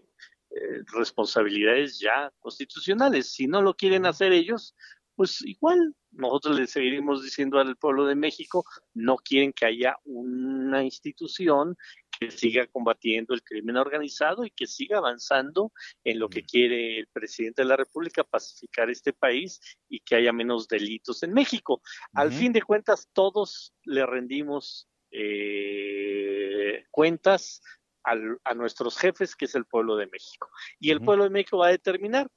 eh, 0.51 0.83
responsabilidades 0.93 1.99
ya 1.99 2.31
constitucionales. 2.39 3.33
Si 3.33 3.47
no 3.47 3.63
lo 3.63 3.73
quieren 3.73 4.05
hacer 4.05 4.33
ellos, 4.33 4.75
pues 5.15 5.41
igual 5.41 5.95
nosotros 6.11 6.59
le 6.59 6.67
seguiremos 6.67 7.23
diciendo 7.23 7.57
al 7.57 7.77
pueblo 7.77 8.05
de 8.05 8.13
México, 8.13 8.63
no 8.93 9.17
quieren 9.17 9.53
que 9.53 9.65
haya 9.65 9.95
una 10.05 10.83
institución 10.83 11.75
que 12.19 12.31
siga 12.31 12.67
combatiendo 12.67 13.33
el 13.33 13.43
crimen 13.43 13.77
organizado 13.77 14.45
y 14.45 14.51
que 14.51 14.67
siga 14.67 14.97
avanzando 14.97 15.71
en 16.03 16.19
lo 16.19 16.29
que 16.29 16.43
quiere 16.43 16.99
el 16.99 17.07
presidente 17.07 17.61
de 17.61 17.67
la 17.67 17.77
República, 17.77 18.23
pacificar 18.23 18.89
este 18.89 19.13
país 19.13 19.59
y 19.89 19.99
que 19.99 20.15
haya 20.15 20.33
menos 20.33 20.67
delitos 20.67 21.23
en 21.23 21.33
México. 21.33 21.81
Al 22.13 22.31
fin 22.31 22.53
de 22.53 22.61
cuentas, 22.61 23.09
todos 23.13 23.73
le 23.83 24.05
rendimos 24.05 24.87
eh, 25.11 26.85
cuentas 26.91 27.61
a 28.03 28.53
nuestros 28.53 28.97
jefes, 28.97 29.35
que 29.35 29.45
es 29.45 29.55
el 29.55 29.65
pueblo 29.65 29.97
de 29.97 30.07
México. 30.07 30.49
Y 30.79 30.91
el 30.91 31.01
pueblo 31.01 31.25
de 31.25 31.29
México 31.29 31.57
va 31.57 31.67
a 31.67 31.71
determinar. 31.71 32.27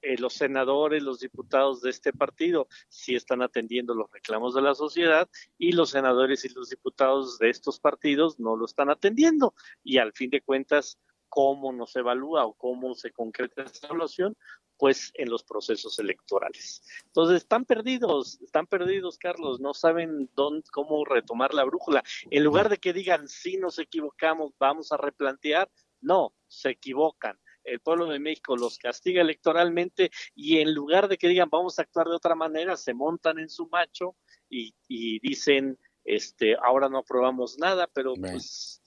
Eh, 0.00 0.16
los 0.18 0.34
senadores, 0.34 1.02
los 1.02 1.18
diputados 1.18 1.80
de 1.82 1.90
este 1.90 2.12
partido 2.12 2.68
sí 2.88 3.16
están 3.16 3.42
atendiendo 3.42 3.94
los 3.94 4.10
reclamos 4.12 4.54
de 4.54 4.62
la 4.62 4.74
sociedad 4.74 5.28
y 5.58 5.72
los 5.72 5.90
senadores 5.90 6.44
y 6.44 6.50
los 6.50 6.68
diputados 6.68 7.38
de 7.38 7.50
estos 7.50 7.80
partidos 7.80 8.38
no 8.38 8.56
lo 8.56 8.64
están 8.64 8.90
atendiendo. 8.90 9.54
Y 9.82 9.98
al 9.98 10.12
fin 10.12 10.30
de 10.30 10.40
cuentas, 10.40 10.98
¿cómo 11.28 11.72
nos 11.72 11.96
evalúa 11.96 12.46
o 12.46 12.54
cómo 12.54 12.94
se 12.94 13.10
concreta 13.10 13.62
esta 13.62 13.88
evaluación? 13.88 14.36
Pues 14.76 15.10
en 15.14 15.28
los 15.30 15.42
procesos 15.42 15.98
electorales. 15.98 16.82
Entonces, 17.06 17.38
están 17.38 17.64
perdidos, 17.64 18.40
están 18.40 18.68
perdidos, 18.68 19.18
Carlos, 19.18 19.58
no 19.58 19.74
saben 19.74 20.30
dónde, 20.36 20.62
cómo 20.70 21.04
retomar 21.04 21.52
la 21.52 21.64
brújula. 21.64 22.04
En 22.30 22.44
lugar 22.44 22.68
de 22.68 22.78
que 22.78 22.92
digan, 22.92 23.26
sí, 23.26 23.56
nos 23.56 23.80
equivocamos, 23.80 24.52
vamos 24.60 24.92
a 24.92 24.96
replantear, 24.96 25.68
no, 26.00 26.32
se 26.46 26.70
equivocan 26.70 27.36
el 27.70 27.80
pueblo 27.80 28.06
de 28.06 28.18
México 28.18 28.56
los 28.56 28.78
castiga 28.78 29.22
electoralmente 29.22 30.10
y 30.34 30.58
en 30.58 30.74
lugar 30.74 31.08
de 31.08 31.18
que 31.18 31.28
digan 31.28 31.48
vamos 31.50 31.78
a 31.78 31.82
actuar 31.82 32.08
de 32.08 32.16
otra 32.16 32.34
manera, 32.34 32.76
se 32.76 32.94
montan 32.94 33.38
en 33.38 33.48
su 33.48 33.68
macho 33.68 34.14
y, 34.50 34.72
dicen, 35.20 35.78
este, 36.04 36.56
ahora 36.56 36.88
no 36.88 36.98
aprobamos 36.98 37.58
nada, 37.58 37.86
pero 37.92 38.14
pues, 38.14 38.80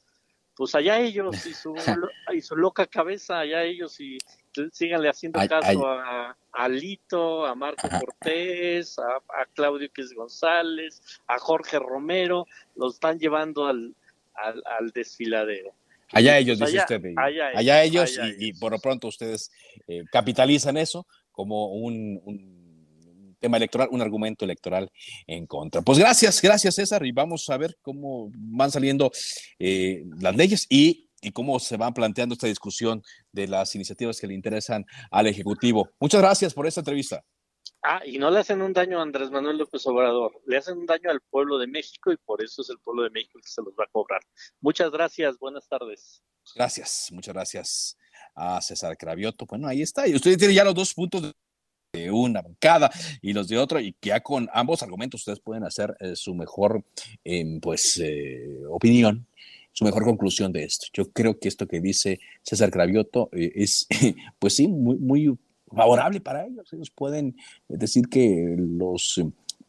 pues 0.55 0.75
allá 0.75 0.99
ellos 0.99 1.45
y 1.45 1.53
su, 1.53 1.73
y 2.33 2.41
su 2.41 2.55
loca 2.55 2.87
cabeza, 2.87 3.39
allá 3.39 3.63
ellos 3.63 3.99
y 3.99 4.17
síganle 4.71 5.09
haciendo 5.09 5.39
caso 5.47 5.87
a, 5.87 6.35
a, 6.51 6.67
Lito, 6.67 7.45
a 7.45 7.55
Marco 7.55 7.87
Cortés, 7.87 8.97
a, 8.99 9.45
Claudio 9.53 9.91
Quez 9.93 10.13
González, 10.13 11.01
a 11.27 11.37
Jorge 11.37 11.79
Romero, 11.79 12.47
los 12.75 12.95
están 12.95 13.19
llevando 13.19 13.67
al, 13.67 13.95
al, 14.33 14.61
al 14.65 14.89
desfiladero. 14.91 15.73
Allá 16.11 16.37
ellos, 16.37 16.59
dice 16.59 16.77
usted. 16.77 17.01
allá, 17.17 17.83
ellos, 17.83 18.19
y, 18.39 18.53
por 18.53 18.71
lo 18.71 18.79
pronto 18.79 19.07
ustedes 19.07 19.51
eh, 19.87 20.03
capitalizan 20.11 20.77
eso 20.77 21.07
como 21.31 21.67
un, 21.73 22.19
tema 23.39 23.57
electoral, 23.57 23.89
un 23.91 24.01
argumento 24.01 24.45
electoral 24.45 24.91
en 25.25 25.47
contra. 25.47 25.81
Pues 25.81 25.97
gracias, 25.97 26.41
gracias 26.41 26.75
César, 26.75 27.05
y 27.05 27.11
vamos 27.11 27.49
a 27.49 27.57
ver 27.57 27.75
cómo 27.81 28.29
van 28.33 28.71
saliendo 28.71 29.11
eh, 29.57 30.03
las 30.19 30.35
leyes 30.35 30.67
y, 30.69 31.09
y 31.21 31.31
cómo 31.31 31.59
se 31.59 31.77
van 31.77 31.93
planteando 31.93 32.33
esta 32.33 32.47
discusión 32.47 33.01
de 33.31 33.47
las 33.47 33.73
iniciativas 33.75 34.19
que 34.19 34.27
le 34.27 34.35
interesan 34.35 34.85
al 35.09 35.27
Ejecutivo. 35.27 35.89
Muchas 35.99 36.21
gracias 36.21 36.53
por 36.53 36.67
esta 36.67 36.81
entrevista. 36.81 37.23
Ah, 37.83 38.01
y 38.05 38.19
no 38.19 38.29
le 38.29 38.39
hacen 38.39 38.61
un 38.61 38.73
daño 38.73 38.99
a 38.99 39.01
Andrés 39.01 39.31
Manuel 39.31 39.57
López 39.57 39.85
Obrador, 39.87 40.39
le 40.45 40.57
hacen 40.57 40.77
un 40.77 40.85
daño 40.85 41.09
al 41.09 41.19
pueblo 41.19 41.57
de 41.57 41.65
México 41.65 42.11
y 42.11 42.17
por 42.17 42.43
eso 42.43 42.61
es 42.61 42.69
el 42.69 42.77
pueblo 42.77 43.03
de 43.03 43.09
México 43.09 43.39
el 43.39 43.43
que 43.43 43.49
se 43.49 43.61
los 43.63 43.73
va 43.73 43.85
a 43.85 43.91
cobrar. 43.91 44.21
Muchas 44.59 44.91
gracias, 44.91 45.39
buenas 45.39 45.67
tardes. 45.67 46.21
Gracias, 46.55 47.09
muchas 47.11 47.33
gracias 47.33 47.97
a 48.35 48.61
César 48.61 48.95
Cravioto. 48.97 49.47
Bueno, 49.47 49.67
ahí 49.67 49.81
está. 49.81 50.07
Y 50.07 50.13
usted 50.13 50.37
tiene 50.37 50.53
ya 50.53 50.63
los 50.63 50.75
dos 50.75 50.93
puntos 50.93 51.33
de 51.93 52.11
una 52.11 52.41
bancada 52.41 52.91
y 53.21 53.33
los 53.33 53.47
de 53.47 53.57
otra, 53.57 53.81
y 53.81 53.95
ya 54.01 54.21
con 54.21 54.47
ambos 54.53 54.83
argumentos 54.83 55.21
ustedes 55.21 55.39
pueden 55.39 55.63
hacer 55.63 55.95
eh, 55.99 56.15
su 56.15 56.35
mejor 56.35 56.85
em, 57.23 57.59
pues 57.59 57.99
eh, 58.01 58.61
opinión, 58.69 59.27
su 59.73 59.85
mejor 59.85 60.03
conclusión 60.03 60.53
de 60.53 60.63
esto. 60.63 60.87
Yo 60.93 61.11
creo 61.11 61.39
que 61.39 61.47
esto 61.47 61.67
que 61.67 61.81
dice 61.81 62.19
César 62.43 62.71
Cravioto 62.71 63.29
eh, 63.33 63.51
es, 63.55 63.87
pues 64.39 64.55
sí, 64.55 64.67
muy, 64.67 64.97
muy 64.97 65.37
favorable 65.75 66.21
para 66.21 66.45
ellos. 66.45 66.71
Ellos 66.73 66.89
pueden 66.91 67.35
decir 67.67 68.07
que 68.07 68.55
los 68.57 69.21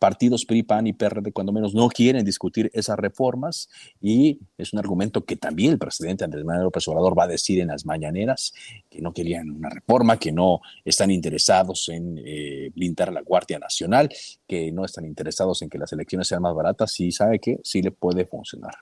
partidos 0.03 0.45
PRI, 0.45 0.65
PAN 0.65 0.89
y 0.89 0.93
PRD, 0.95 1.31
cuando 1.31 1.53
menos, 1.53 1.77
no 1.77 1.89
quieren 1.89 2.25
discutir 2.25 2.69
esas 2.75 2.99
reformas 2.99 3.69
y 4.01 4.41
es 4.59 4.73
un 4.73 4.81
argumento 4.81 5.25
que 5.25 5.37
también 5.37 5.71
el 5.71 5.79
presidente 5.79 6.25
Andrés 6.25 6.45
Manuel 6.45 6.65
López 6.65 6.89
Obrador 6.89 7.17
va 7.17 7.23
a 7.23 7.29
decir 7.29 7.61
en 7.61 7.69
las 7.69 7.87
mañaneras, 7.87 8.53
que 8.91 9.01
no 9.01 9.13
querían 9.13 9.49
una 9.49 9.69
reforma, 9.71 10.19
que 10.19 10.33
no 10.33 10.61
están 10.85 11.13
interesados 11.13 11.89
en 11.89 12.21
eh, 12.25 12.73
blindar 12.75 13.13
la 13.13 13.21
Guardia 13.21 13.61
Nacional, 13.61 14.09
que 14.49 14.73
no 14.73 14.85
están 14.85 15.05
interesados 15.05 15.63
en 15.63 15.71
que 15.71 15.79
las 15.79 15.93
elecciones 15.93 16.27
sean 16.27 16.43
más 16.43 16.55
baratas 16.57 16.99
y 16.99 17.13
sabe 17.13 17.39
que 17.39 17.61
sí 17.63 17.81
le 17.81 17.93
puede 17.93 18.25
funcionar. 18.25 18.75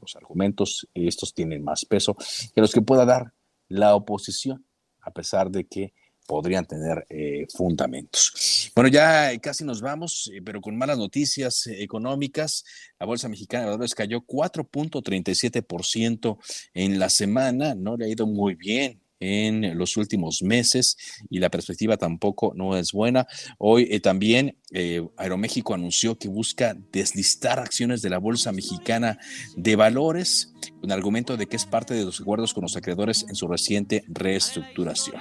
Los 0.00 0.16
argumentos, 0.16 0.88
estos 0.94 1.34
tienen 1.34 1.62
más 1.62 1.84
peso 1.84 2.16
que 2.54 2.62
los 2.62 2.72
que 2.72 2.80
pueda 2.80 3.04
dar 3.04 3.34
la 3.68 3.94
oposición, 3.94 4.64
a 5.02 5.10
pesar 5.10 5.50
de 5.50 5.64
que 5.64 5.92
podrían 6.26 6.66
tener 6.66 7.06
eh, 7.08 7.46
fundamentos. 7.54 8.70
Bueno, 8.74 8.88
ya 8.88 9.30
casi 9.40 9.64
nos 9.64 9.80
vamos, 9.80 10.30
eh, 10.32 10.40
pero 10.44 10.60
con 10.60 10.76
malas 10.76 10.98
noticias 10.98 11.66
eh, 11.66 11.82
económicas. 11.82 12.64
La 12.98 13.06
Bolsa 13.06 13.28
Mexicana 13.28 13.64
de 13.64 13.70
Valores 13.70 13.94
cayó 13.94 14.22
4.37% 14.22 16.38
en 16.74 16.98
la 16.98 17.08
semana, 17.08 17.74
no 17.74 17.96
le 17.96 18.06
ha 18.06 18.08
ido 18.08 18.26
muy 18.26 18.54
bien 18.54 19.01
en 19.22 19.78
los 19.78 19.96
últimos 19.96 20.42
meses 20.42 20.96
y 21.30 21.38
la 21.38 21.48
perspectiva 21.48 21.96
tampoco 21.96 22.52
no 22.56 22.76
es 22.76 22.90
buena. 22.90 23.28
Hoy 23.58 23.86
eh, 23.88 24.00
también 24.00 24.56
eh, 24.72 25.06
Aeroméxico 25.16 25.74
anunció 25.74 26.18
que 26.18 26.28
busca 26.28 26.76
deslistar 26.90 27.60
acciones 27.60 28.02
de 28.02 28.10
la 28.10 28.18
Bolsa 28.18 28.50
Mexicana 28.50 29.18
de 29.56 29.76
Valores 29.76 30.52
con 30.80 30.90
argumento 30.90 31.36
de 31.36 31.46
que 31.46 31.56
es 31.56 31.66
parte 31.66 31.94
de 31.94 32.04
los 32.04 32.20
acuerdos 32.20 32.52
con 32.52 32.62
los 32.62 32.76
acreedores 32.76 33.24
en 33.28 33.36
su 33.36 33.46
reciente 33.46 34.04
reestructuración. 34.08 35.20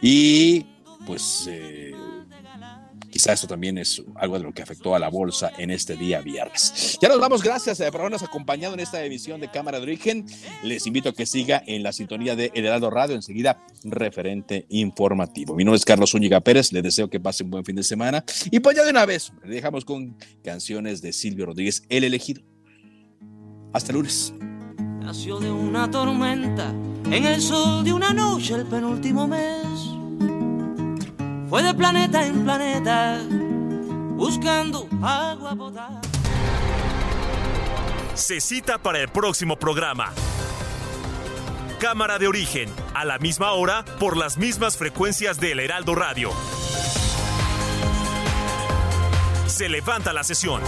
Y 0.00 0.64
pues... 1.06 1.46
Eh, 1.48 1.92
Quizá 3.18 3.32
esto 3.32 3.48
también 3.48 3.78
es 3.78 4.00
algo 4.14 4.38
de 4.38 4.44
lo 4.44 4.52
que 4.52 4.62
afectó 4.62 4.94
a 4.94 5.00
la 5.00 5.08
bolsa 5.08 5.50
en 5.58 5.72
este 5.72 5.96
día 5.96 6.20
viernes. 6.20 6.96
Ya 7.02 7.08
nos 7.08 7.18
vamos, 7.18 7.42
gracias 7.42 7.78
por 7.90 8.02
habernos 8.02 8.22
acompañado 8.22 8.74
en 8.74 8.78
esta 8.78 9.04
emisión 9.04 9.40
de 9.40 9.50
Cámara 9.50 9.78
de 9.78 9.82
Origen. 9.82 10.24
Les 10.62 10.86
invito 10.86 11.08
a 11.08 11.12
que 11.12 11.26
siga 11.26 11.60
en 11.66 11.82
la 11.82 11.92
sintonía 11.92 12.36
de 12.36 12.52
El 12.54 12.66
Heraldo 12.66 12.90
Radio, 12.90 13.16
enseguida 13.16 13.58
referente 13.82 14.66
informativo. 14.68 15.56
Mi 15.56 15.64
nombre 15.64 15.78
es 15.78 15.84
Carlos 15.84 16.14
Úñiga 16.14 16.38
Pérez, 16.38 16.72
les 16.72 16.84
deseo 16.84 17.10
que 17.10 17.18
pasen 17.18 17.48
un 17.48 17.50
buen 17.50 17.64
fin 17.64 17.74
de 17.74 17.82
semana. 17.82 18.24
Y 18.52 18.60
pues 18.60 18.76
ya 18.76 18.84
de 18.84 18.90
una 18.90 19.04
vez, 19.04 19.32
dejamos 19.42 19.84
con 19.84 20.16
canciones 20.44 21.02
de 21.02 21.12
Silvio 21.12 21.46
Rodríguez, 21.46 21.82
El 21.88 22.04
Elegido. 22.04 22.44
Hasta 23.72 23.92
lunes. 23.92 24.32
Nació 25.00 25.40
de 25.40 25.50
una 25.50 25.90
tormenta 25.90 26.72
en 27.10 27.26
el 27.26 27.42
sol 27.42 27.82
de 27.82 27.92
una 27.92 28.12
noche 28.12 28.54
el 28.54 28.64
penúltimo 28.66 29.26
mes 29.26 29.97
fue 31.48 31.62
de 31.62 31.74
planeta 31.74 32.26
en 32.26 32.44
planeta 32.44 33.20
buscando 34.16 34.88
agua 35.02 35.54
potable. 35.56 36.08
Se 38.14 38.40
cita 38.40 38.78
para 38.78 38.98
el 38.98 39.08
próximo 39.08 39.56
programa. 39.56 40.12
Cámara 41.78 42.18
de 42.18 42.26
origen, 42.26 42.68
a 42.94 43.04
la 43.04 43.18
misma 43.18 43.52
hora, 43.52 43.84
por 44.00 44.16
las 44.16 44.36
mismas 44.36 44.76
frecuencias 44.76 45.38
del 45.38 45.60
Heraldo 45.60 45.94
Radio. 45.94 46.32
Se 49.46 49.68
levanta 49.68 50.12
la 50.12 50.24
sesión. 50.24 50.60